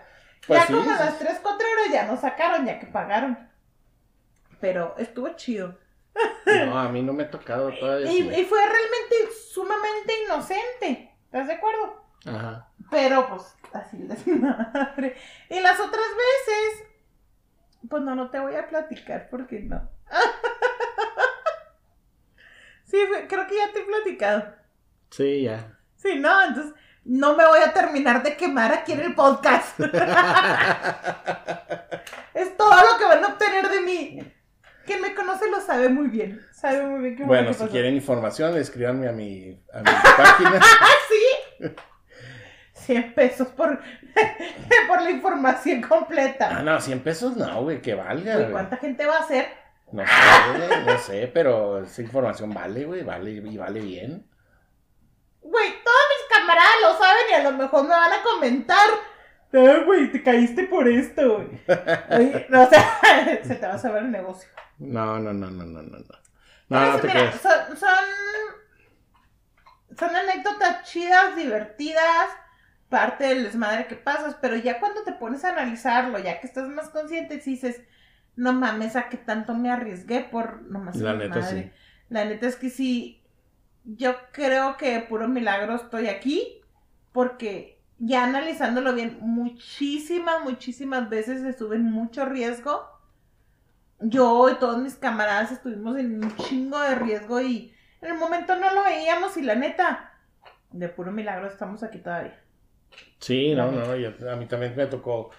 Pues 0.47 0.59
ya 0.59 0.67
sí, 0.67 0.73
como 0.73 0.91
a 0.91 0.99
las 0.99 1.19
3, 1.19 1.39
4 1.41 1.67
horas 1.67 1.93
ya 1.93 2.05
nos 2.05 2.19
sacaron, 2.19 2.65
ya 2.65 2.79
que 2.79 2.87
pagaron. 2.87 3.49
Pero 4.59 4.95
estuvo 4.97 5.29
chido. 5.35 5.77
No, 6.45 6.79
a 6.79 6.89
mí 6.89 7.01
no 7.01 7.13
me 7.13 7.23
ha 7.23 7.31
tocado 7.31 7.71
todavía. 7.71 8.11
Y, 8.11 8.17
y 8.19 8.45
fue 8.45 8.59
realmente 8.59 9.33
sumamente 9.51 10.13
inocente. 10.25 11.15
¿Estás 11.25 11.47
de 11.47 11.53
acuerdo? 11.53 12.03
Ajá. 12.25 12.71
Pero 12.89 13.27
pues 13.29 13.55
así 13.73 13.97
les 13.99 14.27
madre. 14.27 15.15
Y 15.49 15.59
las 15.59 15.79
otras 15.79 16.05
veces, 16.05 16.87
pues 17.89 18.03
no, 18.03 18.15
no 18.15 18.29
te 18.29 18.39
voy 18.39 18.55
a 18.55 18.67
platicar 18.67 19.29
porque 19.29 19.59
no. 19.59 19.89
Sí, 22.85 22.97
creo 23.29 23.47
que 23.47 23.55
ya 23.55 23.71
te 23.71 23.79
he 23.79 23.83
platicado. 23.83 24.53
Sí, 25.11 25.43
ya. 25.43 25.77
Sí, 25.95 26.15
no, 26.19 26.43
entonces 26.43 26.73
no 27.05 27.35
me 27.37 27.45
voy 27.47 27.59
a 27.65 27.71
terminar 27.71 28.21
de 28.21 28.35
quemar 28.35 28.73
aquí 28.73 28.91
en 28.91 28.99
el 28.99 29.15
podcast. 29.15 29.79
es 32.33 32.57
todo 32.57 32.69
lo 32.75 32.97
que 32.97 33.05
van 33.05 33.23
a 33.23 33.27
obtener 33.27 33.69
de 33.69 33.79
mí. 33.81 34.19
Quien 34.85 35.01
me 35.01 35.15
conoce 35.15 35.49
lo 35.49 35.61
sabe 35.61 35.87
muy 35.87 36.07
bien. 36.07 36.41
Sabe 36.51 36.81
muy 36.85 36.99
bien 37.11 37.19
lo 37.21 37.27
Bueno, 37.27 37.47
que 37.49 37.53
si 37.53 37.65
quieren 37.67 37.93
información, 37.95 38.57
escríbanme 38.57 39.07
a 39.07 39.13
mi, 39.13 39.57
a 39.73 39.77
mi 39.79 39.83
página. 40.17 40.59
¿Ah, 40.61 40.87
sí? 41.07 41.69
100 42.73 43.13
pesos 43.13 43.47
por, 43.49 43.79
por 44.87 45.01
la 45.01 45.11
información 45.11 45.81
Ah, 45.85 45.87
completa. 45.87 46.61
no, 46.61 46.81
100 46.81 46.99
pesos 47.01 47.37
no, 47.37 47.61
güey, 47.63 47.81
que 47.81 47.93
valga. 47.95 48.35
Güey. 48.37 48.51
¿Cuánta 48.51 48.75
gente 48.77 49.05
va 49.05 49.19
a 49.19 49.27
ser? 49.27 49.60
No 49.91 50.05
sé, 50.05 50.67
güey, 50.67 50.85
no 50.85 50.97
sé, 50.99 51.31
pero 51.33 51.83
esa 51.83 52.01
información 52.01 52.53
vale, 52.53 52.85
güey, 52.85 53.03
vale 53.03 53.31
y 53.31 53.57
vale 53.57 53.81
bien. 53.81 54.25
Güey, 55.41 55.69
todos 55.83 56.01
mis 56.09 56.37
camaradas 56.37 56.75
lo 56.81 56.97
saben 56.97 57.23
y 57.29 57.33
a 57.33 57.43
lo 57.43 57.57
mejor 57.57 57.83
me 57.83 57.89
van 57.89 58.13
a 58.13 58.23
comentar. 58.23 58.89
Ah, 59.53 59.83
güey, 59.85 60.11
te 60.11 60.23
caíste 60.23 60.63
por 60.67 60.87
esto, 60.87 61.37
güey. 61.37 61.61
Oye, 62.09 62.45
no, 62.49 62.63
o 62.67 62.69
sea, 62.69 62.99
se 63.43 63.55
te 63.55 63.67
va 63.67 63.73
a 63.73 63.79
saber 63.79 64.03
el 64.03 64.11
negocio. 64.11 64.49
No, 64.77 65.19
no, 65.19 65.33
no, 65.33 65.51
no, 65.51 65.65
no, 65.65 65.81
no. 65.81 65.97
No, 66.69 66.79
no, 66.79 66.93
no 66.93 66.99
te 66.99 67.07
mira, 67.07 67.33
son, 67.33 67.77
son, 67.77 67.89
son 69.99 70.15
anécdotas 70.15 70.89
chidas, 70.89 71.35
divertidas, 71.35 72.29
parte 72.87 73.25
del 73.25 73.43
desmadre 73.43 73.87
que 73.87 73.95
pasas, 73.95 74.37
pero 74.41 74.55
ya 74.55 74.79
cuando 74.79 75.03
te 75.03 75.11
pones 75.11 75.43
a 75.43 75.49
analizarlo, 75.49 76.17
ya 76.19 76.39
que 76.39 76.47
estás 76.47 76.69
más 76.69 76.87
consciente, 76.89 77.37
dices, 77.37 77.81
no 78.35 78.53
mames, 78.53 78.95
a 78.95 79.09
qué 79.09 79.17
tanto 79.17 79.53
me 79.53 79.71
arriesgué 79.71 80.21
por 80.21 80.63
nomás 80.63 80.95
La 80.97 81.13
neta, 81.13 81.39
desmadre?". 81.39 81.63
sí. 81.63 81.71
La 82.09 82.25
neta 82.25 82.47
es 82.47 82.55
que 82.57 82.69
sí, 82.69 83.23
yo 83.85 84.15
creo 84.31 84.77
que 84.77 84.99
puro 85.01 85.27
milagro 85.27 85.75
estoy 85.75 86.07
aquí, 86.07 86.61
porque 87.13 87.79
ya 87.99 88.23
analizándolo 88.25 88.93
bien, 88.93 89.17
muchísimas, 89.21 90.43
muchísimas 90.43 91.09
veces 91.09 91.43
estuve 91.43 91.75
en 91.77 91.83
mucho 91.91 92.25
riesgo. 92.25 92.89
Yo 93.99 94.49
y 94.49 94.55
todos 94.55 94.79
mis 94.79 94.95
camaradas 94.95 95.51
estuvimos 95.51 95.97
en 95.97 96.23
un 96.23 96.35
chingo 96.37 96.79
de 96.79 96.95
riesgo 96.95 97.39
y 97.39 97.73
en 98.01 98.11
el 98.11 98.17
momento 98.17 98.55
no 98.55 98.73
lo 98.73 98.83
veíamos 98.83 99.37
y 99.37 99.43
la 99.43 99.53
neta, 99.55 100.13
de 100.71 100.89
puro 100.89 101.11
milagro 101.11 101.47
estamos 101.47 101.83
aquí 101.83 101.99
todavía. 101.99 102.39
Sí, 103.19 103.53
no, 103.55 103.71
no, 103.71 103.95
yo- 103.95 104.13
a 104.31 104.35
mí 104.35 104.47
también 104.47 104.75
me 104.75 104.87
tocó, 104.87 105.29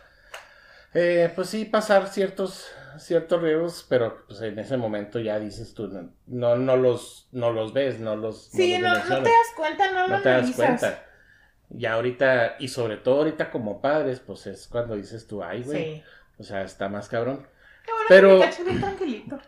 eh, 0.95 1.33
pues 1.35 1.49
sí, 1.49 1.65
pasar 1.65 2.09
ciertos, 2.09 2.71
ciertos 2.99 3.41
riesgos, 3.43 3.87
pero 3.89 4.25
pues 4.27 4.41
en 4.43 4.59
ese 4.59 4.77
momento 4.77 5.19
ya 5.21 5.39
dices 5.39 5.75
tú, 5.75 5.89
no, 5.89 6.11
no, 6.27 6.57
no 6.57 6.77
los, 6.77 7.29
no 7.33 7.53
los 7.53 7.73
ves, 7.73 7.99
no 8.01 8.17
los, 8.17 8.47
Sí, 8.51 8.79
no 8.79 8.95
los 8.95 9.09
no 9.09 9.17
te 9.23 9.29
das 9.31 9.53
cuenta, 9.57 9.93
no, 9.93 10.09
lo 10.09 10.17
no 10.17 10.23
te 10.23 10.29
das 10.29 10.39
analizas. 10.39 10.57
cuenta. 10.81 11.05
Ya 11.71 11.95
ahorita, 11.95 12.57
y 12.59 12.69
sobre 12.69 12.97
todo 12.99 13.19
ahorita 13.19 13.51
como 13.51 13.81
padres, 13.81 14.21
pues 14.21 14.47
es 14.47 14.67
cuando 14.69 14.95
dices 14.97 15.27
tú, 15.27 15.43
ay, 15.43 15.63
güey, 15.63 15.97
Sí. 15.97 16.03
o 16.39 16.43
sea, 16.43 16.63
está 16.63 16.89
más 16.89 17.09
cabrón. 17.09 17.47
Qué 17.85 17.93
bueno 17.93 18.07
Pero- 18.09 18.29
que 18.29 18.35
me 18.35 18.45
caché 18.45 18.65
bien 18.65 18.81
tranquilito. 18.81 19.39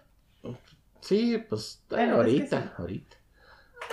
Sí, 1.01 1.38
pues 1.49 1.84
Bueno, 1.90 2.22
es 2.22 2.26
que 2.26 2.30
ahorita, 2.55 2.74
ahorita. 2.78 3.16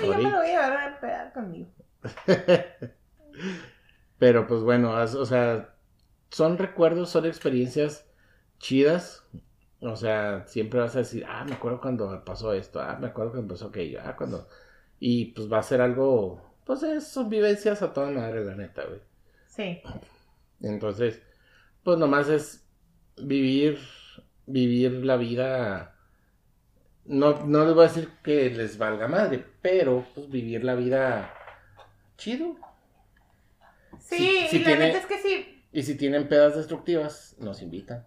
Yo 0.02 0.08
me 0.16 0.24
lo 0.24 0.38
voy 0.38 0.48
a 0.50 0.52
llevar 0.52 0.94
a 0.94 1.00
pedar 1.02 1.34
conmigo. 1.34 1.70
Pero 4.18 4.48
pues 4.48 4.62
bueno, 4.62 4.92
o 4.92 5.26
sea, 5.26 5.74
son 6.30 6.58
recuerdos, 6.58 7.10
son 7.10 7.26
experiencias 7.26 8.06
chidas. 8.62 9.24
O 9.82 9.96
sea, 9.96 10.46
siempre 10.48 10.80
vas 10.80 10.96
a 10.96 11.00
decir, 11.00 11.26
ah, 11.28 11.44
me 11.44 11.54
acuerdo 11.56 11.82
cuando 11.82 12.24
pasó 12.24 12.54
esto, 12.54 12.80
ah, 12.80 12.98
me 13.02 13.08
acuerdo 13.08 13.32
cuando 13.32 13.54
pasó 13.54 13.68
aquello, 13.68 14.00
ah, 14.04 14.16
cuando... 14.16 14.48
Y 15.00 15.26
pues 15.34 15.52
va 15.52 15.58
a 15.58 15.64
ser 15.64 15.82
algo, 15.82 16.40
pues 16.66 16.84
es- 16.84 17.08
son 17.08 17.30
vivencias 17.30 17.82
a 17.82 17.92
toda 17.92 18.12
madre, 18.12 18.46
la 18.46 18.56
neta, 18.56 18.84
güey. 18.86 19.00
Sí. 19.48 19.82
Entonces, 20.62 21.22
pues 21.84 21.98
nomás 21.98 22.30
es 22.30 22.64
vivir, 23.18 23.80
vivir 24.46 24.92
la 25.04 25.18
vida. 25.18 25.96
No, 27.06 27.44
no 27.48 27.66
les 27.66 27.74
voy 27.74 27.86
a 27.86 27.88
decir 27.88 28.10
que 28.24 28.52
les 28.52 28.78
valga 28.78 29.08
madre, 29.08 29.44
pero 29.64 30.06
pues 30.14 30.30
vivir 30.30 30.64
la 30.64 30.76
vida 30.76 31.34
chido. 32.18 32.56
Sí, 34.00 34.46
y 34.52 34.60
la 34.60 34.66
tiene- 34.66 34.86
neta 34.88 35.00
es 35.00 35.06
que 35.08 35.18
sí. 35.20 35.64
Y 35.74 35.82
si 35.82 35.96
tienen 35.96 36.28
pedas 36.28 36.56
destructivas, 36.56 37.36
nos 37.40 37.62
invitan. 37.64 38.06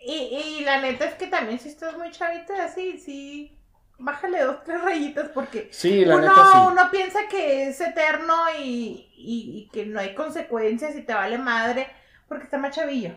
Y, 0.00 0.12
y 0.60 0.64
la 0.64 0.80
neta 0.80 1.04
es 1.06 1.14
que 1.14 1.26
también 1.26 1.58
si 1.58 1.68
estás 1.68 1.96
muy 1.96 2.10
chavita 2.10 2.64
así, 2.64 2.98
sí, 2.98 3.58
bájale 3.98 4.40
dos, 4.42 4.64
tres 4.64 4.80
rayitas 4.82 5.28
porque 5.30 5.70
Sí, 5.70 6.04
la 6.04 6.16
uno, 6.16 6.32
neta 6.32 6.44
sí. 6.44 6.70
uno 6.70 6.90
piensa 6.90 7.28
que 7.28 7.68
es 7.68 7.80
eterno 7.80 8.34
y, 8.58 9.10
y- 9.16 9.58
y 9.66 9.70
que 9.72 9.84
no 9.86 10.00
hay 10.00 10.14
consecuencias 10.14 10.96
y 10.96 11.02
te 11.02 11.14
vale 11.14 11.38
madre 11.38 11.86
porque 12.28 12.44
está 12.44 12.58
más 12.58 12.74
chavillo. 12.74 13.14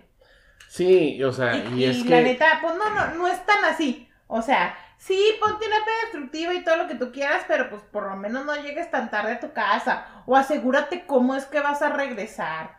Sí, 0.67 1.23
o 1.23 1.31
sea, 1.31 1.57
y 1.71 1.84
y, 1.84 1.86
es 1.86 1.99
y 1.99 2.03
que... 2.03 2.15
la 2.15 2.21
neta, 2.21 2.59
pues 2.61 2.75
no, 2.75 2.89
no, 2.89 3.13
no 3.15 3.27
es 3.27 3.45
tan 3.45 3.63
así. 3.65 4.09
O 4.27 4.41
sea, 4.41 4.75
sí, 4.97 5.19
ponte 5.39 5.67
una 5.67 5.84
peda 5.86 5.95
destructiva 6.03 6.53
y 6.53 6.63
todo 6.63 6.77
lo 6.77 6.88
que 6.88 6.95
tú 6.95 7.11
quieras, 7.11 7.43
pero 7.47 7.69
pues 7.69 7.81
por 7.84 8.09
lo 8.09 8.15
menos 8.15 8.45
no 8.45 8.55
llegues 8.55 8.89
tan 8.91 9.09
tarde 9.11 9.34
a 9.34 9.39
tu 9.39 9.53
casa. 9.53 10.23
O 10.25 10.36
asegúrate 10.36 11.05
cómo 11.05 11.36
es 11.36 11.45
que 11.45 11.59
vas 11.59 11.81
a 11.81 11.89
regresar. 11.89 12.77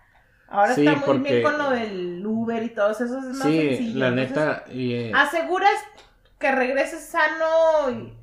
Ahora 0.55 0.75
Sí, 0.75 0.87
está 0.87 0.99
muy 0.99 1.05
porque- 1.07 1.31
bien 1.33 1.43
con 1.43 1.59
lo 1.59 1.71
del 1.71 2.25
Uber 2.27 2.63
y 2.63 2.69
todo 2.71 2.91
eso, 2.93 3.05
eso 3.05 3.19
es 3.19 3.25
más 3.37 3.49
Sí, 3.49 3.61
sencillo. 3.69 3.99
la 4.01 4.09
Entonces, 4.09 4.31
neta... 4.37 4.65
y, 4.73 4.95
eh, 4.95 5.13
aseguras 5.15 5.73
que 6.39 6.53
regreses 6.53 7.05
sano 7.07 7.91
y 7.91 8.15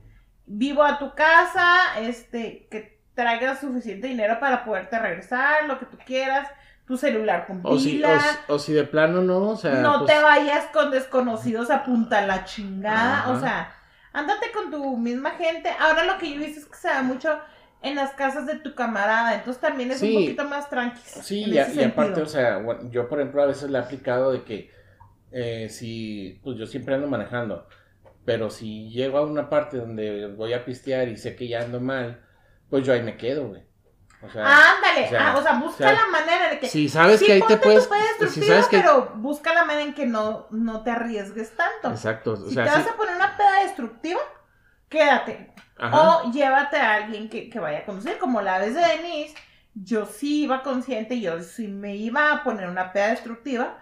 vivo 0.45 0.83
a 0.83 0.97
tu 0.99 1.13
casa, 1.15 1.99
este, 1.99 2.67
que 2.71 2.99
traigas 3.13 3.59
suficiente 3.59 4.07
dinero 4.07 4.39
para 4.39 4.63
poderte 4.63 4.97
regresar, 4.99 5.65
lo 5.65 5.77
que 5.79 5.85
tú 5.85 5.97
quieras, 6.05 6.47
tu 6.87 6.97
celular 6.97 7.45
con 7.47 7.61
o, 7.63 7.77
si, 7.77 7.89
o, 7.89 7.91
pilas. 7.91 8.23
si- 8.23 8.51
o 8.51 8.59
si 8.59 8.73
de 8.73 8.83
plano 8.83 9.21
no, 9.21 9.49
o 9.49 9.55
sea... 9.57 9.75
no 9.75 9.99
pues, 9.99 10.13
te 10.13 10.21
vayas 10.21 10.65
con 10.73 10.91
desconocidos 10.91 11.69
a 11.69 11.83
punta 11.83 12.25
la 12.25 12.43
chingada, 12.45 13.19
Ajá. 13.19 13.31
o 13.31 13.39
sea, 13.39 13.73
ándate 14.13 14.51
con 14.51 14.71
tu 14.71 14.97
misma 14.97 15.31
gente. 15.31 15.69
Ahora 15.79 16.03
lo 16.05 16.17
que 16.17 16.29
yo 16.33 16.35
he 16.41 16.45
visto 16.45 16.59
es 16.61 16.65
que 16.65 16.75
se 16.77 16.87
da 16.89 17.01
mucho 17.01 17.39
en 17.81 17.95
las 17.95 18.11
casas 18.13 18.45
de 18.45 18.59
tu 18.59 18.75
camarada, 18.75 19.33
entonces 19.35 19.61
también 19.61 19.91
es 19.91 19.99
Sí. 19.99 20.15
un 20.15 20.21
poquito 20.23 20.45
más 20.45 20.69
tranqui. 20.69 21.01
Sí, 21.05 21.43
y, 21.45 21.57
a- 21.57 21.73
y 21.73 21.83
aparte, 21.83 22.21
o 22.21 22.25
sea, 22.25 22.57
bueno, 22.59 22.89
yo 22.91 23.07
por 23.09 23.19
ejemplo 23.19 23.41
a 23.43 23.47
veces 23.47 23.69
le 23.69 23.77
he 23.77 23.81
aplicado 23.81 24.31
de 24.31 24.43
que 24.43 24.71
eh, 25.31 25.69
si, 25.69 26.39
pues 26.43 26.57
yo 26.57 26.65
siempre 26.67 26.95
ando 26.95 27.07
manejando, 27.07 27.67
pero 28.25 28.49
si 28.49 28.89
llego 28.89 29.17
a 29.17 29.25
una 29.25 29.49
parte 29.49 29.77
donde 29.77 30.27
voy 30.27 30.53
a 30.53 30.65
pistear 30.65 31.07
y 31.09 31.17
sé 31.17 31.35
que 31.35 31.47
ya 31.47 31.61
ando 31.61 31.79
mal, 31.79 32.23
pues 32.69 32.85
yo 32.85 32.93
ahí 32.93 33.01
me 33.01 33.17
quedo, 33.17 33.47
güey. 33.49 33.63
O 34.23 34.29
sea, 34.29 34.45
Ándale, 34.45 35.07
o 35.07 35.09
sea, 35.09 35.31
ah, 35.31 35.37
o 35.37 35.41
sea, 35.41 35.53
busca 35.53 35.73
o 35.73 35.77
sea, 35.77 35.93
la 35.93 36.07
manera 36.07 36.49
de 36.49 36.59
que 36.59 36.67
si 36.67 36.89
sabes 36.89 37.19
sí, 37.19 37.25
que 37.25 37.31
ahí 37.33 37.41
te 37.47 37.57
puedes, 37.57 37.89
si 38.31 38.41
sabes 38.43 38.67
que, 38.67 38.77
pero 38.77 39.13
busca 39.15 39.53
la 39.53 39.65
manera 39.65 39.83
en 39.85 39.93
que 39.95 40.05
no, 40.05 40.47
no 40.51 40.83
te 40.83 40.91
arriesgues 40.91 41.55
tanto. 41.55 41.89
exacto, 41.89 42.35
si 42.35 42.43
te 42.49 42.49
sí, 42.51 42.57
vas 42.69 42.87
a 42.87 42.95
poner 42.95 43.15
una 43.15 43.35
peda 43.35 43.63
destructiva, 43.63 44.19
quédate. 44.89 45.53
Ajá, 45.81 45.99
O 46.25 46.31
llévate 46.31 46.77
a 46.77 46.93
alguien 46.95 47.29
que, 47.29 47.49
que 47.49 47.59
vaya 47.59 47.79
a 47.79 47.85
conducir, 47.85 48.17
como 48.19 48.41
la 48.41 48.59
vez 48.59 48.73
de 48.75 48.81
Denise, 48.81 49.35
yo 49.73 50.05
sí 50.05 50.43
iba 50.43 50.63
consciente, 50.63 51.19
yo 51.19 51.41
sí 51.43 51.67
me 51.67 51.95
iba 51.95 52.31
a 52.31 52.43
poner 52.43 52.67
una 52.69 52.93
peda 52.93 53.07
destructiva, 53.07 53.77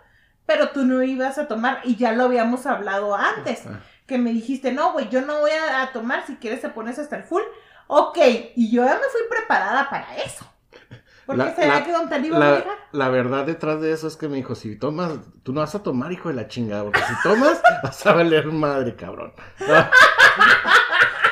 pero 0.46 0.70
tú 0.70 0.86
no 0.86 1.04
ibas 1.04 1.38
a 1.38 1.48
tomar, 1.48 1.82
y 1.84 1.96
ya 1.96 2.12
lo 2.14 2.24
habíamos 2.26 2.66
hablado 2.66 3.16
antes, 3.16 3.64
que 4.08 4.18
me 4.18 4.32
dijiste, 4.32 4.72
no, 4.72 4.94
güey, 4.94 5.10
yo 5.10 5.22
no 5.22 5.40
voy 5.40 5.52
a, 5.52 5.84
a 5.84 5.92
tomar, 5.92 6.26
si 6.26 6.38
quieres 6.38 6.62
te 6.62 6.70
pones 6.70 6.98
hasta 6.98 7.16
el 7.18 7.24
full. 7.24 7.44
Ok, 7.88 8.18
y 8.56 8.72
yo 8.72 8.84
ya 8.86 8.94
me 8.96 9.08
fui 9.12 9.22
preparada 9.30 9.90
para 9.90 10.16
eso. 10.18 10.46
Porque 11.26 11.44
La- 11.44 11.56
sabía 11.56 11.68
la- 11.76 11.84
que 11.84 11.92
Don 11.92 12.10
Tali 12.10 12.28
iba 12.28 12.38
a 12.38 12.40
La, 12.40 12.50
manejar. 12.52 12.78
la 12.92 13.10
verdad 13.10 13.46
detrás 13.46 13.82
de 13.82 13.92
eso 13.92 14.08
es 14.08 14.16
que 14.16 14.28
me 14.28 14.38
dijo, 14.38 14.56
si 14.56 14.76
tomas, 14.78 15.12
tú 15.44 15.54
no 15.54 15.62
vas 15.62 15.76
a 15.76 15.84
tomar, 15.84 16.12
hijo 16.12 16.30
de 16.30 16.36
la 16.36 16.48
chingada, 16.48 16.84
porque 16.86 17.02
si 17.02 17.14
tomas, 17.24 17.62
vas 17.84 18.06
a 18.08 18.14
valer 18.14 18.48
madre, 18.48 18.96
cabrón. 18.96 19.34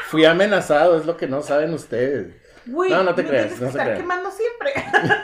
Fui 0.08 0.26
amenazado, 0.26 0.98
es 0.98 1.06
lo 1.06 1.18
que 1.18 1.28
no 1.28 1.42
saben 1.42 1.74
ustedes. 1.74 2.36
No, 2.66 3.04
no 3.04 3.16
te 3.16 3.26
creas, 3.26 3.60
no 3.60 3.72
se 3.72 3.78
crean. 3.78 3.98
quemando 3.98 4.30
siempre. 4.32 4.74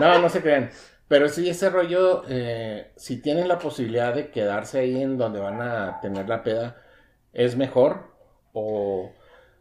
No, 0.00 0.20
no 0.20 0.28
se 0.28 0.40
crean. 0.42 0.70
Pero 1.08 1.28
sí, 1.28 1.48
ese 1.48 1.70
rollo, 1.70 2.22
eh, 2.28 2.92
si 2.96 3.20
tienen 3.20 3.48
la 3.48 3.58
posibilidad 3.58 4.14
de 4.14 4.30
quedarse 4.30 4.78
ahí 4.78 5.02
en 5.02 5.18
donde 5.18 5.40
van 5.40 5.60
a 5.60 5.98
tener 6.00 6.28
la 6.28 6.44
peda, 6.44 6.76
¿es 7.32 7.56
mejor? 7.56 8.14
O... 8.52 9.10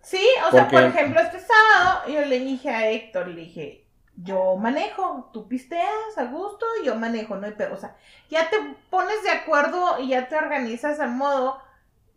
Sí, 0.01 0.23
o 0.47 0.51
sea, 0.51 0.63
Porque- 0.67 0.75
por 0.77 0.83
ejemplo, 0.83 1.21
este 1.21 1.39
sábado 1.39 2.01
yo 2.07 2.21
le 2.25 2.39
dije 2.39 2.69
a 2.69 2.91
Héctor, 2.91 3.29
le 3.29 3.41
dije, 3.41 3.87
yo 4.15 4.57
manejo, 4.57 5.31
tú 5.33 5.47
pisteas 5.47 6.17
a 6.17 6.25
gusto, 6.25 6.65
yo 6.83 6.95
manejo, 6.95 7.35
no 7.35 7.47
hay 7.47 7.53
pedo. 7.53 7.73
O 7.73 7.77
sea, 7.77 7.95
ya 8.29 8.49
te 8.49 8.57
pones 8.91 9.23
de 9.23 9.31
acuerdo 9.31 9.99
y 9.99 10.09
ya 10.09 10.27
te 10.27 10.35
organizas 10.35 10.99
al 10.99 11.11
modo 11.11 11.59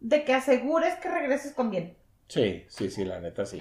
de 0.01 0.25
que 0.25 0.35
asegures 0.35 0.95
que 0.97 1.09
regreses 1.09 1.53
con 1.55 1.71
bien. 1.71 1.97
Sí, 2.31 2.65
sí, 2.69 2.91
sí, 2.91 3.05
la 3.05 3.19
neta 3.21 3.45
sí. 3.45 3.61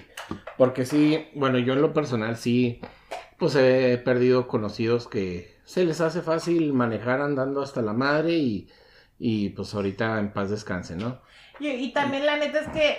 Porque 0.57 0.85
sí, 0.85 1.27
bueno, 1.33 1.57
yo 1.57 1.73
en 1.73 1.81
lo 1.81 1.91
personal 1.91 2.37
sí, 2.37 2.79
pues 3.39 3.55
he 3.55 3.97
perdido 3.97 4.47
conocidos 4.47 5.07
que 5.07 5.57
se 5.65 5.85
les 5.85 6.01
hace 6.01 6.21
fácil 6.21 6.71
manejar 6.73 7.19
andando 7.19 7.63
hasta 7.63 7.81
la 7.81 7.93
madre 7.93 8.33
y, 8.33 8.69
y 9.17 9.49
pues 9.49 9.73
ahorita 9.73 10.19
en 10.19 10.31
paz 10.31 10.51
descansen, 10.51 10.99
¿no? 10.99 11.19
Y, 11.59 11.69
y 11.69 11.93
también 11.93 12.27
la 12.27 12.37
neta 12.37 12.59
es 12.59 12.67
que 12.67 12.97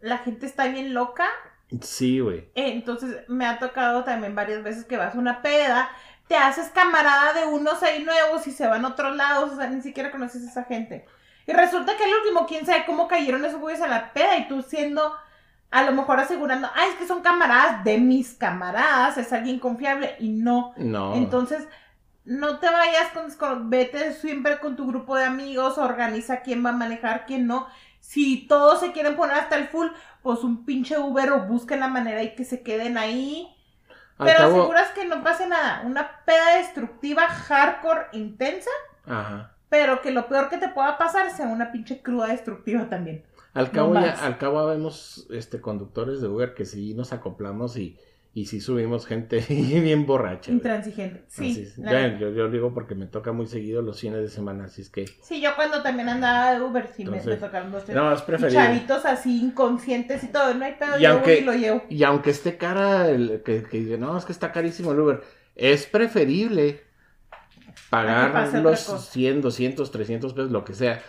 la 0.00 0.18
gente 0.18 0.46
está 0.46 0.68
bien 0.68 0.94
loca, 0.94 1.26
Sí, 1.82 2.20
güey. 2.20 2.48
entonces 2.54 3.28
me 3.28 3.44
ha 3.46 3.58
tocado 3.58 4.04
también 4.04 4.34
varias 4.34 4.62
veces 4.62 4.84
que 4.86 4.96
vas 4.96 5.14
a 5.14 5.18
una 5.18 5.42
peda, 5.42 5.90
te 6.28 6.36
haces 6.36 6.68
camarada 6.70 7.34
de 7.34 7.46
unos 7.46 7.82
ahí 7.82 8.02
nuevos 8.04 8.46
y 8.46 8.52
se 8.52 8.66
van 8.66 8.84
a 8.86 8.88
otros 8.88 9.14
lados, 9.16 9.52
o 9.52 9.56
sea, 9.56 9.68
ni 9.68 9.82
siquiera 9.82 10.10
conoces 10.10 10.46
a 10.46 10.50
esa 10.50 10.64
gente. 10.64 11.04
Y 11.46 11.52
resulta 11.52 11.96
que 11.96 12.04
el 12.04 12.14
último, 12.14 12.46
quién 12.46 12.64
sabe 12.66 12.84
cómo 12.86 13.06
cayeron 13.08 13.44
esos 13.44 13.60
güeyes 13.60 13.82
a 13.82 13.86
la 13.88 14.12
peda 14.12 14.36
y 14.38 14.48
tú 14.48 14.62
siendo, 14.62 15.14
a 15.70 15.82
lo 15.82 15.92
mejor 15.92 16.18
asegurando, 16.20 16.68
ay, 16.74 16.90
es 16.90 16.96
que 16.96 17.06
son 17.06 17.20
camaradas 17.22 17.84
de 17.84 17.98
mis 17.98 18.34
camaradas, 18.34 19.18
es 19.18 19.32
alguien 19.32 19.58
confiable 19.58 20.16
y 20.20 20.30
no. 20.30 20.72
No. 20.76 21.14
Entonces, 21.14 21.68
no 22.24 22.58
te 22.58 22.70
vayas 22.70 23.08
con, 23.12 23.30
con- 23.32 23.68
vete 23.70 24.14
siempre 24.14 24.58
con 24.58 24.76
tu 24.76 24.86
grupo 24.86 25.16
de 25.16 25.24
amigos, 25.24 25.76
organiza 25.76 26.40
quién 26.40 26.64
va 26.64 26.70
a 26.70 26.74
manejar, 26.74 27.26
quién 27.26 27.46
no. 27.46 27.66
Si 28.00 28.46
todos 28.48 28.80
se 28.80 28.92
quieren 28.92 29.16
poner 29.16 29.36
hasta 29.36 29.56
el 29.56 29.68
full, 29.68 29.88
pues 30.22 30.40
un 30.40 30.64
pinche 30.64 30.98
Uber 30.98 31.32
o 31.32 31.40
busquen 31.46 31.80
la 31.80 31.88
manera 31.88 32.22
y 32.22 32.34
que 32.34 32.44
se 32.44 32.62
queden 32.62 32.96
ahí. 32.96 33.50
Al 34.16 34.26
Pero 34.26 34.38
cabo- 34.38 34.56
aseguras 34.60 34.90
que 34.92 35.04
no 35.06 35.22
pase 35.22 35.46
nada. 35.46 35.82
Una 35.84 36.20
peda 36.24 36.56
destructiva, 36.56 37.26
hardcore, 37.28 38.06
intensa, 38.12 38.70
Ajá. 39.06 39.53
Pero 39.74 40.00
que 40.00 40.12
lo 40.12 40.28
peor 40.28 40.48
que 40.48 40.58
te 40.58 40.68
pueda 40.68 40.96
pasar 40.98 41.32
sea 41.32 41.48
una 41.48 41.72
pinche 41.72 42.00
cruda 42.00 42.28
destructiva 42.28 42.88
también. 42.88 43.24
Al 43.54 43.72
cabo, 43.72 43.92
No 43.92 44.00
ya, 44.06 44.12
al 44.24 44.38
cabo 44.38 44.64
vemos 44.68 45.26
este 45.30 45.60
conductores 45.60 46.20
de 46.20 46.28
Uber 46.28 46.54
que 46.54 46.64
sí 46.64 46.94
nos 46.94 47.12
acoplamos 47.12 47.76
y, 47.76 47.98
y 48.34 48.46
sí 48.46 48.60
subimos 48.60 49.04
gente 49.04 49.44
bien 49.48 50.06
borracha. 50.06 50.52
Intransigente. 50.52 51.24
Sí. 51.26 51.68
Neta. 51.76 52.18
yo, 52.18 52.30
yo 52.30 52.48
digo 52.50 52.72
porque 52.72 52.94
me 52.94 53.06
toca 53.06 53.32
muy 53.32 53.46
seguido 53.48 53.82
los 53.82 53.98
fines 54.00 54.20
de 54.20 54.28
semana, 54.28 54.66
así 54.66 54.82
es 54.82 54.90
que 54.90 55.06
Sí, 55.22 55.40
yo 55.40 55.56
cuando 55.56 55.82
también 55.82 56.08
andaba 56.08 56.52
de 56.54 56.60
Uber, 56.62 56.88
sí 56.94 57.04
me- 57.04 57.18
tocaron 57.18 57.72
tres 57.72 57.96
no, 57.96 58.12
es 58.12 58.22
preferible. 58.22 58.62
chavitos 58.64 59.04
así 59.06 59.40
inconscientes 59.42 60.22
y 60.22 60.28
todo. 60.28 60.54
No 60.54 60.64
hay 60.66 60.74
pedo, 60.74 60.98
Y 61.00 61.02
yo 61.02 61.10
aunque- 61.10 61.30
voy 61.34 61.38
y 61.40 61.44
lo 61.44 61.52
llevo. 61.54 61.82
Y 61.88 62.04
aunque 62.04 62.30
esté 62.30 62.56
cara, 62.56 63.08
el, 63.08 63.42
que, 63.44 63.64
que 63.64 63.78
dice, 63.80 63.98
no, 63.98 64.16
es 64.16 64.24
que 64.24 64.30
está 64.32 64.52
carísimo 64.52 64.92
el 64.92 65.00
Uber, 65.00 65.20
es 65.56 65.86
preferible 65.86 66.82
pagar 67.90 68.52
los 68.54 68.84
cosa. 68.84 68.98
100, 68.98 69.40
200, 69.40 69.90
300 69.90 70.34
pesos, 70.34 70.50
lo 70.50 70.64
que 70.64 70.74
sea, 70.74 71.02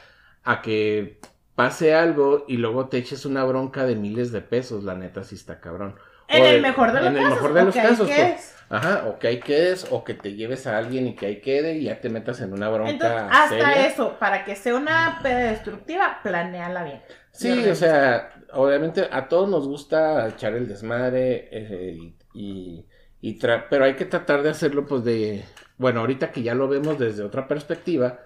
a 0.44 0.62
que 0.62 1.20
pase 1.56 1.94
algo 1.96 2.46
y 2.48 2.58
luego 2.58 2.90
te 2.90 2.98
eches 2.98 3.26
una 3.26 3.44
bronca 3.44 3.86
de 3.86 3.96
miles 3.96 4.32
de 4.32 4.42
pesos, 4.42 4.84
la 4.84 4.96
neta 4.96 5.24
sí 5.24 5.36
está 5.36 5.60
cabrón. 5.62 5.96
En 6.28 6.44
O 6.44 6.46
el 6.46 6.62
mejor 6.62 6.92
de 6.92 7.02
los 7.02 7.12
en 7.12 7.18
el 7.18 7.24
casos. 7.24 7.36
mejor 7.36 7.54
de 7.54 7.64
los 7.64 7.78
casos, 7.80 8.12
pues. 8.16 8.56
Ajá, 8.70 9.06
o 9.08 9.20
que 9.20 9.28
ahí 9.28 9.40
quedes, 9.40 9.88
o 9.92 10.04
que 10.04 10.16
te 10.16 10.34
lleves 10.34 10.66
a 10.68 10.78
alguien 10.78 11.08
y 11.08 11.16
que 11.16 11.28
ahí 11.28 11.42
quede 11.42 11.78
y 11.78 11.84
ya 11.86 12.02
te 12.02 12.10
metas 12.10 12.42
en 12.42 12.52
una 12.52 12.70
bronca 12.70 12.92
Entonces, 12.92 13.22
hasta 13.30 13.48
seria. 13.48 13.88
eso, 13.88 14.18
para 14.20 14.44
que 14.44 14.56
sea 14.56 14.76
una 14.76 15.20
peda 15.22 15.52
destructiva, 15.52 16.20
planeala 16.24 16.84
bien. 16.84 17.02
Sí, 17.32 17.68
o 17.68 17.76
sea, 17.76 18.30
obviamente 18.54 19.08
a 19.12 19.28
todos 19.28 19.50
nos 19.50 19.68
gusta 19.68 20.28
echar 20.30 20.54
el 20.54 20.68
desmadre, 20.68 21.50
eh, 21.52 21.98
y, 21.98 22.18
y- 22.34 22.86
y 23.22 23.40
tra- 23.40 23.68
pero 23.70 23.86
hay 23.86 23.96
que 23.96 24.06
tratar 24.06 24.42
de 24.44 24.50
hacerlo 24.52 24.86
pues 24.86 25.04
de, 25.04 25.44
bueno, 25.78 26.00
ahorita 26.02 26.32
que 26.32 26.44
ya 26.44 26.54
lo 26.56 26.68
vemos 26.68 26.98
desde 27.00 27.24
otra 27.24 27.48
perspectiva, 27.48 28.20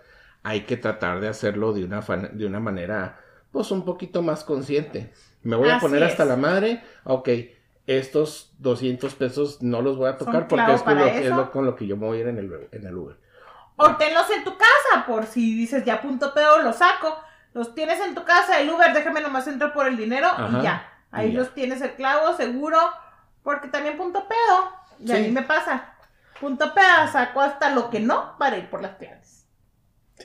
hay 0.44 0.62
que 0.62 0.78
tratar 0.78 1.20
de 1.20 1.28
hacerlo 1.28 1.74
de 1.74 1.84
una, 1.86 2.02
de 2.02 2.46
una 2.46 2.60
manera 2.60 3.20
pues 3.52 3.72
un 3.72 3.84
poquito 3.86 4.22
más 4.22 4.44
consciente. 4.44 5.12
Me 5.44 5.56
voy 5.56 5.70
a 5.70 5.80
poner 5.80 6.04
hasta 6.04 6.26
la 6.26 6.36
madre, 6.36 6.84
ok, 7.04 7.30
estos 7.88 8.54
200 8.60 9.16
pesos 9.16 9.62
no 9.64 9.82
los 9.82 9.98
voy 9.98 10.10
a 10.10 10.18
tocar 10.18 10.48
porque 10.48 10.74
es 10.74 10.86
lo, 10.86 11.06
es 11.08 11.30
lo- 11.30 11.52
con 11.52 11.66
lo 11.66 11.76
que 11.76 11.88
yo 11.88 11.98
me 11.98 12.06
voy 12.06 12.18
a 12.20 12.22
ir 12.22 12.28
en 12.28 12.38
el, 12.38 12.68
en 12.72 12.86
el 12.86 12.96
Uber. 12.96 13.18
O 13.78 13.96
tenlos 13.96 14.30
en 14.30 14.44
tu 14.44 14.56
casa, 14.58 15.06
por 15.08 15.26
si 15.26 15.56
dices, 15.56 15.86
ya 15.86 16.02
punto 16.02 16.34
pedo, 16.34 16.60
los 16.62 16.76
saco. 16.76 17.18
Los 17.54 17.74
tienes 17.74 18.00
en 18.02 18.14
tu 18.14 18.24
casa, 18.26 18.60
el 18.60 18.70
Uber, 18.70 18.94
déjame 18.94 19.22
nomás 19.22 19.48
entrar 19.48 19.74
por 19.74 19.88
el 19.88 19.98
dinero 19.98 20.28
Ajá, 20.28 20.60
y 20.60 20.62
ya. 20.62 20.94
Ahí 21.12 21.30
y 21.30 21.32
ya. 21.34 21.40
los 21.40 21.54
tienes 21.56 21.82
el 21.82 21.94
clavo, 21.94 22.36
seguro. 22.36 22.78
Porque 23.42 23.70
también 23.70 23.98
punto 23.98 24.28
pedo. 24.28 24.72
Y 25.00 25.12
a 25.12 25.16
mí 25.22 25.30
me 25.32 25.42
pasa. 25.44 25.94
Punto 26.40 26.74
pedo, 26.74 27.12
saco 27.12 27.42
hasta 27.42 27.70
lo 27.72 27.90
que 27.90 28.00
no 28.00 28.38
para 28.38 28.58
ir 28.58 28.70
por 28.70 28.82
las 28.82 28.96
claves. 28.96 29.46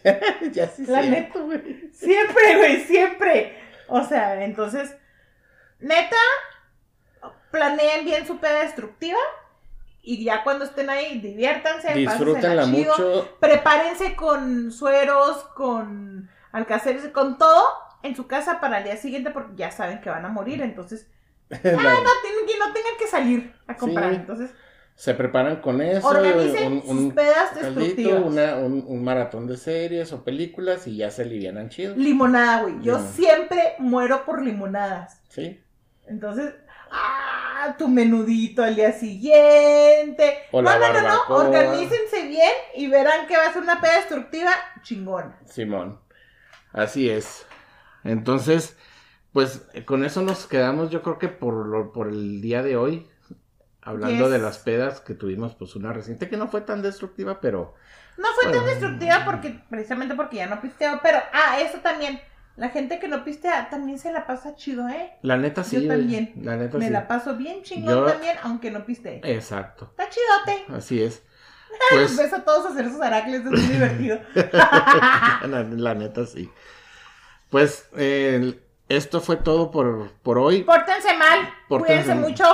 ya 0.53 0.69
sí, 0.69 0.87
La 0.87 1.03
neta, 1.03 1.39
güey. 1.39 1.91
Siempre, 1.93 2.57
güey, 2.57 2.85
siempre. 2.85 3.59
O 3.89 4.03
sea, 4.05 4.43
entonces, 4.45 4.97
neta, 5.81 6.17
planeen 7.51 8.05
bien 8.05 8.27
su 8.27 8.39
peda 8.39 8.62
destructiva. 8.62 9.19
Y 10.03 10.23
ya 10.23 10.45
cuando 10.45 10.65
estén 10.65 10.91
ahí, 10.91 11.19
diviértanse, 11.21 11.95
Disfrútenla 11.95 12.65
chido, 12.65 12.93
mucho. 12.93 13.37
Prepárense 13.41 14.15
con 14.15 14.71
sueros, 14.71 15.45
con 15.55 16.29
alcaceres, 16.53 17.09
con 17.09 17.39
todo 17.39 17.65
en 18.03 18.15
su 18.15 18.27
casa 18.27 18.61
para 18.61 18.79
el 18.79 18.85
día 18.85 18.97
siguiente 18.99 19.31
porque 19.31 19.57
ya 19.57 19.71
saben 19.71 20.03
que 20.03 20.11
van 20.11 20.27
a 20.27 20.29
morir. 20.29 20.61
Entonces, 20.61 21.09
La- 21.49 21.59
no, 21.59 21.71
que, 21.71 22.59
no 22.59 22.73
tengan 22.73 22.97
que 22.99 23.07
salir 23.07 23.55
a 23.67 23.77
comprar. 23.77 24.11
Sí. 24.11 24.17
Entonces, 24.17 24.51
Se 24.97 25.13
preparan 25.15 25.57
con 25.61 25.83
eso, 25.83 26.07
organicen 26.07 26.73
un, 26.75 26.83
sus 26.83 26.91
un 26.91 27.11
pedas 27.15 27.55
destructivas. 27.57 28.23
una- 28.23 28.57
un, 28.57 28.85
un 28.87 29.03
maratón 29.05 29.47
de 29.49 29.57
series 29.57 30.13
o 30.13 30.23
películas 30.23 30.87
y 30.87 30.97
ya 30.99 31.11
se 31.11 31.23
alivianan 31.23 31.69
chido. 31.69 31.97
Limonada, 31.97 32.63
güey. 32.63 32.77
Yo 32.81 32.99
siempre 33.01 33.75
muero 33.81 34.25
por 34.25 34.41
limonadas. 34.41 35.21
¿Sí? 35.29 35.61
Entonces, 36.07 36.55
ah, 36.93 37.75
tu 37.77 37.89
menudito 37.89 38.63
al 38.63 38.77
día 38.77 38.93
siguiente. 38.93 40.39
O 40.53 40.63
no, 40.63 40.79
no, 40.79 40.93
no, 40.93 41.01
no, 41.03 41.23
organícense 41.29 42.29
bien 42.29 42.53
y 42.77 42.87
verán 42.87 43.27
que 43.27 43.37
va 43.37 43.47
a 43.49 43.53
ser 43.53 43.63
una 43.63 43.81
peda 43.81 43.97
destructiva 43.97 44.51
chingona. 44.83 45.39
Simón. 45.47 45.99
Así 46.73 47.11
es. 47.11 47.47
Entonces, 48.05 48.77
pues 49.33 49.67
con 49.87 50.05
eso 50.05 50.23
nos 50.23 50.47
quedamos, 50.47 50.91
yo 50.91 51.03
creo 51.03 51.19
que 51.19 51.29
por, 51.29 51.67
lo- 51.67 51.93
por 51.93 52.09
el 52.09 52.41
día 52.41 52.63
de 52.63 52.77
hoy. 52.77 53.09
Hablando 53.85 54.24
Yes. 54.24 54.32
de 54.32 54.39
las 54.39 54.59
pedas 54.59 55.01
que 55.01 55.14
tuvimos, 55.14 55.55
pues 55.55 55.76
una 55.76 55.93
reciente 55.93 56.28
que 56.28 56.37
no 56.37 56.49
fue 56.49 56.62
tan 56.62 56.80
destructiva, 56.82 57.41
pero 57.41 57.74
No 58.16 58.28
fue 58.41 58.51
tan 58.53 58.64
destructiva 58.64 59.22
porque, 59.24 59.61
precisamente 59.68 60.14
porque 60.14 60.37
ya 60.37 60.47
no 60.47 60.61
pisteo, 60.61 61.01
pero, 61.03 61.18
ah, 61.32 61.61
eso 61.61 61.78
también. 61.78 62.20
La 62.57 62.68
gente 62.68 63.01
que 63.01 63.09
no 63.09 63.24
pistea 63.24 63.68
también 63.68 63.99
se 63.99 64.12
la 64.12 64.26
pasa 64.28 64.55
chido, 64.55 64.89
¿eh? 64.89 65.14
La 65.22 65.37
neta 65.37 65.64
sí. 65.64 65.82
Yo 65.82 65.89
también. 65.89 66.32
La 66.41 66.55
neta 66.57 66.78
Me 66.78 66.87
sí. 66.87 66.93
la 66.93 67.09
paso 67.09 67.35
bien 67.37 67.62
chingón 67.64 67.93
Yo- 67.95 68.05
también, 68.07 68.37
aunque 68.45 68.70
no 68.70 68.85
pistee. 68.87 69.20
Exacto. 69.24 69.91
Está 69.91 70.09
chidote. 70.09 70.64
Así 70.72 71.03
es. 71.03 71.22
Pues... 71.91 72.16
Ves 72.16 72.32
a 72.32 72.45
todos 72.45 72.70
hacer 72.70 72.89
sus 72.89 73.01
aracles, 73.01 73.41
es 73.45 73.51
muy 73.51 73.59
divertido. 73.61 74.20
la, 75.43 75.64
la 75.68 75.95
neta 75.95 76.24
sí. 76.24 76.49
Pues, 77.51 77.89
eh, 77.97 78.61
esto 78.89 79.20
fue 79.20 79.37
todo 79.37 79.70
por, 79.72 80.11
por 80.22 80.39
hoy. 80.39 80.62
Pórtense 80.62 81.16
mal, 81.16 81.41
Pórtense 81.68 82.05
cuídense 82.12 82.14
mucho. 82.14 82.45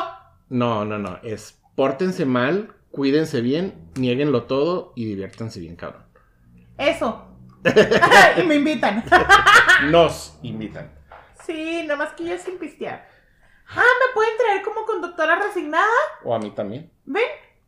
No, 0.51 0.85
no, 0.85 0.99
no. 0.99 1.19
Es 1.23 1.59
pórtense 1.77 2.27
mal, 2.27 2.75
cuídense 2.91 3.41
bien, 3.41 3.89
nieguenlo 3.95 4.43
todo 4.45 4.93
y 4.97 5.07
diviértanse 5.07 5.61
bien, 5.61 5.77
cabrón. 5.77 6.05
Eso. 6.77 7.27
y 8.37 8.43
me 8.43 8.57
invitan. 8.57 9.05
Nos 9.91 10.39
invitan. 10.43 10.93
sí, 11.47 11.85
nomás 11.87 12.13
que 12.13 12.25
yo 12.25 12.37
sin 12.39 12.59
pistear. 12.59 13.09
Ah, 13.69 13.81
¿me 13.83 14.15
pueden 14.15 14.37
traer 14.37 14.63
como 14.63 14.85
conductora 14.85 15.37
resignada? 15.41 15.87
O 16.25 16.35
a 16.35 16.39
mí 16.39 16.51
también. 16.51 16.91
¿Ven? 17.05 17.23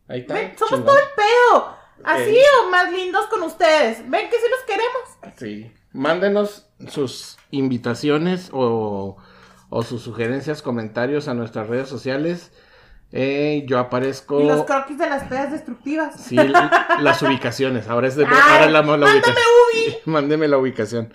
Ahí 0.08 0.20
está. 0.20 0.34
¿Ven? 0.34 0.52
Somos 0.58 0.70
chingón. 0.70 0.86
todo 0.86 0.98
el 0.98 1.08
pedo. 1.16 1.76
Así 2.04 2.36
Eh. 2.36 2.44
o 2.60 2.70
más 2.70 2.90
lindos 2.92 3.26
con 3.26 3.42
ustedes. 3.42 3.98
¿Ven 4.10 4.28
que 4.28 4.36
sí 4.36 4.46
los 4.50 4.60
queremos? 4.66 5.36
Sí. 5.38 5.72
Mándenos 5.92 6.68
sus 6.88 7.38
invitaciones 7.52 8.50
o, 8.52 9.16
o 9.70 9.82
sus 9.84 10.02
sugerencias, 10.02 10.60
comentarios 10.62 11.28
a 11.28 11.34
nuestras 11.34 11.68
redes 11.68 11.88
sociales. 11.88 12.50
Eh, 13.12 13.64
yo 13.66 13.78
aparezco. 13.78 14.40
Y 14.40 14.46
los 14.46 14.64
croquis 14.64 14.96
de 14.98 15.08
las 15.08 15.24
pedas 15.24 15.52
destructivas. 15.52 16.18
Sí, 16.18 16.36
las 17.00 17.22
ubicaciones. 17.22 17.88
Ahora 17.88 18.08
es 18.08 18.16
de 18.16 18.24
Ay, 18.24 18.32
ahora 18.32 18.66
la, 18.66 18.70
la 18.72 18.82
mándame 18.82 19.12
ubicación. 19.12 19.36
Ubi. 19.74 19.96
Mándeme 20.06 20.48
la 20.48 20.58
ubicación. 20.58 21.12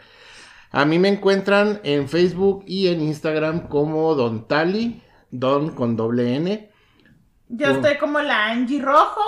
A 0.72 0.86
mí 0.86 1.00
me 1.00 1.08
encuentran 1.08 1.80
en 1.84 2.08
Facebook 2.08 2.64
y 2.68 2.88
en 2.90 3.02
Instagram 3.02 3.68
como 3.68 4.14
Don 4.16 4.48
Tali, 4.48 5.02
Don 5.32 5.72
con 5.72 5.96
doble 5.96 6.36
N. 6.36 6.72
Yo 7.50 7.68
Tú. 7.70 7.74
estoy 7.76 7.98
como 7.98 8.20
la 8.20 8.46
Angie 8.48 8.82
Rojo. 8.82 9.22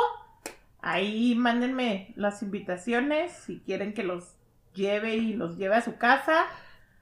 Ahí 0.82 1.36
mándenme 1.36 2.13
las 2.17 2.41
invitaciones 2.43 3.32
si 3.45 3.59
quieren 3.61 3.93
que 3.93 4.03
los 4.03 4.36
lleve 4.74 5.15
y 5.15 5.34
los 5.34 5.57
lleve 5.57 5.76
a 5.76 5.82
su 5.82 5.97
casa. 5.97 6.45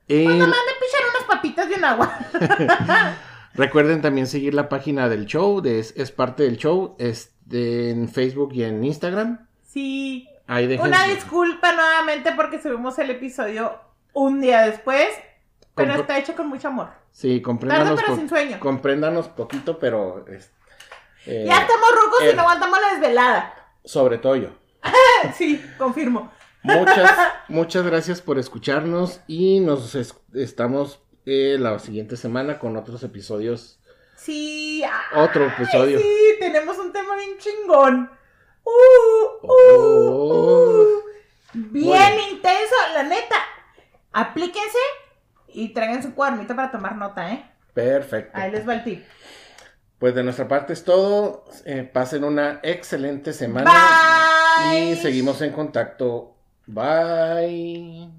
El- 0.07 0.27
Manden 0.29 0.47
pichar 0.49 1.01
unas 1.13 1.23
papitas 1.27 1.67
y 1.69 1.73
un 1.73 1.83
agua. 1.85 2.17
recuerden 3.57 4.01
también 4.01 4.27
seguir 4.27 4.53
la 4.53 4.69
página 4.69 5.09
del 5.09 5.25
show, 5.25 5.61
de, 5.61 5.79
es, 5.79 5.93
es 5.97 6.11
parte 6.11 6.43
del 6.43 6.57
show, 6.57 6.95
este, 6.99 7.89
en 7.89 8.07
Facebook 8.09 8.53
y 8.53 8.63
en 8.63 8.83
Instagram. 8.83 9.47
Sí. 9.63 10.29
Ahí 10.47 10.65
dejen 10.67 10.87
Una 10.87 11.03
disculpa 11.07 11.73
nuevamente 11.73 12.31
porque 12.35 12.61
subimos 12.61 12.97
el 12.99 13.09
episodio 13.09 13.79
un 14.13 14.39
día 14.39 14.61
después. 14.61 15.09
Pero 15.75 15.93
está 15.93 16.17
hecho 16.17 16.35
con 16.35 16.47
mucho 16.47 16.69
amor. 16.69 16.89
Sí, 17.11 17.27
Tarde 17.39 17.41
compréndanos, 17.43 17.95
pero 18.01 18.07
po- 18.13 18.15
sin 18.15 18.29
sueño. 18.29 18.59
compréndanos 18.59 19.27
poquito, 19.27 19.77
pero 19.77 20.25
es- 20.27 20.51
eh, 21.27 21.43
Ya 21.45 21.59
estamos 21.61 21.89
rucos 22.03 22.21
eh. 22.23 22.31
y 22.31 22.35
no 22.35 22.41
aguantamos 22.43 22.79
la 22.81 22.93
desvelada. 22.93 23.53
sobre 23.83 24.17
todo 24.17 24.35
yo. 24.37 24.49
Sí, 25.37 25.63
confirmo. 25.77 26.31
Muchas, 26.63 27.11
muchas 27.47 27.85
gracias 27.85 28.21
por 28.21 28.39
escucharnos 28.39 29.21
y 29.27 29.59
nos 29.59 29.93
es- 29.95 30.15
estamos 30.33 30.99
eh, 31.27 31.57
la 31.59 31.77
siguiente 31.79 32.15
semana 32.17 32.57
con 32.57 32.75
otros 32.77 33.03
episodios. 33.03 33.79
Sí. 34.15 34.81
ay, 34.83 34.91
Otro 35.21 35.45
episodio. 35.47 35.99
Sí, 35.99 36.35
tenemos 36.39 36.77
un 36.77 36.91
tema 36.93 37.15
bien 37.17 37.37
chingón. 37.37 38.09
Uh, 38.63 39.45
uh, 39.45 39.49
Oh. 39.49 40.83
uh. 40.83 41.03
Bien 41.53 42.13
intenso, 42.31 42.75
la 42.93 43.03
neta. 43.03 43.35
Aplíquense 44.13 44.77
y 45.49 45.69
traigan 45.73 46.01
su 46.01 46.13
cuadernito 46.15 46.55
para 46.55 46.71
tomar 46.71 46.95
nota, 46.95 47.31
¿eh? 47.31 47.51
Perfecto. 47.73 48.31
Ahí 48.37 48.51
les 48.51 48.67
va 48.67 48.73
el 48.75 48.83
tip. 48.83 49.05
Pues 49.99 50.15
de 50.15 50.23
nuestra 50.23 50.47
parte 50.47 50.73
es 50.73 50.83
todo. 50.83 51.45
Eh, 51.65 51.83
pasen 51.83 52.23
una 52.23 52.59
excelente 52.63 53.33
semana 53.33 53.71
Bye. 54.71 54.91
y 54.91 54.95
seguimos 54.95 55.41
en 55.41 55.51
contacto. 55.53 56.35
Bye. 56.67 58.09